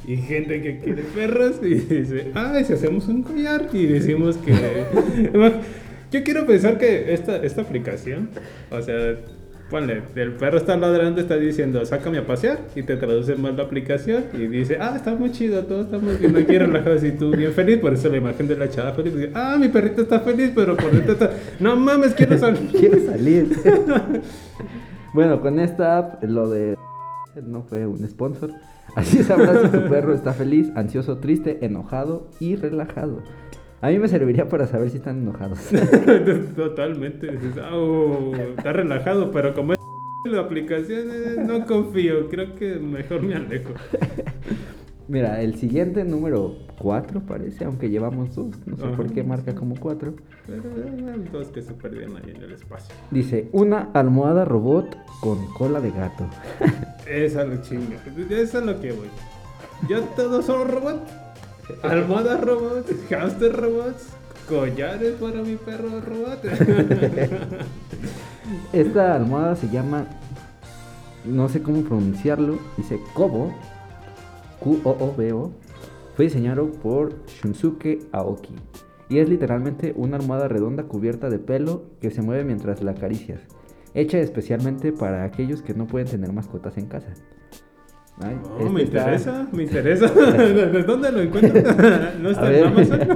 y 0.07 0.17
gente 0.17 0.63
que 0.63 0.79
quiere 0.81 1.03
perros 1.03 1.57
y 1.63 1.75
dice, 1.75 2.31
ay, 2.35 2.65
si 2.65 2.73
hacemos 2.73 3.09
un 3.09 3.23
collar 3.23 3.69
y 3.73 3.87
decimos 3.87 4.37
que... 4.39 4.53
Yo 6.13 6.23
quiero 6.23 6.47
pensar 6.47 6.79
que 6.79 7.13
esta, 7.13 7.37
esta 7.39 7.63
aplicación, 7.63 8.31
o 8.71 8.81
sea, 8.81 9.17
Ponle, 9.71 10.01
el 10.15 10.33
perro 10.35 10.59
está 10.59 10.77
ladrando, 10.77 11.21
está 11.21 11.37
diciendo, 11.37 11.85
sácame 11.85 12.19
a 12.19 12.27
pasear, 12.27 12.61
y 12.77 12.85
te 12.85 12.95
traduce 12.97 13.35
mal 13.35 13.57
la 13.57 13.65
aplicación, 13.65 14.27
y 14.33 14.47
dice, 14.47 14.79
ah, 14.81 14.93
está 14.95 15.13
muy 15.17 15.33
chido, 15.33 15.65
todo 15.65 15.81
está 15.81 15.99
muy 15.99 16.15
bien, 16.15 16.37
aquí 16.37 16.57
relajado, 16.57 17.05
y 17.05 17.11
tú 17.11 17.33
bien 17.33 17.53
feliz, 17.53 17.79
por 17.79 17.93
eso 17.93 18.09
la 18.09 18.19
imagen 18.19 18.47
de 18.47 18.57
la 18.57 18.71
chava 18.71 18.93
feliz, 18.93 19.13
dice, 19.17 19.31
ah, 19.35 19.57
mi 19.59 19.69
perrito 19.69 20.03
está 20.03 20.21
feliz, 20.21 20.53
pero 20.55 20.77
por 20.77 20.93
dentro 20.93 21.15
está, 21.15 21.33
no 21.59 21.75
mames, 21.75 22.15
quiero 22.15 22.39
salir. 22.39 22.69
Quiere 22.71 23.01
salir. 23.07 23.49
Bueno, 25.17 25.41
con 25.41 25.59
esta 25.59 25.97
app, 25.97 26.23
lo 26.25 26.51
de. 26.51 26.77
No 27.43 27.63
fue 27.63 27.87
un 27.87 28.07
sponsor. 28.07 28.53
Así 28.95 29.23
sabrás 29.23 29.63
si 29.63 29.69
tu 29.69 29.89
perro 29.89 30.13
está 30.13 30.35
feliz, 30.35 30.71
ansioso, 30.75 31.17
triste, 31.19 31.65
enojado 31.65 32.29
y 32.39 32.55
relajado. 32.55 33.23
A 33.81 33.89
mí 33.89 33.99
me 33.99 34.09
serviría 34.09 34.47
para 34.47 34.67
saber 34.67 34.91
si 34.91 34.99
están 34.99 35.23
enojados. 35.23 35.59
Totalmente, 36.57 37.31
ah, 37.63 37.75
oh, 37.75 38.35
está 38.59 38.75
relajado, 38.75 39.31
pero 39.31 39.55
como 39.55 39.73
es 39.73 39.79
la 40.27 40.41
aplicación, 40.41 41.09
eh, 41.11 41.45
no 41.47 41.65
confío, 41.65 42.29
creo 42.29 42.55
que 42.55 42.77
mejor 42.77 43.23
me 43.23 43.37
alejo. 43.37 43.73
Mira, 45.09 45.41
el 45.41 45.55
siguiente 45.57 46.05
número 46.05 46.57
4 46.81 47.21
parece, 47.21 47.65
aunque 47.65 47.89
llevamos 47.89 48.35
dos. 48.35 48.57
No 48.67 48.77
sé 48.77 48.89
por 48.97 49.13
qué 49.13 49.23
marca 49.23 49.55
como 49.55 49.77
4. 49.77 50.15
Pero 50.47 50.63
eran 50.83 51.29
dos 51.31 51.49
que 51.49 51.63
se 51.63 51.73
perdían 51.75 52.17
ahí 52.17 52.33
en 52.35 52.43
el 52.43 52.53
espacio. 52.53 52.95
Dice, 53.11 53.49
una 53.53 53.91
almohada 53.95 54.45
robot 54.45 54.97
con 55.21 55.47
cola 55.55 55.81
de 55.81 55.91
gato. 55.93 56.27
Esa 57.09 57.45
lo 57.45 57.63
chinga. 57.63 57.97
Eso 58.31 58.59
es 58.59 58.65
lo 58.65 58.81
que 58.81 58.93
voy. 58.93 59.09
Yo 59.89 60.03
todos 60.17 60.45
son 60.47 60.69
robots. 60.69 61.13
Almohadas 61.83 62.41
robots, 62.43 62.93
hamster 63.11 63.53
robots, 63.53 64.11
collares 64.49 65.15
para 65.15 65.43
mi 65.43 65.57
perro 65.57 66.01
robot. 66.01 66.45
Esta 68.73 69.17
almohada 69.17 69.57
se 69.57 69.69
llama, 69.69 70.07
no 71.25 71.49
sé 71.49 71.63
cómo 71.63 71.83
pronunciarlo, 71.83 72.59
dice 72.77 73.01
Kobo, 73.15 73.53
Q-O-O-B-O. 74.61 75.53
Fue 76.15 76.25
diseñado 76.25 76.71
por 76.71 77.15
Shunsuke 77.27 78.01
Aoki. 78.13 78.55
Y 79.09 79.19
es 79.19 79.29
literalmente 79.29 79.93
una 79.97 80.17
almohada 80.17 80.49
redonda 80.49 80.85
cubierta 80.85 81.31
de 81.31 81.39
pelo 81.39 81.85
que 82.01 82.11
se 82.11 82.23
mueve 82.23 82.45
mientras 82.45 82.83
la 82.83 82.93
acaricias. 82.93 83.41
Hecha 83.95 84.19
especialmente 84.19 84.93
para 84.93 85.25
aquellos 85.25 85.63
que 85.63 85.75
no 85.75 85.87
pueden 85.87 86.09
tener 86.09 86.33
mascotas 86.33 86.77
en 86.79 86.87
casa. 86.87 87.15
Ay, 88.19 88.35
Oh, 88.45 88.59
este 88.61 88.71
me 88.73 88.83
está- 88.83 88.99
interesa, 89.01 89.49
me 89.53 89.63
interesa. 89.65 90.07
¿De 90.13 90.83
dónde 90.85 91.13
lo 91.13 91.21
encuentro? 91.21 91.63
¿No 92.23 92.31
está 92.31 92.57
en. 92.57 92.65
Amazon? 92.65 93.09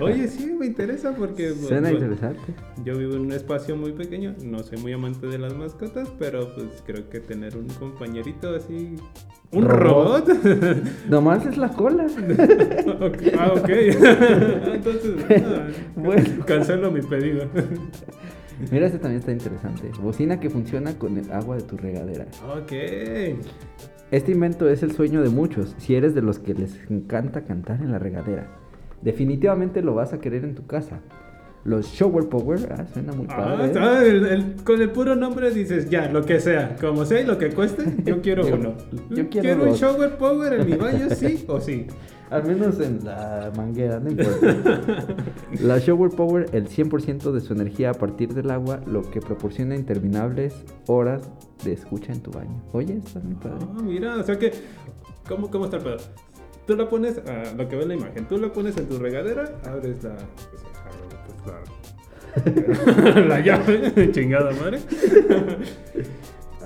Oye, 0.00 0.26
sí, 0.26 0.46
me 0.58 0.66
interesa 0.66 1.14
porque 1.14 1.48
pues, 1.54 1.68
Suena 1.68 1.90
bueno, 1.90 1.98
interesante. 2.06 2.52
yo 2.84 2.98
vivo 2.98 3.14
en 3.14 3.20
un 3.20 3.32
espacio 3.32 3.76
muy 3.76 3.92
pequeño, 3.92 4.34
no 4.44 4.62
soy 4.64 4.78
muy 4.78 4.92
amante 4.92 5.28
de 5.28 5.38
las 5.38 5.54
mascotas, 5.54 6.08
pero 6.18 6.52
pues 6.54 6.82
creo 6.84 7.08
que 7.08 7.20
tener 7.20 7.56
un 7.56 7.68
compañerito 7.68 8.54
así... 8.56 8.96
¿Un 9.52 9.64
Robot. 9.68 10.28
robot? 10.28 10.84
Nomás 11.08 11.44
es 11.44 11.56
la 11.56 11.68
cola. 11.70 12.06
Ah, 13.36 13.52
ok. 13.56 13.68
Entonces, 13.68 15.14
ah, 15.44 15.66
Bueno. 15.96 16.44
cancelo 16.46 16.90
mi 16.92 17.02
pedido. 17.02 17.46
Mira, 18.70 18.86
este 18.86 18.98
también 18.98 19.20
está 19.20 19.32
interesante. 19.32 19.90
Bocina 20.02 20.38
que 20.40 20.50
funciona 20.50 20.94
con 20.98 21.16
el 21.18 21.30
agua 21.32 21.56
de 21.56 21.62
tu 21.62 21.76
regadera. 21.76 22.26
Ok. 22.56 22.72
Este 24.10 24.32
invento 24.32 24.68
es 24.68 24.82
el 24.82 24.92
sueño 24.92 25.22
de 25.22 25.28
muchos, 25.30 25.74
si 25.78 25.94
eres 25.94 26.14
de 26.14 26.22
los 26.22 26.38
que 26.38 26.54
les 26.54 26.78
encanta 26.90 27.42
cantar 27.44 27.80
en 27.80 27.92
la 27.92 27.98
regadera. 27.98 28.48
Definitivamente 29.02 29.82
lo 29.82 29.94
vas 29.94 30.12
a 30.12 30.18
querer 30.20 30.44
en 30.44 30.54
tu 30.54 30.66
casa. 30.66 31.00
Los 31.62 31.86
Shower 31.92 32.28
Power, 32.28 32.58
ah, 32.76 32.86
suena 32.92 33.12
muy 33.12 33.26
Ah, 33.28 33.36
padre. 33.36 33.72
ah, 33.78 34.02
el- 34.02 34.26
el- 34.26 34.54
con 34.64 34.80
el 34.80 34.90
puro 34.90 35.14
nombre 35.14 35.50
dices, 35.50 35.90
ya, 35.90 36.08
lo 36.10 36.24
que 36.24 36.40
sea, 36.40 36.74
como 36.80 37.04
sea 37.04 37.20
y 37.20 37.26
lo 37.26 37.36
que 37.36 37.50
cueste, 37.50 37.84
yo 38.04 38.22
quiero 38.22 38.42
Yo- 38.48 38.54
uno. 38.56 38.74
yo 39.10 39.28
quiero 39.28 39.62
un 39.62 39.68
dos. 39.70 39.78
shower 39.80 40.16
power 40.16 40.54
en 40.54 40.66
mi 40.70 40.76
baño, 40.76 41.08
sí 41.10 41.44
o 41.48 41.60
sí. 41.60 41.86
Al 42.30 42.44
menos 42.44 42.78
en 42.78 43.04
la 43.04 43.50
manguera, 43.56 43.98
no 43.98 44.10
importa. 44.10 44.56
la 45.60 45.78
Shower 45.78 46.10
Power, 46.10 46.46
el 46.52 46.68
100% 46.68 47.32
de 47.32 47.40
su 47.40 47.52
energía 47.52 47.90
a 47.90 47.94
partir 47.94 48.32
del 48.34 48.52
agua, 48.52 48.80
lo 48.86 49.02
que 49.02 49.20
proporciona 49.20 49.74
interminables 49.74 50.54
horas 50.86 51.28
de 51.64 51.72
escucha 51.72 52.12
en 52.12 52.20
tu 52.20 52.30
baño. 52.30 52.62
Oye, 52.72 52.98
está 53.04 53.18
muy 53.18 53.34
padre. 53.34 53.58
Ah, 53.62 53.82
mira, 53.82 54.16
o 54.16 54.22
sea 54.22 54.38
que, 54.38 54.52
¿cómo, 55.28 55.50
cómo 55.50 55.64
está 55.64 55.78
el 55.78 55.82
pedo? 55.82 55.96
Tú 56.68 56.76
la 56.76 56.88
pones, 56.88 57.18
a 57.18 57.52
lo 57.52 57.68
que 57.68 57.74
ve 57.74 57.82
en 57.82 57.88
la 57.88 57.94
imagen, 57.94 58.28
tú 58.28 58.38
la 58.38 58.52
pones 58.52 58.76
en 58.76 58.88
tu 58.88 58.98
regadera, 58.98 59.52
abres 59.64 60.04
la. 60.04 60.16
Pues, 62.44 63.14
la, 63.14 63.20
la 63.26 63.40
llave, 63.40 64.12
chingada 64.12 64.52
madre. 64.52 64.78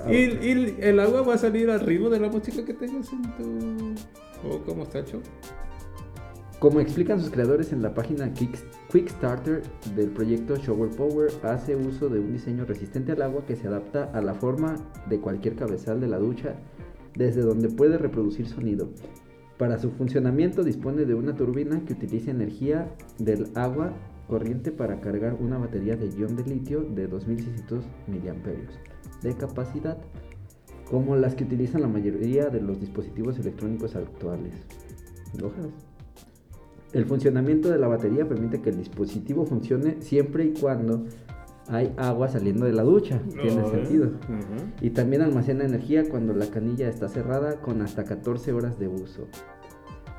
y, 0.07 0.15
y 0.15 0.77
el 0.79 0.99
agua 0.99 1.23
va 1.23 1.33
a 1.33 1.37
salir 1.39 1.71
arriba 1.71 2.07
de 2.09 2.19
la 2.19 2.29
música 2.29 2.63
que 2.63 2.75
tengas 2.75 3.11
en 3.11 3.23
tu. 3.35 3.95
¿O 4.49 4.59
cómo 4.59 4.83
está 4.83 4.99
hecho? 4.99 5.21
Como 6.59 6.79
explican 6.79 7.19
sus 7.19 7.31
creadores 7.31 7.73
en 7.73 7.81
la 7.81 7.93
página 7.93 8.31
Quickstarter 8.33 9.63
del 9.95 10.09
proyecto 10.09 10.55
Shower 10.55 10.89
Power, 10.91 11.29
hace 11.43 11.75
uso 11.75 12.07
de 12.09 12.19
un 12.19 12.31
diseño 12.31 12.65
resistente 12.65 13.11
al 13.11 13.21
agua 13.21 13.45
que 13.45 13.55
se 13.55 13.67
adapta 13.67 14.09
a 14.13 14.21
la 14.21 14.33
forma 14.33 14.75
de 15.09 15.19
cualquier 15.19 15.55
cabezal 15.55 15.99
de 15.99 16.07
la 16.07 16.17
ducha, 16.17 16.55
desde 17.15 17.41
donde 17.41 17.69
puede 17.69 17.97
reproducir 17.97 18.47
sonido. 18.47 18.89
Para 19.57 19.79
su 19.79 19.91
funcionamiento 19.91 20.63
dispone 20.63 21.05
de 21.05 21.13
una 21.13 21.35
turbina 21.35 21.83
que 21.85 21.93
utiliza 21.93 22.31
energía 22.31 22.89
del 23.19 23.49
agua 23.55 23.93
corriente 24.27 24.71
para 24.71 24.99
cargar 25.01 25.35
una 25.39 25.57
batería 25.57 25.95
de 25.95 26.09
ion 26.09 26.35
de 26.35 26.43
litio 26.43 26.81
de 26.81 27.07
2600 27.07 27.85
mAh 28.07 29.21
de 29.21 29.35
capacidad, 29.35 29.97
como 30.89 31.15
las 31.15 31.35
que 31.35 31.43
utilizan 31.43 31.81
la 31.81 31.87
mayoría 31.87 32.49
de 32.49 32.61
los 32.61 32.79
dispositivos 32.79 33.39
electrónicos 33.39 33.95
actuales. 33.95 34.53
Ojalá. 35.35 35.69
El 36.93 37.05
funcionamiento 37.05 37.69
de 37.69 37.77
la 37.77 37.87
batería 37.87 38.27
permite 38.27 38.61
que 38.61 38.69
el 38.69 38.77
dispositivo 38.77 39.45
funcione 39.45 39.97
siempre 40.01 40.45
y 40.45 40.53
cuando 40.53 41.03
hay 41.67 41.93
agua 41.97 42.29
saliendo 42.29 42.65
de 42.65 42.73
la 42.73 42.83
ducha. 42.83 43.19
Tiene 43.41 43.55
No, 43.55 43.67
¿eh? 43.67 43.71
sentido. 43.71 44.05
Ujú. 44.05 44.63
Y 44.81 44.91
también 44.91 45.21
almacena 45.21 45.65
energía 45.65 46.07
cuando 46.07 46.33
la 46.33 46.45
canilla 46.47 46.87
está 46.87 47.09
cerrada 47.09 47.59
con 47.61 47.81
hasta 47.81 48.05
14 48.05 48.53
horas 48.53 48.79
de 48.79 48.87
uso. 48.87 49.27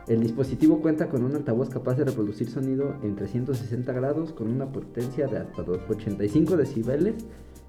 El 0.09 0.20
dispositivo 0.20 0.81
cuenta 0.81 1.09
con 1.09 1.24
un 1.24 1.35
altavoz 1.35 1.68
capaz 1.68 1.94
de 1.96 2.05
reproducir 2.05 2.48
sonido 2.48 2.94
en 3.02 3.16
360 3.16 3.92
grados 3.92 4.33
con 4.33 4.48
una 4.48 4.70
potencia 4.70 5.26
de 5.26 5.38
hasta 5.38 5.62
85 5.62 6.57
decibeles 6.57 7.14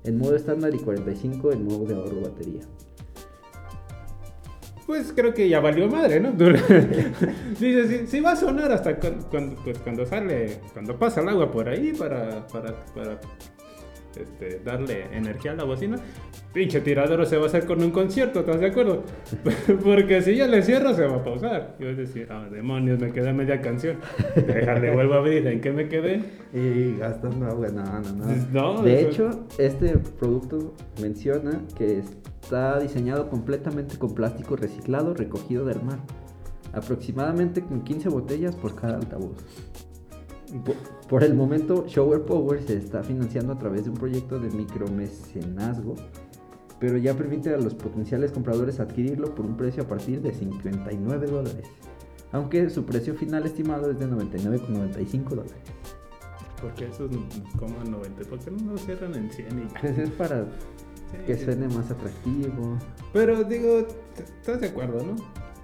en 0.04 0.18
modo 0.18 0.36
estándar 0.36 0.74
y 0.76 0.80
45 0.80 1.52
en 1.52 1.66
modo 1.66 1.86
de 1.86 1.96
ahorro 1.96 2.22
batería. 2.22 2.62
Pues 4.88 5.12
creo 5.14 5.34
que 5.34 5.50
ya 5.50 5.60
valió 5.60 5.88
madre, 5.90 6.20
¿no? 6.22 6.32
Dice, 7.60 7.88
sí, 7.88 8.08
sí 8.08 8.20
va 8.22 8.32
a 8.32 8.36
sonar 8.38 8.72
hasta 8.72 8.96
cu- 8.98 9.28
cuando, 9.30 9.56
pues, 9.62 9.78
cuando 9.80 10.06
sale, 10.06 10.60
cuando 10.74 10.98
pasa 10.98 11.20
el 11.22 11.28
agua 11.28 11.52
por 11.52 11.68
ahí 11.68 11.92
para, 11.94 12.48
para, 12.48 12.74
para 12.96 13.20
este, 14.22 14.60
darle 14.64 15.06
energía 15.16 15.52
a 15.52 15.56
la 15.56 15.64
bocina. 15.64 15.98
Pinche 16.54 16.82
tiradero 16.82 17.26
se 17.26 17.38
va 17.38 17.44
a 17.44 17.48
hacer 17.48 17.66
con 17.66 17.82
un 17.84 17.92
concierto, 17.92 18.40
¿estás 18.40 18.60
de 18.60 18.68
acuerdo? 18.68 19.04
Porque 19.84 20.22
si 20.22 20.36
yo 20.36 20.48
le 20.48 20.62
cierro 20.64 20.94
se 20.94 21.06
va 21.06 21.18
a 21.18 21.24
pausar. 21.24 21.76
Yo 21.80 21.86
voy 21.88 21.96
a 21.96 21.98
decir, 21.98 22.28
ah, 22.32 22.48
demonios, 22.52 23.00
me 23.00 23.12
quedé 23.12 23.32
media 23.34 23.62
canción. 23.62 23.98
Déjale, 24.36 24.92
vuelvo 24.94 25.14
a 25.16 25.18
abrir, 25.18 25.46
¿en 25.48 25.62
qué 25.62 25.72
me 25.72 25.88
quedé? 25.88 26.22
Y 26.54 26.98
gastando 26.98 27.46
agua, 27.48 27.68
no, 27.70 27.84
no, 27.84 28.12
no. 28.14 28.76
No, 28.76 28.82
de 28.84 29.02
eso- 29.02 29.10
hecho, 29.30 29.46
este 29.58 29.98
producto 29.98 30.74
menciona 31.02 31.62
que 31.78 32.00
está 32.00 32.80
diseñado 32.80 33.30
completamente 33.30 33.98
con 33.98 34.16
plástico 34.16 34.56
reciclado 34.56 35.14
recogido 35.14 35.66
del 35.66 35.82
mar. 35.84 36.00
Aproximadamente 36.74 37.62
con 37.62 37.82
15 37.84 38.10
botellas 38.10 38.56
por 38.56 38.76
cada 38.76 38.98
altavoz. 38.98 39.38
Po- 41.08 41.16
Por 41.18 41.24
el 41.24 41.34
momento, 41.34 41.86
Shower 41.88 42.22
Power 42.24 42.62
se 42.64 42.78
está 42.78 43.04
financiando 43.04 43.54
a 43.54 43.60
través 43.60 43.86
de 43.86 43.90
un 43.92 43.96
proyecto 43.98 44.40
de 44.40 44.50
micromecenazgo, 44.52 45.96
pero 46.80 46.98
ya 46.98 47.14
permite 47.16 47.54
a 47.54 47.58
los 47.58 47.74
potenciales 47.74 48.32
compradores 48.32 48.80
adquirirlo 48.80 49.34
por 49.34 49.46
un 49.46 49.58
precio 49.58 49.84
a 49.84 49.88
partir 49.88 50.22
de 50.22 50.34
59 50.34 51.28
dólares, 51.28 51.66
aunque 52.32 52.70
su 52.70 52.86
precio 52.86 53.16
final 53.16 53.46
estimado 53.46 53.90
es 53.92 54.00
de 54.00 54.08
99,95 54.08 55.30
dólares. 55.30 55.54
Porque 56.62 56.86
esos 56.88 57.10
como 57.60 57.84
90, 57.84 58.24
¿por 58.30 58.40
qué 58.40 58.52
no 58.52 58.72
lo 58.74 58.78
cierran 58.80 59.14
en 59.16 59.32
100 59.32 59.60
y 59.60 59.80
Pues 59.80 59.98
es 59.98 60.10
para 60.12 60.46
Sí, 61.12 61.18
que 61.26 61.38
suene 61.38 61.68
más 61.70 61.90
atractivo. 61.90 62.78
Pero 63.14 63.42
digo, 63.46 63.88
¿estás 64.18 64.60
de 64.60 64.68
acuerdo, 64.68 65.00
no? 65.06 65.16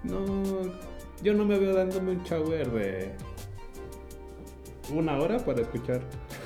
No, 0.06 0.72
yo 1.22 1.34
no 1.34 1.44
me 1.44 1.60
veo 1.60 1.76
dándome 1.76 2.12
un 2.12 2.24
shower 2.24 2.72
de 2.72 3.12
una 4.92 5.18
hora 5.18 5.38
para 5.38 5.62
escuchar 5.62 6.02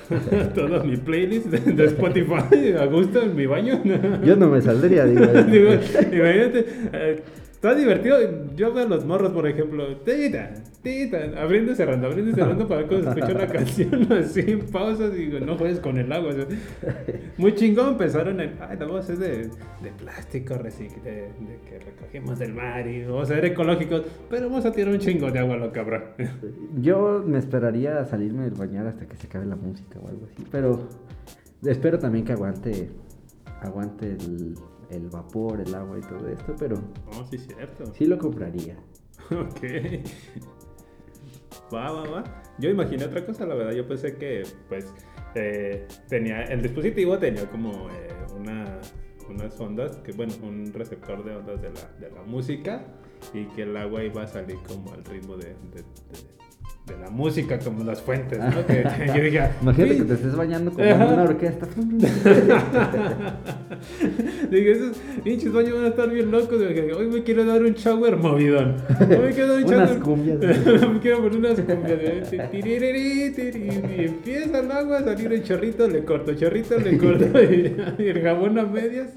toda 0.54 0.82
mi 0.82 0.96
playlist 0.96 1.46
de, 1.46 1.84
Spotify 1.86 2.72
a 2.78 2.86
gusto 2.86 3.22
en 3.22 3.34
mi 3.34 3.46
baño. 3.46 3.82
Yo 4.24 4.36
no 4.36 4.48
me 4.48 4.60
saldría, 4.60 5.04
digo. 5.06 5.26
Digo, 5.26 5.72
imagínate, 5.72 6.66
eh, 6.92 7.22
Está 7.58 7.74
divertido. 7.74 8.16
Yo 8.54 8.72
veo 8.72 8.84
a 8.86 8.88
los 8.88 9.04
morros, 9.04 9.32
por 9.32 9.44
ejemplo, 9.48 9.96
tita, 9.98 10.54
tita, 10.80 11.18
abriendo 11.42 11.72
y 11.72 11.74
cerrando, 11.74 12.06
abriendo 12.06 12.30
y 12.30 12.34
cerrando 12.34 12.68
para 12.68 12.86
cuando 12.86 13.12
se 13.12 13.18
escucha 13.18 13.34
una 13.36 13.46
canción 13.52 14.12
así 14.12 14.40
en 14.46 14.60
pausas 14.66 15.12
y 15.12 15.26
digo, 15.26 15.40
no 15.40 15.58
juegues 15.58 15.80
con 15.80 15.98
el 15.98 16.12
agua. 16.12 16.30
o 16.30 16.32
sea, 16.34 16.46
muy 17.36 17.52
chingón 17.56 17.88
empezaron 17.94 18.40
en, 18.40 18.54
ay, 18.60 18.76
la 18.78 18.86
voz 18.86 19.10
es 19.10 19.18
de, 19.18 19.48
de 19.82 19.90
plástico, 19.98 20.54
recic- 20.54 21.02
de, 21.02 21.10
de 21.22 21.58
que 21.68 21.80
recogimos 21.84 22.38
del 22.38 22.54
mar 22.54 22.86
y 22.86 23.02
vamos 23.02 23.28
a 23.28 23.34
ser 23.34 23.44
ecológicos, 23.44 24.02
pero 24.30 24.48
vamos 24.48 24.64
a 24.64 24.70
tirar 24.70 24.92
un 24.94 25.00
chingo 25.00 25.28
de 25.32 25.40
agua 25.40 25.56
lo 25.56 25.72
cabrón. 25.72 26.04
Yo 26.80 27.24
me 27.26 27.38
esperaría 27.38 27.98
a 27.98 28.04
salirme 28.04 28.44
del 28.44 28.54
bañar 28.54 28.86
hasta 28.86 29.04
que 29.08 29.16
se 29.16 29.26
acabe 29.26 29.46
la 29.46 29.56
música 29.56 29.98
o 30.00 30.06
algo 30.06 30.26
así, 30.32 30.44
pero 30.52 30.88
espero 31.64 31.98
también 31.98 32.24
que 32.24 32.34
aguante 32.34 32.88
aguante 33.62 34.12
el, 34.12 34.54
el 34.90 35.08
vapor, 35.10 35.60
el 35.60 35.74
agua 35.74 35.98
y 35.98 36.02
todo 36.02 36.28
esto, 36.28 36.54
pero 36.58 36.76
No, 36.76 37.26
sí, 37.30 37.38
cierto. 37.38 37.86
sí 37.94 38.06
lo 38.06 38.18
compraría. 38.18 38.76
Ok. 39.30 39.62
Va, 41.72 41.90
va, 41.92 42.02
va. 42.08 42.42
Yo 42.58 42.70
imaginé 42.70 43.04
otra 43.04 43.24
cosa, 43.26 43.44
la 43.46 43.54
verdad. 43.54 43.72
Yo 43.72 43.86
pensé 43.86 44.16
que, 44.16 44.42
pues, 44.68 44.92
eh, 45.34 45.86
tenía. 46.08 46.42
El 46.44 46.62
dispositivo 46.62 47.18
tenía 47.18 47.48
como 47.50 47.90
eh, 47.90 48.08
una, 48.38 48.80
unas 49.28 49.60
ondas, 49.60 49.96
que 49.98 50.12
bueno, 50.12 50.32
un 50.42 50.72
receptor 50.72 51.22
de 51.24 51.36
ondas 51.36 51.60
de 51.60 51.70
la, 51.70 51.88
de 52.00 52.10
la 52.10 52.22
música 52.22 52.86
y 53.34 53.44
que 53.48 53.62
el 53.62 53.76
agua 53.76 54.02
iba 54.02 54.22
a 54.22 54.26
salir 54.26 54.56
como 54.66 54.92
al 54.94 55.04
ritmo 55.04 55.36
de, 55.36 55.48
de, 55.48 55.82
de- 55.82 56.38
de 56.86 56.96
la 56.98 57.10
música, 57.10 57.58
como 57.58 57.84
las 57.84 58.00
fuentes, 58.00 58.38
¿no? 58.38 58.66
Que, 58.66 58.82
yo 59.08 59.22
dije, 59.22 59.50
Imagínate 59.60 59.92
"Uy". 59.92 59.98
que 59.98 60.04
te 60.04 60.14
estés 60.14 60.34
bañando 60.36 60.70
como 60.72 60.84
en 60.84 60.94
una 61.02 61.22
orquesta. 61.24 61.66
Dije, 64.50 64.70
esos 64.72 64.96
pinches 65.22 65.52
baños 65.52 65.74
van 65.74 65.84
a 65.84 65.88
estar 65.88 66.10
bien 66.10 66.30
locos. 66.30 66.58
Dije, 66.60 66.92
hoy 66.92 67.06
me 67.08 67.22
quiero 67.22 67.44
dar 67.44 67.62
un 67.62 67.72
shower 67.74 68.16
movidón. 68.16 68.76
Hoy 69.00 69.18
me 69.18 69.30
quiero 69.32 69.54
dar 69.54 69.64
un 69.64 69.64
Unas 69.74 69.90
shower. 69.90 70.02
cumbias. 70.02 70.38
me 70.40 70.98
quiero 71.00 71.18
poner 71.18 71.38
unas 71.38 71.60
cumbias. 71.60 71.98
¿eh? 72.00 72.48
Y 73.98 74.04
empieza 74.04 74.60
el 74.60 74.70
agua 74.72 74.98
a 74.98 75.04
salir 75.04 75.32
el 75.32 75.42
chorrito, 75.44 75.86
le 75.88 76.04
corto, 76.04 76.34
chorrito, 76.34 76.78
le 76.78 76.98
corto. 76.98 77.42
Y, 77.42 77.76
y 77.98 78.06
el 78.08 78.22
jabón 78.22 78.58
a 78.58 78.64
medias. 78.64 79.10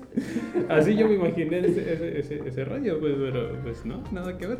Así 0.69 0.95
yo 0.95 1.07
me 1.07 1.15
imaginé 1.15 1.59
ese, 1.59 1.93
ese, 1.93 2.19
ese, 2.19 2.41
ese 2.47 2.65
rollo, 2.65 2.99
pues, 2.99 3.13
pero 3.17 3.53
pues 3.63 3.85
no, 3.85 4.03
nada 4.11 4.37
que 4.37 4.47
ver. 4.47 4.57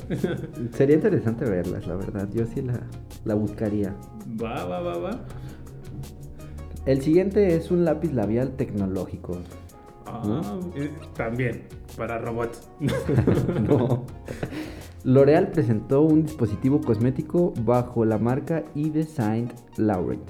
Sería 0.71 0.95
interesante 0.95 1.45
verlas, 1.45 1.85
la 1.87 1.95
verdad. 1.95 2.27
Yo 2.33 2.45
sí 2.45 2.61
la, 2.61 2.80
la 3.25 3.35
buscaría. 3.35 3.95
Va, 4.41 4.65
va, 4.65 4.81
va, 4.81 4.97
va. 4.97 5.25
El 6.85 7.01
siguiente 7.01 7.55
es 7.55 7.69
un 7.69 7.85
lápiz 7.85 8.11
labial 8.11 8.51
tecnológico. 8.55 9.37
Ah, 10.05 10.59
eh, 10.75 10.91
también, 11.15 11.63
para 11.97 12.17
robots. 12.17 12.69
No. 13.67 14.05
L'Oreal 15.03 15.51
presentó 15.51 16.01
un 16.01 16.23
dispositivo 16.23 16.79
cosmético 16.81 17.53
bajo 17.61 18.05
la 18.05 18.17
marca 18.19 18.63
eDesigned 18.75 19.51
Laurent, 19.77 20.29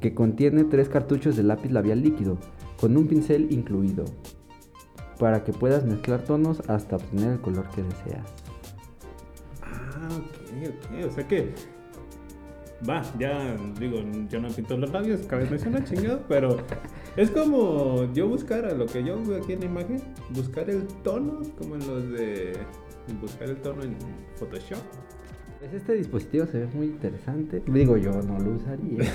que 0.00 0.14
contiene 0.14 0.64
tres 0.64 0.88
cartuchos 0.88 1.36
de 1.36 1.42
lápiz 1.42 1.70
labial 1.70 2.02
líquido, 2.02 2.38
con 2.78 2.96
un 2.96 3.06
pincel 3.06 3.48
incluido, 3.50 4.04
para 5.18 5.42
que 5.42 5.52
puedas 5.52 5.84
mezclar 5.84 6.22
tonos 6.22 6.60
hasta 6.68 6.96
obtener 6.96 7.32
el 7.32 7.40
color 7.40 7.68
que 7.70 7.82
deseas. 7.82 8.26
Ah, 9.62 10.08
ok, 10.10 10.68
ok. 10.68 11.06
O 11.06 11.10
sea 11.10 11.26
que. 11.26 11.54
Va, 12.88 13.02
ya 13.18 13.56
digo, 13.78 13.98
yo 14.30 14.40
no 14.40 14.48
pinto 14.48 14.76
los 14.76 14.90
labios, 14.90 15.20
cada 15.26 15.42
vez 15.42 15.50
me 15.50 15.58
suena 15.58 15.84
chingado, 15.84 16.22
pero 16.28 16.56
es 17.16 17.30
como 17.30 18.10
yo 18.14 18.26
buscar 18.26 18.64
a 18.64 18.72
lo 18.72 18.86
que 18.86 19.04
yo 19.04 19.22
veo 19.22 19.42
aquí 19.42 19.52
en 19.52 19.60
la 19.60 19.66
imagen, 19.66 20.00
buscar 20.30 20.70
el 20.70 20.86
tono, 21.02 21.40
como 21.58 21.74
en 21.74 21.86
los 21.86 22.10
de. 22.12 22.52
Buscar 23.20 23.50
el 23.50 23.56
tono 23.56 23.82
en 23.82 23.96
Photoshop. 24.36 24.78
Pues 25.58 25.74
este 25.74 25.94
dispositivo 25.94 26.46
se 26.46 26.60
ve 26.60 26.68
muy 26.72 26.86
interesante. 26.86 27.62
Digo, 27.66 27.96
yo 27.98 28.12
no 28.22 28.38
lo 28.38 28.52
usaría. 28.52 29.10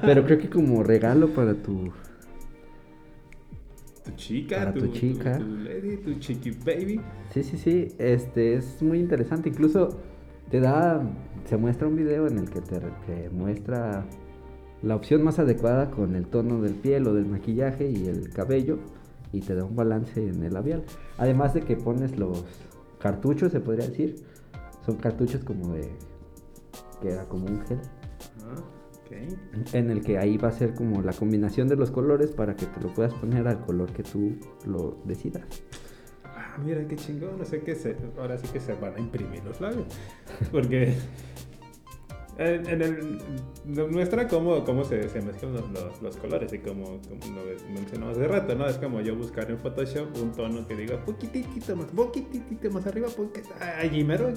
Pero 0.02 0.24
creo 0.24 0.38
que 0.38 0.50
como 0.50 0.82
regalo 0.82 1.28
para 1.28 1.54
tu... 1.54 1.90
Tu 4.04 4.10
chica, 4.16 4.56
Para 4.56 4.74
tu, 4.74 4.80
tu 4.80 4.92
chica. 4.92 5.38
tu, 5.38 5.46
lady, 5.46 5.96
tu 5.98 6.14
chiqui 6.14 6.50
baby. 6.50 7.00
Sí, 7.32 7.42
sí, 7.42 7.56
sí, 7.56 7.88
este 7.98 8.54
es 8.54 8.82
muy 8.82 8.98
interesante. 8.98 9.48
Incluso 9.48 9.88
te 10.50 10.58
da, 10.60 11.00
se 11.44 11.56
muestra 11.56 11.88
un 11.88 11.96
video 11.96 12.26
en 12.26 12.38
el 12.38 12.50
que 12.50 12.60
te 12.60 12.80
que 13.06 13.30
muestra 13.30 14.04
la 14.82 14.96
opción 14.96 15.22
más 15.22 15.38
adecuada 15.38 15.90
con 15.90 16.14
el 16.16 16.26
tono 16.26 16.60
del 16.62 16.74
piel 16.74 17.06
o 17.06 17.14
del 17.14 17.26
maquillaje 17.26 17.90
y 17.90 18.06
el 18.06 18.30
cabello 18.30 18.78
y 19.32 19.40
te 19.40 19.54
da 19.54 19.64
un 19.64 19.76
balance 19.76 20.26
en 20.26 20.42
el 20.42 20.54
labial. 20.54 20.84
Además 21.18 21.54
de 21.54 21.62
que 21.62 21.76
pones 21.76 22.18
los 22.18 22.44
cartuchos, 22.98 23.52
se 23.52 23.60
podría 23.60 23.86
decir. 23.86 24.16
Son 24.84 24.96
cartuchos 24.96 25.44
como 25.44 25.74
de 25.74 25.90
que 27.00 27.10
era 27.10 27.24
como 27.24 27.46
un 27.46 27.60
gel 27.66 27.78
Ah, 28.44 28.62
en 29.72 29.90
el 29.90 30.02
que 30.02 30.18
ahí 30.18 30.36
va 30.36 30.48
a 30.48 30.52
ser 30.52 30.74
como 30.74 31.02
la 31.02 31.12
combinación 31.12 31.68
de 31.68 31.76
los 31.76 31.90
colores 31.90 32.30
para 32.30 32.54
que 32.54 32.66
te 32.66 32.80
lo 32.80 32.94
puedas 32.94 33.12
poner 33.14 33.46
al 33.48 33.64
color 33.64 33.92
que 33.92 34.02
tú 34.02 34.36
lo 34.66 34.98
decidas. 35.04 35.42
Ah, 36.60 36.64
mira 36.64 36.86
qué 36.86 36.96
chingón, 36.96 37.38
no 37.38 37.44
sé 37.44 37.60
qué 37.60 37.74
se, 37.74 37.96
ahora 38.18 38.36
sí 38.38 38.46
que 38.52 38.60
se 38.60 38.74
van 38.74 38.94
a 38.94 38.98
imprimir 39.00 39.42
los 39.44 39.60
labios. 39.60 39.86
Porque 40.52 40.94
en, 42.38 42.66
en 42.68 42.82
el 42.82 43.18
muestra 43.90 44.26
cómo, 44.26 44.64
cómo 44.64 44.82
se, 44.84 45.08
se 45.10 45.20
mezclan 45.20 45.52
los, 45.52 45.70
los- 45.70 46.00
los 46.02 46.16
colores 46.16 46.50
y 46.54 46.58
como, 46.58 46.84
como 47.02 47.36
lo 47.36 47.72
mencionamos 47.74 48.16
hace 48.16 48.26
rato, 48.28 48.54
¿no? 48.54 48.66
Es 48.66 48.78
como 48.78 49.00
yo 49.02 49.14
buscar 49.14 49.50
en 49.50 49.58
Photoshop 49.58 50.16
un 50.22 50.32
tono 50.32 50.66
que 50.66 50.74
diga 50.76 51.04
poquitito 51.04 51.76
más, 51.76 51.86
poquitito 51.88 52.70
más 52.70 52.86
arriba, 52.86 53.08
porque 53.14 53.42
allí 53.78 54.02
mero, 54.04 54.32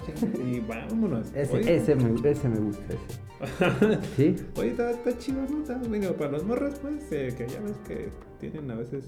y 0.46 0.60
vámonos. 0.60 1.32
Ese, 1.34 1.56
Oye, 1.58 1.76
ese, 1.78 1.96
me, 1.96 2.30
ese 2.30 2.50
me 2.50 2.60
gusta, 2.60 2.84
ese. 2.94 4.00
¿Sí? 4.18 4.36
Oye, 4.58 4.72
está, 4.72 4.92
está 4.92 5.18
chido, 5.18 5.42
¿no? 5.50 5.62
Está, 5.62 5.78
venga, 5.90 6.12
para 6.14 6.32
los 6.32 6.44
morros, 6.44 6.80
pues, 6.82 7.10
eh, 7.12 7.34
que 7.38 7.48
ya 7.48 7.60
ves 7.62 7.78
que 7.88 8.10
tienen 8.40 8.70
a 8.72 8.76
veces 8.76 9.06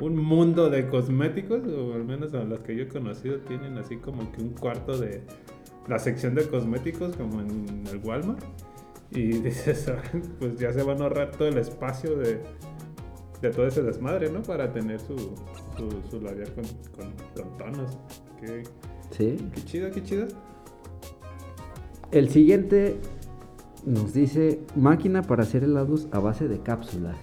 un 0.00 0.16
mundo 0.16 0.68
de 0.70 0.88
cosméticos, 0.88 1.66
o 1.68 1.94
al 1.94 2.04
menos 2.04 2.34
a 2.34 2.44
los 2.44 2.60
que 2.60 2.76
yo 2.76 2.82
he 2.84 2.88
conocido, 2.88 3.38
tienen 3.40 3.78
así 3.78 3.96
como 3.96 4.30
que 4.32 4.42
un 4.42 4.50
cuarto 4.50 4.98
de 4.98 5.22
la 5.88 5.98
sección 5.98 6.34
de 6.34 6.46
cosméticos, 6.46 7.16
como 7.16 7.40
en 7.40 7.84
el 7.90 7.98
Walmart. 8.04 8.42
Y 9.12 9.26
dices, 9.40 9.90
pues 10.38 10.58
ya 10.58 10.72
se 10.72 10.82
van 10.82 11.00
a 11.00 11.04
ahorrar 11.04 11.30
todo 11.32 11.48
el 11.48 11.58
espacio 11.58 12.16
de, 12.16 12.40
de 13.40 13.50
todo 13.50 13.66
ese 13.66 13.82
desmadre, 13.82 14.30
¿no? 14.30 14.42
Para 14.42 14.72
tener 14.72 15.00
su, 15.00 15.16
su, 15.76 16.02
su 16.10 16.20
labial 16.20 16.52
con, 16.54 16.64
con, 16.96 17.14
con 17.34 17.56
tonos. 17.58 17.98
Qué, 18.40 18.64
Sí. 19.10 19.36
qué 19.54 19.64
chido, 19.64 19.90
qué 19.92 20.02
chido. 20.02 20.26
El 22.10 22.28
siguiente 22.28 22.96
nos 23.84 24.12
dice 24.12 24.60
máquina 24.74 25.22
para 25.22 25.44
hacer 25.44 25.62
helados 25.64 26.08
a 26.10 26.18
base 26.18 26.48
de 26.48 26.58
cápsulas. 26.60 27.16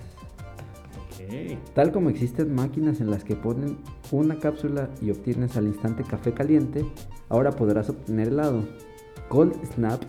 Tal 1.73 1.91
como 1.91 2.09
existen 2.09 2.53
máquinas 2.53 3.01
en 3.01 3.09
las 3.11 3.23
que 3.23 3.35
ponen 3.35 3.77
una 4.11 4.37
cápsula 4.39 4.89
y 5.01 5.11
obtienes 5.11 5.57
al 5.57 5.67
instante 5.67 6.03
café 6.03 6.33
caliente, 6.33 6.85
ahora 7.29 7.51
podrás 7.51 7.89
obtener 7.89 8.29
helado. 8.29 8.63
Cold 9.29 9.53
Snap 9.73 10.01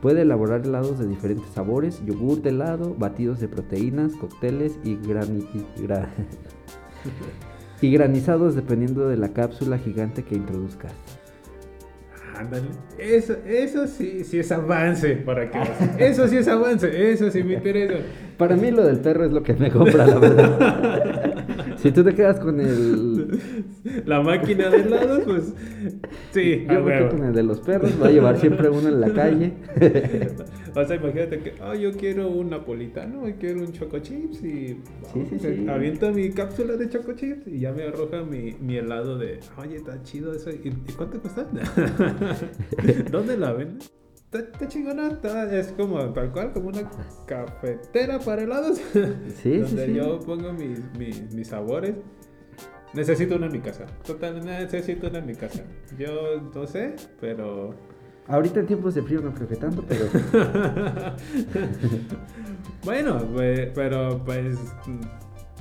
puede 0.00 0.22
elaborar 0.22 0.62
helados 0.64 0.98
de 0.98 1.06
diferentes 1.06 1.50
sabores, 1.50 2.02
yogur 2.06 2.40
de 2.40 2.50
helado, 2.50 2.94
batidos 2.98 3.40
de 3.40 3.48
proteínas, 3.48 4.14
cócteles 4.16 4.78
y, 4.84 4.96
grani- 4.96 5.46
y 5.54 5.82
gra- 5.82 6.08
y 7.82 7.90
granizados 7.90 8.54
dependiendo 8.54 9.08
de 9.08 9.16
la 9.16 9.30
cápsula 9.32 9.78
gigante 9.78 10.22
que 10.24 10.36
introduzcas. 10.36 10.92
Ándale. 12.40 12.68
Eso, 12.98 13.36
eso 13.46 13.86
sí, 13.86 14.24
sí 14.24 14.38
es 14.38 14.50
avance 14.50 15.16
para 15.16 15.50
que 15.50 15.58
Eso 15.98 16.26
sí 16.26 16.38
es 16.38 16.48
avance, 16.48 17.12
eso 17.12 17.30
sí 17.30 17.42
me 17.42 17.54
interesa. 17.54 17.96
Para 18.38 18.56
mí 18.56 18.70
lo 18.70 18.82
del 18.82 18.98
perro 18.98 19.26
es 19.26 19.32
lo 19.32 19.42
que 19.42 19.52
me 19.52 19.70
compra, 19.70 20.06
la 20.06 20.18
verdad. 20.18 21.24
si 21.76 21.92
tú 21.92 22.04
te 22.04 22.14
quedas 22.14 22.38
con 22.40 22.60
el... 22.60 23.38
La 24.06 24.20
máquina 24.20 24.68
de 24.68 24.78
helados, 24.78 25.22
pues 25.24 25.54
sí, 26.32 26.66
a 26.68 26.74
Yo 26.74 26.82
me 26.82 26.92
quedo 26.92 27.08
con 27.10 27.24
el 27.24 27.34
de 27.34 27.42
los 27.42 27.60
perros, 27.60 27.92
va 28.02 28.08
a 28.08 28.10
llevar 28.10 28.38
siempre 28.38 28.68
uno 28.68 28.88
en 28.88 29.00
la 29.00 29.12
calle. 29.12 29.52
O 30.72 30.84
sea, 30.84 30.94
imagínate 30.94 31.40
que, 31.40 31.54
oh, 31.64 31.74
yo 31.74 31.90
quiero 31.96 32.28
un 32.28 32.50
napolitano, 32.50 33.28
y 33.28 33.32
quiero 33.32 33.58
un 33.58 33.72
choco 33.72 33.98
chips 33.98 34.44
y 34.44 34.80
Sí, 35.12 35.26
sí, 35.28 35.38
sí. 35.40 35.66
aviento 35.68 36.12
mi 36.12 36.30
cápsula 36.30 36.76
de 36.76 36.88
choco 36.88 37.12
chips 37.14 37.48
y 37.48 37.58
ya 37.58 37.72
me 37.72 37.82
arroja 37.82 38.22
mi, 38.22 38.52
mi 38.60 38.76
helado 38.76 39.18
de, 39.18 39.40
oye, 39.58 39.76
está 39.76 40.00
chido 40.04 40.32
eso. 40.32 40.50
¿Y, 40.50 40.68
y 40.68 40.92
cuánto 40.92 41.20
cuesta? 41.20 41.44
¿Dónde 43.10 43.36
la 43.36 43.52
venden? 43.52 43.78
Está, 44.32 44.68
chingona, 44.68 45.08
está- 45.08 45.52
es 45.58 45.68
como 45.72 45.98
tal 46.12 46.30
cual, 46.30 46.52
como 46.52 46.68
una 46.68 46.88
cafetera 47.26 48.18
para 48.20 48.42
helados. 48.42 48.78
Sí, 48.94 49.34
sí, 49.42 49.56
donde 49.58 49.86
sí. 49.86 49.94
yo 49.94 50.20
pongo 50.20 50.52
mis, 50.52 50.78
mis, 50.98 51.32
mis 51.34 51.48
sabores. 51.48 51.94
Necesito 52.94 53.36
una 53.36 53.46
en 53.46 53.52
mi 53.52 53.60
casa. 53.60 53.86
Total, 54.04 54.44
necesito 54.44 55.08
una 55.08 55.18
en 55.18 55.26
mi 55.26 55.34
casa. 55.34 55.62
Yo 55.98 56.40
no 56.54 56.66
sé, 56.66 56.94
pero 57.20 57.74
Ahorita 58.28 58.60
en 58.60 58.66
tiempos 58.66 58.94
de 58.94 59.02
frío 59.02 59.20
no 59.20 59.34
creo 59.34 59.48
que 59.48 59.56
tanto, 59.56 59.84
pero 59.88 60.04
bueno, 62.84 63.18
pues, 63.34 63.70
pero 63.74 64.22
pues 64.24 64.56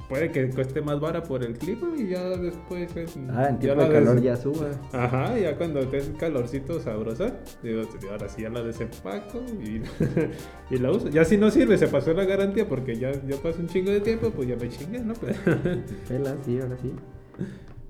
puede 0.09 0.31
que 0.31 0.49
cueste 0.49 0.81
más 0.81 0.99
vara 0.99 1.21
por 1.23 1.43
el 1.43 1.53
clima 1.57 1.89
y 1.95 2.07
ya 2.09 2.23
después. 2.29 2.93
en- 2.97 3.29
Ah, 3.31 3.47
en 3.49 3.55
ya 3.55 3.59
tiempo 3.59 3.83
de 3.83 3.89
calor 3.93 4.15
des- 4.15 4.23
ya 4.23 4.35
suba. 4.35 4.71
Ajá, 4.91 5.37
ya 5.37 5.55
cuando 5.55 5.79
esté 5.79 6.01
calorcito 6.19 6.79
sabrosa, 6.79 7.33
digo, 7.63 7.83
ahora 8.11 8.27
sí 8.27 8.41
ya 8.41 8.49
la 8.49 8.63
desempaco 8.63 9.41
y, 9.63 9.81
y 10.75 10.77
la 10.79 10.91
uso. 10.91 11.07
Ya 11.09 11.23
si 11.23 11.37
no 11.37 11.49
sirve, 11.51 11.77
se 11.77 11.87
pasó 11.87 12.13
la 12.13 12.25
garantía 12.25 12.67
porque 12.67 12.97
ya, 12.97 13.11
ya 13.27 13.37
pasó 13.41 13.59
un 13.59 13.67
chingo 13.67 13.91
de 13.91 14.01
tiempo, 14.01 14.31
pues 14.31 14.49
ya 14.49 14.55
me 14.55 14.67
chingué, 14.67 14.99
¿no? 14.99 15.13
Pues, 15.13 15.37
Pela, 16.07 16.35
sí, 16.43 16.59
ahora 16.59 16.77
sí. 16.81 16.91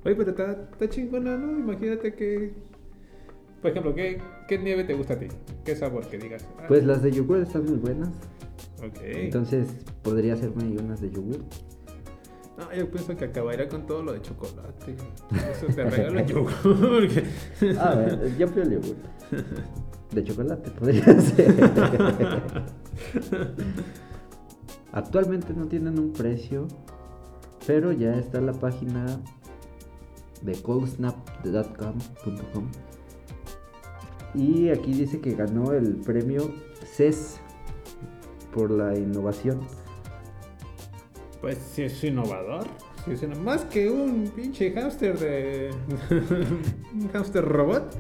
Oye, 0.06 0.16
pero 0.16 0.30
está, 0.32 0.52
está 0.72 0.90
chingona, 0.90 1.38
¿no? 1.38 1.58
Imagínate 1.60 2.14
que. 2.14 2.52
Por 3.62 3.72
ejemplo, 3.72 3.94
¿qué, 3.94 4.22
¿qué 4.48 4.58
nieve 4.58 4.86
te 4.86 4.94
gusta 4.94 5.16
a 5.16 5.20
ti? 5.20 5.28
¿Qué 5.66 5.76
sabor 5.76 6.08
que 6.08 6.18
digas? 6.18 6.48
Ah, 6.58 6.66
Pues 6.70 6.86
las 6.86 7.02
de 7.04 7.12
yogur 7.12 7.40
están 7.40 7.66
muy 7.66 7.76
buenas. 7.78 8.08
Ok. 8.82 9.00
Entonces 9.04 9.68
podría 10.02 10.36
hacerme 10.36 10.64
unas 10.82 11.02
de 11.02 11.10
yogur. 11.12 11.40
No, 12.60 12.74
yo 12.74 12.92
pienso 12.92 13.16
que 13.16 13.26
acabaría 13.26 13.68
con 13.70 13.86
todo 13.88 14.04
lo 14.04 14.12
de 14.14 14.22
chocolate. 14.22 14.96
Eso 15.52 15.68
te 15.74 15.84
regalo 15.90 16.26
yo. 16.26 16.44
porque- 16.44 17.24
A 17.80 17.96
ver, 17.96 18.38
yo 18.38 18.48
pido 18.48 18.64
el 18.64 18.72
yogur. 18.72 18.96
De 20.12 20.24
chocolate 20.24 20.70
podría 20.72 21.22
ser. 21.22 21.72
Actualmente 24.92 25.54
no 25.54 25.68
tienen 25.68 26.00
un 26.00 26.12
precio, 26.14 26.68
pero 27.68 27.92
ya 27.92 28.16
está 28.16 28.42
la 28.42 28.54
página 28.54 29.06
de 30.42 30.54
coldsnap.com 30.62 31.96
y 34.36 34.70
aquí 34.70 34.94
dice 34.94 35.20
que 35.22 35.34
ganó 35.36 35.74
el 35.74 35.96
premio 35.98 36.52
CES 36.96 37.40
por 38.54 38.72
la 38.72 38.98
innovación. 38.98 39.60
Pues 41.42 41.58
sí 41.58 41.84
es 41.84 42.04
innovador. 42.04 42.66
Sí 43.06 43.12
es 43.14 43.38
Más 43.40 43.64
que 43.66 43.90
un 43.90 44.30
pinche 44.36 44.72
hámster 44.74 45.18
de. 45.18 45.70
un 46.94 47.08
hámster 47.14 47.46
robot. 47.46 47.96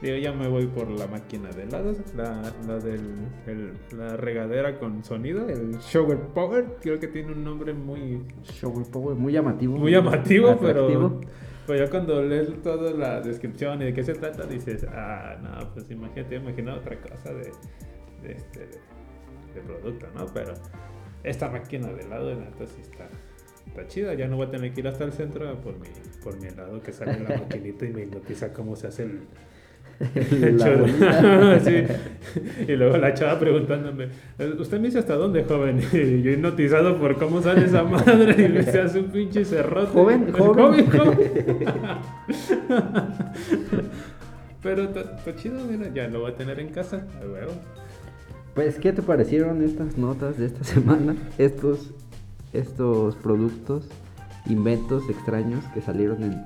Digo, 0.00 0.16
ya 0.16 0.32
me 0.32 0.48
voy 0.48 0.66
por 0.66 0.88
la 0.88 1.06
máquina 1.06 1.50
de 1.50 1.64
helados. 1.64 1.98
La, 2.16 2.40
la 2.66 2.78
del. 2.78 3.00
el- 3.46 3.72
la 3.98 4.16
regadera 4.16 4.78
con 4.78 5.04
sonido. 5.04 5.46
El 5.48 5.76
Shower 5.80 6.18
Power. 6.34 6.76
Creo 6.80 6.98
que 6.98 7.08
tiene 7.08 7.32
un 7.32 7.44
nombre 7.44 7.74
muy. 7.74 8.22
Shower 8.44 8.86
Power, 8.90 9.14
muy 9.14 9.34
llamativo. 9.34 9.76
Muy 9.76 9.92
llamativo, 9.92 10.56
pero. 10.58 10.86
atractivo. 10.86 11.20
Pues 11.66 11.78
ya 11.80 11.90
cuando 11.90 12.22
lees 12.22 12.62
toda 12.62 12.90
la 12.92 13.20
descripción 13.20 13.80
y 13.82 13.84
de 13.84 13.94
qué 13.94 14.02
se 14.02 14.14
trata, 14.14 14.44
dices, 14.44 14.84
ah, 14.90 15.36
no, 15.40 15.72
pues 15.72 15.88
imagínate, 15.90 16.36
imagina 16.36 16.74
otra 16.74 16.98
cosa 17.00 17.32
de, 17.32 17.52
de 18.22 18.32
este 18.32 18.60
de 19.54 19.60
producto, 19.64 20.06
¿no? 20.16 20.26
Pero 20.34 20.54
esta 21.22 21.48
máquina 21.48 21.88
de 21.92 22.02
helado, 22.02 22.34
neta, 22.34 22.66
sí 22.66 22.80
está, 22.80 23.08
está 23.66 23.86
chida. 23.86 24.14
Ya 24.14 24.26
no 24.28 24.36
voy 24.36 24.46
a 24.46 24.50
tener 24.50 24.72
que 24.72 24.80
ir 24.80 24.88
hasta 24.88 25.04
el 25.04 25.12
centro 25.12 25.54
por 25.60 25.78
mi, 25.78 25.88
por 26.22 26.40
mi 26.40 26.48
helado 26.48 26.82
que 26.82 26.92
sale 26.92 27.12
en 27.12 27.24
la 27.24 27.36
maquinita 27.40 27.84
y 27.86 27.90
me 27.90 28.02
hipnotiza 28.02 28.52
cómo 28.52 28.76
se 28.76 28.86
hace 28.88 29.04
el. 29.04 29.20
el 30.14 30.58
La. 30.58 31.60
Sí. 31.60 31.84
Y 32.68 32.76
luego 32.76 32.96
la 32.96 33.12
chava 33.12 33.38
preguntándome, 33.38 34.08
¿usted 34.58 34.78
me 34.78 34.86
dice 34.86 35.00
hasta 35.00 35.14
dónde, 35.14 35.44
joven? 35.44 35.80
Y 35.92 36.22
yo 36.22 36.30
hipnotizado 36.30 36.98
por 36.98 37.16
cómo 37.18 37.42
sale 37.42 37.66
esa 37.66 37.82
madre 37.84 38.44
y 38.44 38.48
me 38.48 38.62
se 38.62 38.80
hace 38.80 39.00
un 39.00 39.10
pinche 39.10 39.44
cerrote. 39.44 39.92
Joven, 39.92 40.32
joven. 40.32 40.90
joven. 40.90 41.18
Pero 44.62 44.82
está 44.84 45.00
está 45.00 45.34
chido, 45.36 45.64
mira, 45.64 45.90
ya 45.92 46.08
lo 46.08 46.20
voy 46.20 46.32
a 46.32 46.34
tener 46.34 46.60
en 46.60 46.68
casa, 46.68 47.06
a 47.20 47.26
huevo. 47.26 47.52
Pues, 48.54 48.78
¿qué 48.78 48.92
te 48.92 49.02
parecieron 49.02 49.62
estas 49.62 49.96
notas 49.96 50.38
de 50.38 50.46
esta 50.46 50.64
semana? 50.74 51.16
Estos, 51.38 51.90
estos 52.52 53.16
productos, 53.16 53.88
inventos 54.46 55.08
extraños 55.08 55.64
que 55.72 55.80
salieron 55.80 56.22
en 56.22 56.44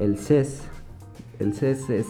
el 0.00 0.18
CES. 0.18 0.62
El 1.38 1.54
CES 1.54 1.90
es 1.90 2.06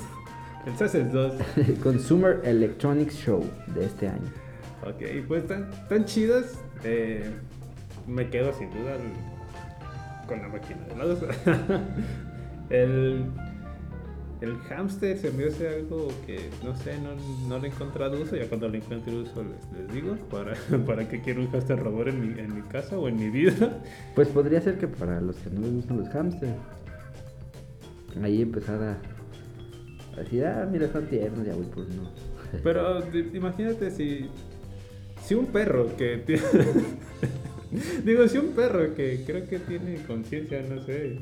El 0.67 0.77
CES 0.77 1.13
2. 1.13 1.35
el 1.57 1.75
Consumer 1.81 2.41
Electronics 2.45 3.15
Show 3.17 3.45
de 3.75 3.85
este 3.85 4.09
año. 4.09 4.29
Ok, 4.83 5.27
pues 5.27 5.47
tan, 5.47 5.69
tan 5.89 6.05
chidas. 6.05 6.59
eh, 6.85 7.31
me 8.07 8.31
quedo 8.31 8.53
sin 8.55 8.71
duda 8.71 8.97
con 10.27 10.41
la 10.41 10.49
máquina 10.49 10.81
de 10.87 10.95
helados. 10.95 11.19
el, 12.71 13.27
el 14.41 14.57
hamster 14.69 15.19
se 15.19 15.33
me 15.33 15.47
hace 15.47 15.69
algo 15.69 16.09
que 16.27 16.51
no 16.65 16.77
sé, 16.77 16.97
no, 17.01 17.11
no 17.49 17.59
le 17.59 17.69
he 17.69 17.71
encontrado 17.71 18.21
uso. 18.21 18.37
Ya 18.37 18.49
cuando 18.49 18.69
le 18.69 18.79
encuentre 18.79 19.15
uso 19.15 19.43
les, 19.43 19.79
les 19.79 19.93
digo 19.93 20.17
para, 20.31 20.55
para 20.87 21.09
qué 21.09 21.21
quiero 21.21 21.41
un 21.41 21.51
hamster 21.51 21.79
robot 21.79 22.09
en 22.09 22.21
mi, 22.21 22.41
en 22.41 22.55
mi 22.55 22.63
casa 22.63 22.99
o 22.99 23.09
en 23.09 23.17
mi 23.17 23.31
vida. 23.31 23.81
Pues 24.15 24.29
podría 24.29 24.61
ser 24.61 24.79
que 24.79 24.87
para 24.87 25.21
los 25.21 25.37
que 25.37 25.51
no 25.51 25.63
les 25.63 25.73
gustan 25.73 25.99
los 25.99 26.09
hamsters, 26.09 26.53
ahí 28.23 28.43
empezar 28.43 28.83
a, 28.83 28.99
a 30.17 30.21
decir, 30.21 30.45
ah, 30.45 30.69
mira, 30.71 30.87
están 30.87 31.07
tiernos, 31.07 31.47
ya 31.47 31.55
voy 31.55 31.67
por 31.67 31.85
uno. 31.85 32.11
Pero 32.63 33.05
imagínate 33.35 33.91
si, 33.91 34.29
si 35.25 35.35
un 35.35 35.47
perro 35.47 35.97
que 35.97 36.19
tiene... 36.19 36.43
Digo, 38.05 38.27
si 38.29 38.39
un 38.39 38.53
perro 38.53 38.95
que 38.95 39.25
creo 39.27 39.47
que 39.47 39.59
tiene 39.59 39.97
conciencia, 40.07 40.63
no 40.63 40.83
sé, 40.85 41.19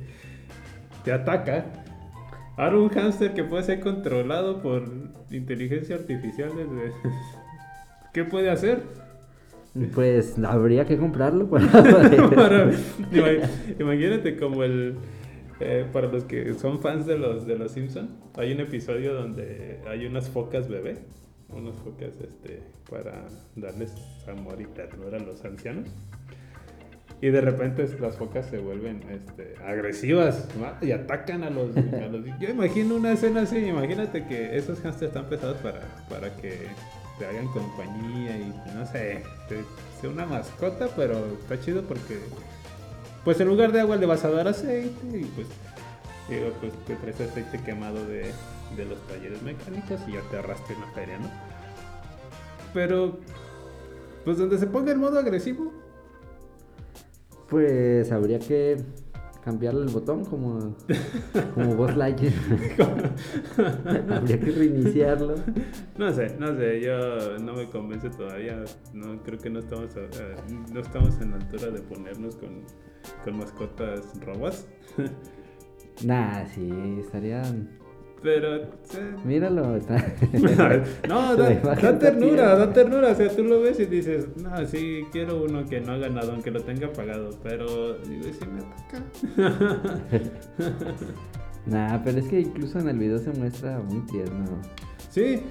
te 1.04 1.12
ataca, 1.12 1.66
ahora 2.56 2.78
un 2.78 2.88
hámster 2.88 3.34
que 3.34 3.44
puede 3.44 3.62
ser 3.64 3.80
controlado 3.80 4.62
por 4.62 4.84
inteligencia 5.30 5.96
artificial 5.96 6.50
desde... 6.56 6.92
¿Qué 8.12 8.24
puede 8.24 8.50
hacer? 8.50 8.82
Pues 9.94 10.36
habría 10.44 10.86
que 10.86 10.96
comprarlo 10.96 11.48
para... 11.50 11.66
Para- 12.34 12.70
ima- 13.12 13.48
imagínate 13.78 14.36
como 14.38 14.64
el... 14.64 14.96
eh, 15.60 15.84
para 15.92 16.08
los 16.08 16.24
que 16.24 16.54
son 16.54 16.80
fans 16.80 17.04
de 17.06 17.18
los 17.18 17.46
de 17.46 17.58
los 17.58 17.72
Simpson, 17.72 18.08
hay 18.38 18.52
un 18.52 18.60
episodio 18.60 19.12
donde 19.14 19.80
hay 19.86 20.06
unas 20.06 20.30
focas 20.30 20.68
bebé, 20.68 20.96
unas 21.50 21.74
focas 21.76 22.14
este 22.20 22.62
para 22.90 23.26
darles 23.54 23.94
amor 24.26 24.60
y 24.60 24.64
ternura 24.64 25.18
a 25.18 25.20
los 25.20 25.44
ancianos. 25.44 25.88
Y 27.20 27.28
de 27.30 27.40
repente 27.40 27.88
las 27.98 28.16
focas 28.16 28.46
se 28.46 28.58
vuelven 28.58 29.02
este, 29.10 29.54
agresivas 29.64 30.46
¿no? 30.60 30.86
y 30.86 30.92
atacan 30.92 31.44
a 31.44 31.50
los, 31.50 31.74
a 31.76 31.80
los- 31.80 32.24
Yo 32.40 32.48
imagino 32.50 32.96
una 32.96 33.12
escena 33.12 33.42
así, 33.42 33.56
imagínate 33.58 34.26
que 34.26 34.56
esos 34.56 34.80
hamsters 34.80 35.08
están 35.10 35.24
pensados 35.26 35.56
para, 35.58 35.80
para 36.10 36.34
que 36.36 36.66
te 37.18 37.26
hagan 37.26 37.48
compañía 37.48 38.36
y 38.36 38.54
no 38.74 38.84
sé, 38.86 39.22
te- 39.48 39.64
sea 40.00 40.10
una 40.10 40.26
mascota, 40.26 40.88
pero 40.94 41.16
está 41.40 41.58
chido 41.58 41.82
porque 41.82 42.18
pues 43.24 43.40
en 43.40 43.48
lugar 43.48 43.72
de 43.72 43.80
agua 43.80 43.96
le 43.96 44.04
vas 44.06 44.22
a 44.26 44.30
dar 44.30 44.46
aceite 44.48 44.90
y 45.18 45.24
pues 45.24 45.46
digo, 46.28 46.50
pues 46.60 46.72
te 46.86 46.96
traes 46.96 47.18
aceite 47.18 47.58
quemado 47.64 48.04
de, 48.06 48.30
de 48.76 48.84
los 48.84 49.00
talleres 49.06 49.40
mecánicos 49.42 50.00
y 50.06 50.12
ya 50.12 50.20
te 50.30 50.36
arrastre 50.36 50.76
una 50.76 50.92
feria, 50.92 51.18
¿no? 51.18 51.30
Pero 52.74 53.18
pues 54.24 54.36
donde 54.36 54.58
se 54.58 54.66
ponga 54.66 54.92
el 54.92 54.98
modo 54.98 55.18
agresivo, 55.18 55.72
Pues 57.48 58.10
habría 58.12 58.38
que 58.38 58.76
cambiarle 59.44 59.82
el 59.84 59.90
botón 59.90 60.24
como, 60.24 60.76
como 61.54 61.76
Buzz 61.76 61.96
Lightyear. 61.96 62.32
habría 64.10 64.40
que 64.40 64.50
reiniciarlo. 64.50 65.34
No 65.96 66.12
sé, 66.12 66.36
no 66.38 66.56
sé, 66.56 66.80
yo 66.80 67.38
no 67.38 67.54
me 67.54 67.70
convence 67.70 68.10
todavía. 68.10 68.64
No 68.92 69.22
creo 69.22 69.38
que 69.38 69.48
no 69.50 69.60
estamos 69.60 69.96
a- 69.96 70.72
no 70.72 70.80
estamos 70.80 71.20
en 71.20 71.30
la 71.30 71.36
altura 71.36 71.70
de 71.70 71.80
ponernos 71.82 72.34
con, 72.36 72.62
con 73.24 73.38
mascotas 73.38 74.12
robots. 74.24 74.66
Nah, 76.04 76.44
sí, 76.46 76.68
estarían. 77.00 77.70
Pero 78.22 78.64
sí. 78.82 78.98
Míralo, 79.24 79.76
está. 79.76 79.96
no, 81.08 81.36
da, 81.36 81.98
ternura, 81.98 82.56
da 82.56 82.72
ternura. 82.72 83.12
O 83.12 83.14
sea, 83.14 83.28
tú 83.28 83.44
lo 83.44 83.60
ves 83.60 83.78
y 83.80 83.86
dices, 83.86 84.28
no, 84.36 84.66
sí, 84.66 85.06
quiero 85.12 85.42
uno 85.44 85.64
que 85.66 85.80
no 85.80 85.92
haga 85.92 86.08
nada, 86.08 86.32
aunque 86.32 86.50
lo 86.50 86.60
tenga 86.62 86.92
pagado. 86.92 87.30
Pero 87.42 87.98
digo, 87.98 88.26
¿y 88.28 88.32
si 88.32 88.46
me 88.46 88.60
ataca? 88.60 89.02
Nah, 91.66 92.00
pero 92.04 92.20
es 92.20 92.28
que 92.28 92.38
incluso 92.38 92.78
en 92.78 92.88
el 92.88 92.96
video 92.96 93.18
se 93.18 93.32
muestra 93.32 93.80
muy 93.80 94.00
tierno. 94.06 94.44
Sí. 95.10 95.42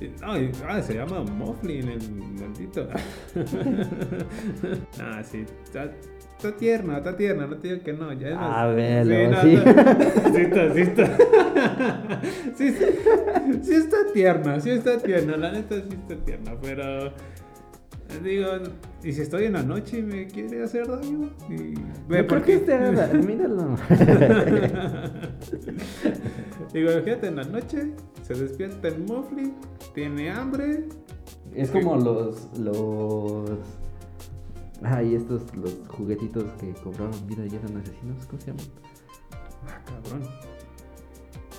Y- 0.00 0.12
No, 0.20 0.36
y- 0.40 0.50
ah, 0.68 0.82
se 0.82 0.94
llama 0.94 1.22
Mufflin, 1.22 1.88
el 1.88 2.00
maldito. 2.40 2.88
ah, 5.00 5.22
sí. 5.22 5.44
Está, 5.64 5.84
está 6.36 6.56
tierna, 6.56 6.98
está 6.98 7.16
tierna, 7.16 7.46
no 7.46 7.56
te 7.56 7.68
digo 7.68 7.82
que 7.84 7.92
no. 7.92 8.12
Ya 8.12 8.28
es 8.30 8.34
más- 8.36 8.56
A 8.56 8.66
verlo, 8.68 9.30
no, 9.30 9.42
sí. 9.42 9.56
no, 9.56 9.64
sí 10.34 10.40
está, 10.42 10.74
sí 10.74 10.80
está. 10.80 11.16
sí, 12.56 12.70
sí, 12.72 12.84
sí 13.62 13.74
está 13.74 13.96
tierna, 14.12 14.60
sí 14.60 14.70
está 14.70 14.98
tierna, 14.98 15.36
la 15.36 15.52
neta 15.52 15.76
sí 15.76 15.88
está 15.92 16.16
tierna, 16.24 16.52
pero. 16.60 17.12
Digo, 18.22 18.46
y 19.02 19.12
si 19.12 19.22
estoy 19.22 19.44
en 19.44 19.54
la 19.54 19.62
noche 19.62 19.98
y 19.98 20.02
me 20.02 20.26
quiere 20.26 20.62
hacer 20.62 20.86
daño, 20.86 21.30
y 21.48 21.74
ve 22.08 22.22
No 22.22 22.26
por 22.28 22.42
creo 22.42 22.60
que 22.60 22.64
qué- 22.64 22.72
haga- 22.74 23.12
Míralo. 23.26 23.76
Digo, 26.72 26.90
fíjate, 27.04 27.26
en 27.28 27.36
la 27.36 27.44
noche 27.44 27.92
se 28.22 28.34
despierta 28.34 28.88
el 28.88 28.98
Mufflin, 29.00 29.54
tiene 29.94 30.30
hambre. 30.30 30.88
Es 31.54 31.70
como 31.70 31.96
los. 31.96 32.48
los. 32.58 33.50
Ah, 34.82 35.02
y 35.02 35.14
estos, 35.14 35.54
los 35.56 35.76
juguetitos 35.88 36.44
que 36.60 36.72
cobraban 36.82 37.26
vida 37.26 37.44
y 37.46 37.54
eran 37.56 37.76
asesinos, 37.78 38.26
¿cómo 38.26 38.40
se 38.40 38.46
llaman? 38.48 38.66
Ah, 39.66 39.80
cabrón. 39.86 40.28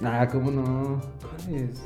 Ah, 0.03 0.27
¿cómo 0.31 0.51
no? 0.51 1.01
¿Cuál 1.21 1.55
es? 1.55 1.81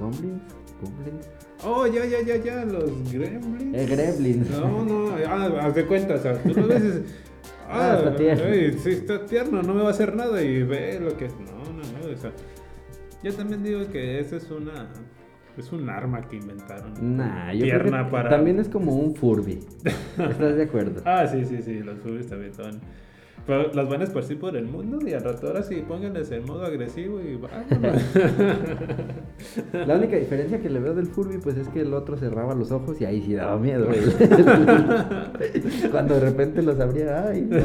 ¿Goblins? 0.00 0.42
¿Goblins? 0.80 1.28
Oh, 1.64 1.86
ya, 1.86 2.04
ya, 2.04 2.20
ya, 2.22 2.36
ya, 2.36 2.64
los 2.64 3.12
gremlins. 3.12 3.76
Eh, 3.76 3.86
Gremlins. 3.86 4.50
No, 4.50 4.84
no, 4.84 5.14
ah, 5.26 5.48
haz 5.62 5.74
de 5.74 5.86
cuenta, 5.86 6.14
o 6.14 6.18
sea, 6.18 6.40
tú 6.42 6.50
lo 6.54 6.66
ves 6.66 6.82
dices, 6.82 7.02
Ah, 7.68 7.96
está 7.98 8.14
tierno. 8.16 8.44
ey, 8.44 8.72
sí, 8.78 8.90
está 8.90 9.26
tierno, 9.26 9.62
no 9.62 9.74
me 9.74 9.82
va 9.82 9.88
a 9.88 9.90
hacer 9.90 10.14
nada 10.14 10.40
y 10.42 10.62
ve 10.62 11.00
lo 11.00 11.16
que 11.16 11.26
es. 11.26 11.32
No, 11.34 11.64
no, 11.72 11.82
no, 11.82 12.14
o 12.14 12.16
sea, 12.16 12.30
yo 13.22 13.34
también 13.34 13.64
digo 13.64 13.88
que 13.90 14.20
esa 14.20 14.36
es 14.36 14.50
una, 14.50 14.88
es 15.56 15.72
un 15.72 15.88
arma 15.88 16.20
que 16.28 16.36
inventaron. 16.36 17.16
Nah, 17.16 17.52
yo 17.52 17.66
creo 17.66 17.84
que 17.84 18.10
para... 18.10 18.28
también 18.28 18.60
es 18.60 18.68
como 18.68 18.94
un 18.94 19.16
Furby. 19.16 19.58
¿Estás 19.84 20.56
de 20.56 20.62
acuerdo? 20.62 21.02
Ah, 21.04 21.26
sí, 21.26 21.44
sí, 21.44 21.60
sí, 21.62 21.80
los 21.80 21.98
furries 21.98 22.28
también 22.28 22.54
son. 22.54 22.80
Pero 23.46 23.72
las 23.72 23.88
van 23.88 24.00
a 24.00 24.04
esparcir 24.04 24.40
por 24.40 24.56
el 24.56 24.66
mundo 24.66 24.98
y 25.06 25.12
al 25.12 25.22
rato 25.22 25.46
ahora 25.46 25.62
sí 25.62 25.84
pónganles 25.86 26.32
en 26.32 26.44
modo 26.44 26.64
agresivo 26.64 27.20
y 27.20 27.36
vámonos. 27.36 28.02
La 29.86 29.96
única 29.96 30.16
diferencia 30.16 30.60
que 30.60 30.68
le 30.68 30.80
veo 30.80 30.94
del 30.94 31.06
Furby, 31.06 31.38
pues 31.38 31.56
es 31.56 31.68
que 31.68 31.82
el 31.82 31.94
otro 31.94 32.16
cerraba 32.16 32.54
los 32.54 32.72
ojos 32.72 33.00
y 33.00 33.04
ahí 33.04 33.22
sí 33.22 33.34
daba 33.34 33.56
miedo. 33.58 33.86
Cuando 35.92 36.14
de 36.14 36.20
repente 36.20 36.62
los 36.62 36.80
abría, 36.80 37.28
ay, 37.28 37.42
no. 37.42 37.58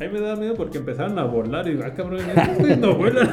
Ahí 0.00 0.08
me 0.08 0.20
daba 0.20 0.36
miedo 0.36 0.54
porque 0.54 0.78
empezaron 0.78 1.18
a 1.18 1.24
volar 1.24 1.68
y, 1.68 1.78
ah, 1.80 1.94
cabrón, 1.94 2.20
güeyes 2.58 2.78
no 2.78 2.96
vuelan. 2.96 3.28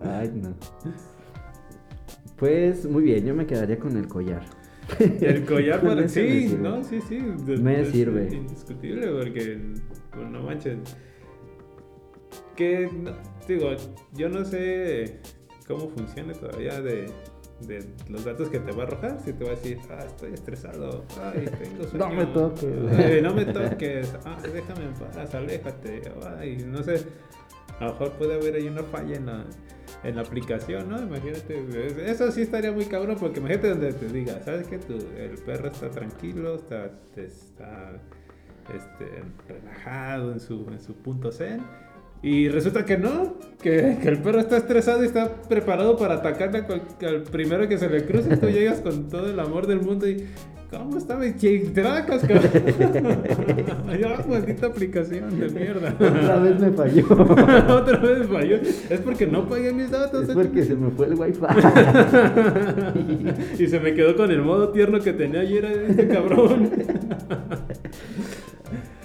Ay, 0.00 0.30
no. 0.34 0.54
Pues 2.36 2.88
muy 2.88 3.02
bien, 3.02 3.24
yo 3.24 3.34
me 3.34 3.46
quedaría 3.46 3.80
con 3.80 3.96
el 3.96 4.06
collar. 4.06 4.42
El 5.20 5.44
collar, 5.44 5.80
para... 5.80 5.94
me 5.96 6.08
sí, 6.08 6.48
sirve. 6.48 6.58
no, 6.62 6.82
sí, 6.84 7.00
sí. 7.08 7.20
Me 7.60 7.80
es 7.82 7.88
sirve. 7.88 8.28
Indiscutible 8.32 9.06
porque, 9.08 9.58
pues 10.12 10.30
no 10.30 10.42
manches. 10.42 10.78
Que, 12.56 12.88
no- 12.92 13.12
digo, 13.46 13.70
yo 14.14 14.28
no 14.28 14.44
sé 14.44 15.20
cómo 15.66 15.88
funciona 15.90 16.32
todavía 16.32 16.80
de, 16.80 17.06
de 17.66 17.84
los 18.08 18.24
datos 18.24 18.48
que 18.48 18.58
te 18.58 18.72
va 18.72 18.84
a 18.84 18.86
arrojar. 18.86 19.20
Si 19.24 19.32
te 19.32 19.44
va 19.44 19.50
a 19.52 19.54
decir, 19.54 19.78
ah, 19.90 20.04
estoy 20.06 20.32
estresado, 20.34 21.04
ay, 21.22 21.48
tengo 21.62 21.84
sueño. 21.84 21.98
No 22.08 22.12
me 22.14 22.26
toques. 22.26 22.98
Ay, 22.98 23.22
no 23.22 23.34
me 23.34 23.44
toques, 23.52 24.14
ah, 24.24 24.38
déjame 24.52 24.84
en 24.86 24.94
paz, 24.94 25.34
aléjate, 25.34 26.02
ay, 26.38 26.64
no 26.66 26.82
sé. 26.82 27.04
A 27.78 27.84
lo 27.86 27.92
mejor 27.92 28.12
puede 28.12 28.34
haber 28.34 28.56
ahí 28.56 28.66
una 28.66 28.82
falla 28.82 29.16
en 29.16 29.26
la, 29.26 29.44
en 30.04 30.16
la 30.16 30.22
aplicación, 30.22 30.88
¿no? 30.88 31.00
Imagínate, 31.02 31.58
es- 31.86 31.98
eso 31.98 32.30
sí 32.30 32.42
estaría 32.42 32.72
muy 32.72 32.84
cabrón, 32.86 33.16
porque 33.18 33.40
imagínate 33.40 33.68
donde 33.70 33.92
te 33.92 34.06
diga, 34.08 34.40
¿sabes 34.44 34.68
qué? 34.68 34.78
Tu, 34.78 34.94
el 35.16 35.36
perro 35.44 35.68
está 35.68 35.90
tranquilo, 35.90 36.54
está, 36.56 36.90
está 37.16 37.92
este, 38.74 39.22
relajado 39.48 40.32
en 40.32 40.40
su, 40.40 40.66
en 40.70 40.80
su 40.80 40.94
punto 40.94 41.32
zen. 41.32 41.62
Y 42.22 42.48
resulta 42.48 42.84
que 42.84 42.98
no, 42.98 43.36
que, 43.62 43.98
que 44.02 44.08
el 44.08 44.18
perro 44.18 44.40
está 44.40 44.56
estresado 44.56 45.02
y 45.04 45.06
está 45.06 45.42
preparado 45.42 45.96
para 45.96 46.14
atacarle 46.14 46.64
al 47.02 47.22
primero 47.22 47.68
que 47.68 47.78
se 47.78 47.88
le 47.88 48.04
cruce. 48.04 48.36
Tú 48.36 48.48
llegas 48.48 48.80
con 48.80 49.08
todo 49.08 49.30
el 49.30 49.38
amor 49.38 49.68
del 49.68 49.80
mundo 49.80 50.08
y, 50.08 50.26
¿cómo 50.68 50.98
está 50.98 51.16
mi 51.16 51.36
chitracas, 51.36 52.22
cabrón? 52.22 53.22
Ya, 54.00 54.24
maldita 54.28 54.66
aplicación 54.66 55.40
de 55.40 55.48
mierda. 55.48 55.94
Otra 55.94 56.38
vez 56.40 56.60
me 56.60 56.70
falló. 56.72 57.06
Otra 57.74 57.98
vez 57.98 58.26
falló. 58.26 58.56
Es 58.90 59.00
porque 59.00 59.26
no 59.26 59.48
pagué 59.48 59.72
mis 59.72 59.90
datos. 59.90 60.28
Es 60.28 60.34
porque 60.34 60.64
se 60.64 60.76
me 60.76 60.90
fue 60.90 61.06
el 61.06 61.14
wifi. 61.14 61.40
y 63.62 63.66
se 63.66 63.80
me 63.80 63.94
quedó 63.94 64.16
con 64.16 64.30
el 64.30 64.42
modo 64.42 64.70
tierno 64.70 65.00
que 65.00 65.12
tenía 65.12 65.40
ayer 65.40 65.64
este 65.88 66.08
cabrón. 66.08 66.70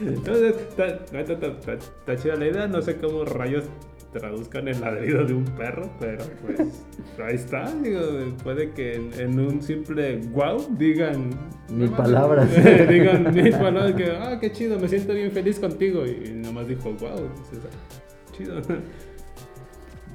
Entonces, 0.08 0.56
está, 0.70 2.16
chida 2.16 2.36
la 2.36 2.48
idea. 2.48 2.68
No 2.68 2.82
sé 2.82 2.98
cómo 2.98 3.26
rayos 3.26 3.66
traduzcan 4.12 4.68
el 4.68 4.80
ladrido 4.80 5.26
de 5.26 5.34
un 5.34 5.46
perro, 5.46 5.90
pero 6.00 6.24
pues 6.46 6.60
ahí 7.20 7.36
está. 7.36 7.74
Digo, 7.82 8.02
puede 8.44 8.72
que 8.72 8.96
en, 8.96 9.14
en 9.20 9.40
un 9.40 9.62
simple 9.62 10.18
wow 10.32 10.66
digan 10.78 11.32
mames, 11.70 11.90
palabras. 11.98 12.50
digan 12.90 13.34
mil 13.34 13.52
palabras 13.52 13.94
que, 13.96 14.12
ah, 14.12 14.38
qué 14.40 14.52
chido, 14.52 14.80
me 14.80 14.88
siento 14.88 15.14
bien 15.14 15.32
feliz 15.32 15.60
contigo. 15.60 16.06
Y 16.06 16.32
nomás 16.34 16.68
dijo 16.68 16.92
wow. 16.94 17.30
Dices, 17.52 17.66
"Ah, 17.66 18.32
chido. 18.32 18.62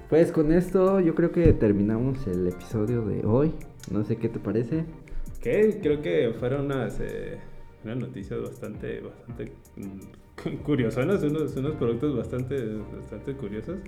Pues 0.09 0.33
con 0.33 0.53
esto 0.53 1.01
yo 1.01 1.15
creo 1.15 1.33
que 1.33 1.53
terminamos 1.53 2.27
el 2.27 2.47
episodio 2.49 3.05
de 3.05 3.27
hoy. 3.27 3.53
No 3.91 4.05
sé 4.05 4.17
qué 4.17 4.29
te 4.29 4.39
parece. 4.39 4.85
Que 5.43 5.81
creo 5.83 6.01
que 6.01 6.33
fueron 6.39 6.67
unas, 6.67 6.99
eh, 7.01 7.39
unas 7.85 7.97
noticias 7.99 8.41
bastante, 8.43 9.01
bastante 9.01 9.53
mm, 9.77 10.57
curiosonas, 10.65 11.23
unos, 11.23 11.57
unos 11.57 11.75
productos 11.77 12.17
bastante, 12.17 12.57
bastante 12.97 13.35
curiosos. 13.35 13.79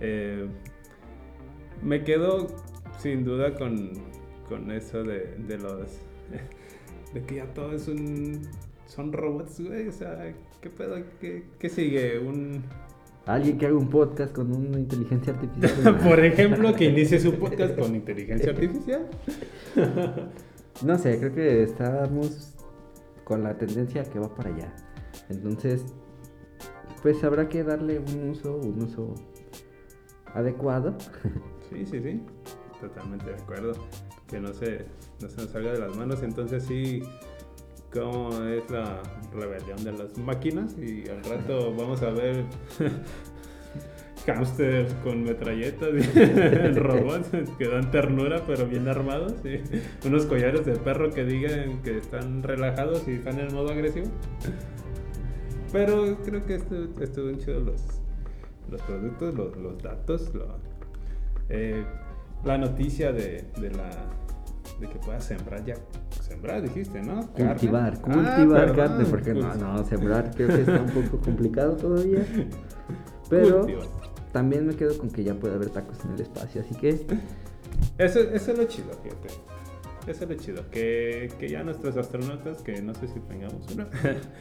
Eh, 0.00 0.46
me 1.82 2.04
quedo 2.04 2.46
sin 2.98 3.24
duda 3.24 3.54
con, 3.54 3.90
con 4.48 4.70
eso 4.70 5.02
de, 5.02 5.36
de 5.46 5.58
los. 5.58 6.00
de 7.14 7.22
que 7.24 7.36
ya 7.36 7.46
todo 7.52 7.72
es 7.72 7.88
un. 7.88 8.42
son 8.86 9.12
robots, 9.12 9.60
güey. 9.60 9.88
O 9.88 9.92
sea, 9.92 10.32
¿qué 10.60 10.70
pedo? 10.70 10.96
¿Qué, 11.20 11.44
qué 11.58 11.68
sigue? 11.68 12.18
Un. 12.18 12.62
Alguien 13.24 13.56
que 13.56 13.66
haga 13.66 13.76
un 13.76 13.88
podcast 13.88 14.34
con 14.34 14.50
una 14.50 14.78
inteligencia 14.78 15.32
artificial. 15.32 15.98
Por 16.04 16.24
ejemplo, 16.24 16.74
que 16.74 16.86
inicie 16.86 17.20
su 17.20 17.34
podcast 17.34 17.78
con 17.78 17.94
inteligencia 17.94 18.50
artificial. 18.50 19.08
No 20.84 20.98
sé, 20.98 21.18
creo 21.20 21.32
que 21.32 21.62
estamos 21.62 22.52
con 23.32 23.44
la 23.44 23.56
tendencia 23.56 24.04
que 24.04 24.18
va 24.18 24.28
para 24.34 24.50
allá. 24.50 24.74
Entonces, 25.30 25.86
pues 27.00 27.24
habrá 27.24 27.48
que 27.48 27.64
darle 27.64 27.98
un 27.98 28.28
uso, 28.28 28.58
un 28.58 28.82
uso 28.82 29.14
adecuado. 30.34 30.94
Sí, 31.70 31.86
sí, 31.86 32.02
sí. 32.02 32.20
Totalmente 32.78 33.24
de 33.24 33.34
acuerdo. 33.36 33.72
Que 34.26 34.38
no 34.38 34.52
se, 34.52 34.84
no 35.22 35.30
se 35.30 35.40
nos 35.40 35.50
salga 35.50 35.72
de 35.72 35.78
las 35.78 35.96
manos. 35.96 36.22
Entonces 36.22 36.64
sí, 36.64 37.02
cómo 37.90 38.28
es 38.44 38.70
la 38.70 39.00
rebelión 39.32 39.82
de 39.82 39.92
las 39.92 40.18
máquinas. 40.18 40.76
Y 40.76 41.08
al 41.08 41.24
rato 41.24 41.74
vamos 41.78 42.02
a 42.02 42.10
ver 42.10 42.44
hamsters 44.26 44.92
con 45.02 45.24
metralletas 45.24 45.88
y 45.94 46.72
robots 46.78 47.28
que 47.58 47.68
dan 47.68 47.90
ternura 47.90 48.42
pero 48.46 48.66
bien 48.66 48.88
armados. 48.88 49.34
y 49.44 49.60
unos 50.06 50.26
collares 50.26 50.64
de 50.66 50.72
perro 50.76 51.10
que 51.10 51.24
digan 51.24 51.82
que 51.82 51.98
están 51.98 52.42
relajados 52.42 53.06
y 53.08 53.12
están 53.12 53.38
en 53.40 53.52
modo 53.54 53.70
agresivo. 53.70 54.06
Pero 55.72 56.18
creo 56.24 56.44
que 56.44 56.58
estu- 56.58 57.00
estuvieron 57.00 57.40
chidos 57.40 57.62
los, 57.64 57.82
los 58.70 58.82
productos, 58.82 59.34
los, 59.34 59.56
los 59.56 59.82
datos, 59.82 60.34
lo- 60.34 60.58
eh, 61.48 61.84
la 62.44 62.58
noticia 62.58 63.12
de, 63.12 63.44
de 63.60 63.70
la 63.70 63.88
de 64.80 64.88
que 64.88 64.98
puedas 64.98 65.24
sembrar 65.24 65.64
ya. 65.64 65.74
Sembrar, 66.20 66.60
dijiste, 66.62 67.00
¿no? 67.02 67.32
Carne. 67.34 67.50
Cultivar, 67.52 67.94
Ah, 67.96 68.00
cultivar 68.02 68.74
carne, 68.76 69.04
porque 69.06 69.34
no, 69.34 69.54
no, 69.54 69.84
sembrar 69.84 70.30
creo 70.34 70.48
que 70.48 70.60
está 70.62 70.80
un 70.80 70.90
poco 70.90 71.18
complicado 71.18 71.76
todavía. 71.76 72.24
Pero 73.30 73.58
cultivar. 73.60 73.86
También 74.32 74.66
me 74.66 74.74
quedo 74.74 74.96
con 74.98 75.10
que 75.10 75.22
ya 75.24 75.34
puede 75.34 75.54
haber 75.54 75.70
tacos 75.70 76.04
en 76.04 76.12
el 76.12 76.20
espacio, 76.20 76.62
así 76.62 76.74
que 76.74 77.06
Eso, 77.98 78.20
eso 78.20 78.52
es 78.52 78.58
lo 78.58 78.64
chido, 78.64 78.90
fíjate. 79.02 79.28
Eso 80.06 80.24
es 80.24 80.30
lo 80.30 80.36
chido. 80.36 80.70
Que, 80.70 81.32
que 81.38 81.48
ya 81.48 81.62
nuestros 81.62 81.96
astronautas, 81.96 82.62
que 82.62 82.80
no 82.82 82.94
sé 82.94 83.08
si 83.08 83.20
tengamos 83.20 83.66
uno, 83.72 83.86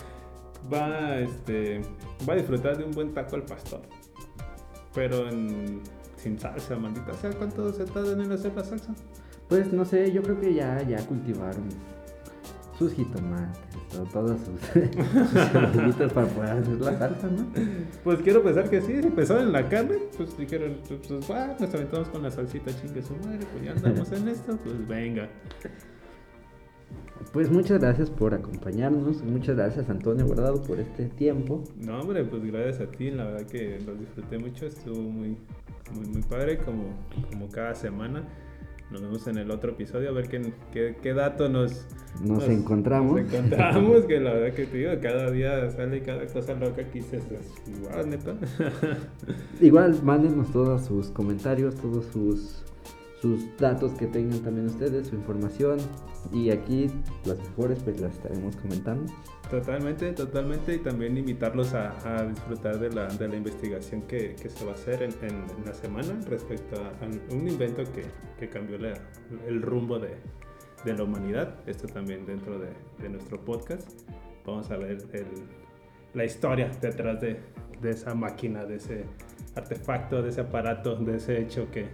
va, 0.74 1.20
este, 1.20 1.82
va 2.28 2.34
a 2.34 2.36
disfrutar 2.38 2.78
de 2.78 2.86
un 2.86 2.92
buen 2.92 3.14
taco 3.14 3.36
al 3.36 3.44
pastor. 3.44 3.82
Pero 4.94 5.30
en, 5.30 5.82
sin 6.18 6.40
salsa, 6.40 6.78
maldita 6.78 7.14
sea. 7.14 7.32
¿Cuánto 7.32 7.72
se 7.74 7.86
tardan 7.86 8.22
en 8.22 8.32
hacer 8.32 8.54
la 8.56 8.64
salsa? 8.64 8.94
pues 9.52 9.74
no 9.74 9.84
sé, 9.84 10.14
yo 10.14 10.24
creo 10.24 10.40
que 10.40 10.54
ya, 10.54 10.82
ya 10.84 11.06
cultivaron 11.06 11.68
sus 12.80 12.94
jitomates, 12.94 13.71
todas 14.12 14.40
sus, 14.42 14.60
sus 15.96 16.14
para 16.14 16.28
poder 16.28 16.50
hacer 16.52 16.82
la 16.82 16.98
salsa, 16.98 17.28
¿no? 17.28 17.46
Pues 18.04 18.20
quiero 18.22 18.42
pensar 18.44 18.70
que 18.70 18.82
sí, 18.82 19.02
si 19.02 19.10
pensaron 19.10 19.48
en 19.48 19.52
la 19.52 19.68
carne, 19.68 19.98
pues 20.16 20.38
dijeron, 20.38 20.78
pues, 20.88 21.00
pues 21.08 21.32
va, 21.32 21.56
nos 21.60 21.74
aventamos 21.74 22.08
con 22.10 22.24
la 22.24 22.32
salsita 22.32 22.72
chingue 22.82 23.02
su 23.02 23.16
madre, 23.18 23.40
pues 23.52 23.64
ya 23.66 23.72
andamos 23.72 24.12
en 24.12 24.28
esto, 24.28 24.58
pues 24.64 24.88
venga. 24.88 25.30
Pues 27.34 27.50
muchas 27.50 27.80
gracias 27.80 28.10
por 28.10 28.34
acompañarnos, 28.34 29.22
muchas 29.24 29.56
gracias 29.56 29.90
Antonio 29.90 30.26
Guardado 30.26 30.62
por 30.62 30.80
este 30.80 31.06
tiempo. 31.06 31.64
No, 31.78 32.02
hombre, 32.02 32.24
pues 32.24 32.44
gracias 32.44 32.82
a 32.82 32.92
ti, 32.92 33.12
la 33.12 33.26
verdad 33.26 33.48
que 33.48 33.80
lo 33.86 33.96
disfruté 33.96 34.38
mucho, 34.38 34.66
estuvo 34.66 35.02
muy, 35.02 35.38
muy, 35.94 36.08
muy 36.08 36.22
padre, 36.24 36.58
como, 36.58 36.86
como 37.30 37.48
cada 37.50 37.76
semana. 37.76 38.28
Nos 38.92 39.02
vemos 39.02 39.26
en 39.28 39.38
el 39.38 39.52
otro 39.52 39.72
episodio 39.72 40.10
a 40.10 40.12
ver 40.12 40.28
qué, 40.28 40.54
qué, 40.74 40.98
qué 41.02 41.14
dato 41.14 41.48
nos, 41.48 41.86
Nos 42.22 42.44
encontramos. 42.50 43.22
Nos 43.22 43.34
encontramos, 43.34 44.04
que 44.04 44.20
la 44.20 44.34
verdad 44.34 44.54
que 44.54 44.66
te 44.66 44.78
digo, 44.80 44.92
cada 45.02 45.32
día 45.32 45.70
sale 45.72 46.02
cada 46.02 46.26
cosa 46.28 46.56
loca 46.56 46.84
que 46.84 47.00
dices, 47.00 47.24
igual, 47.68 48.10
neta. 48.10 48.36
Igual 49.62 49.98
mándenos 50.04 50.52
todos 50.52 50.86
sus 50.86 51.08
comentarios, 51.08 51.76
todos 51.76 52.06
sus, 52.08 52.66
sus 53.22 53.56
datos 53.58 53.94
que 53.94 54.08
tengan 54.08 54.40
también 54.40 54.66
ustedes, 54.68 55.08
su 55.08 55.16
información. 55.16 55.78
Y 56.32 56.50
aquí 56.50 56.88
las 57.26 57.38
mejores 57.38 57.80
pues 57.84 58.00
las 58.02 58.14
estaremos 58.14 58.56
comentando. 58.58 59.12
Totalmente, 59.50 60.12
totalmente. 60.14 60.76
Y 60.76 60.80
también 60.80 61.18
invitarlos 61.18 61.74
a, 61.74 61.92
a 62.06 62.26
disfrutar 62.26 62.80
de 62.80 62.90
la, 62.90 63.08
de 63.08 63.28
la 63.28 63.36
investigación 63.36 64.02
que, 64.04 64.36
que, 64.36 64.50
se 64.50 64.66
va 64.66 64.72
a 64.72 64.76
hacer 64.76 65.04
en, 65.04 65.12
en, 65.22 65.36
en 65.58 65.66
la 65.66 65.74
semana 65.74 66.20
respecto 66.28 66.82
a, 66.82 66.88
a 67.04 67.36
un 67.36 67.48
invento 67.48 67.84
que, 67.94 68.06
que 68.40 68.50
cambió 68.50 68.78
la, 68.78 68.94
el 69.48 69.62
rumbo 69.62 70.00
de, 70.00 70.16
de, 70.84 70.94
la 70.94 71.04
humanidad. 71.04 71.60
Esto 71.68 71.88
también 71.88 72.26
dentro 72.26 72.58
de, 72.60 72.70
de 73.00 73.10
nuestro 73.10 73.40
podcast. 73.44 73.90
Vamos 74.46 74.72
a 74.72 74.78
ver 74.78 74.98
el, 75.14 75.28
la 76.14 76.26
historia 76.26 76.72
detrás 76.82 77.22
de, 77.22 77.40
de 77.82 77.90
esa 77.92 78.16
máquina, 78.16 78.66
de 78.66 78.76
ese 78.76 79.06
artefacto, 79.56 80.22
de 80.22 80.30
ese 80.30 80.42
aparato, 80.42 80.96
de 80.96 81.18
ese 81.18 81.40
hecho 81.42 81.70
que, 81.72 81.88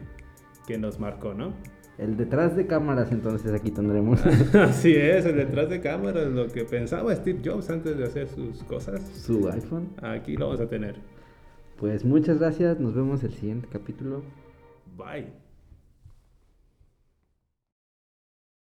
que 0.68 0.78
nos 0.78 0.99
marcó, 0.99 1.34
¿no? 1.34 1.53
El 1.97 2.15
detrás 2.15 2.55
de 2.55 2.68
cámaras, 2.68 3.11
entonces 3.11 3.51
aquí 3.53 3.72
tendremos. 3.72 4.24
Así 4.53 4.93
es, 4.95 5.26
el 5.26 5.38
detrás 5.38 5.70
de 5.70 5.82
cámaras, 5.82 6.28
lo 6.28 6.47
que 6.47 6.63
pensaba 6.63 7.15
Steve 7.15 7.39
Jobs 7.43 7.72
antes 7.72 7.97
de 7.97 8.03
hacer 8.03 8.28
sus 8.28 8.63
cosas. 8.65 9.01
Su 9.01 9.49
iPhone. 9.49 9.89
Aquí 10.03 10.38
lo 10.38 10.45
vamos 10.47 10.61
a 10.61 10.68
tener. 10.68 10.95
Pues 11.78 12.05
muchas 12.05 12.38
gracias, 12.38 12.80
nos 12.80 12.93
vemos 12.93 13.24
el 13.24 13.32
siguiente 13.32 13.68
capítulo. 13.72 14.22
Bye. 14.95 15.47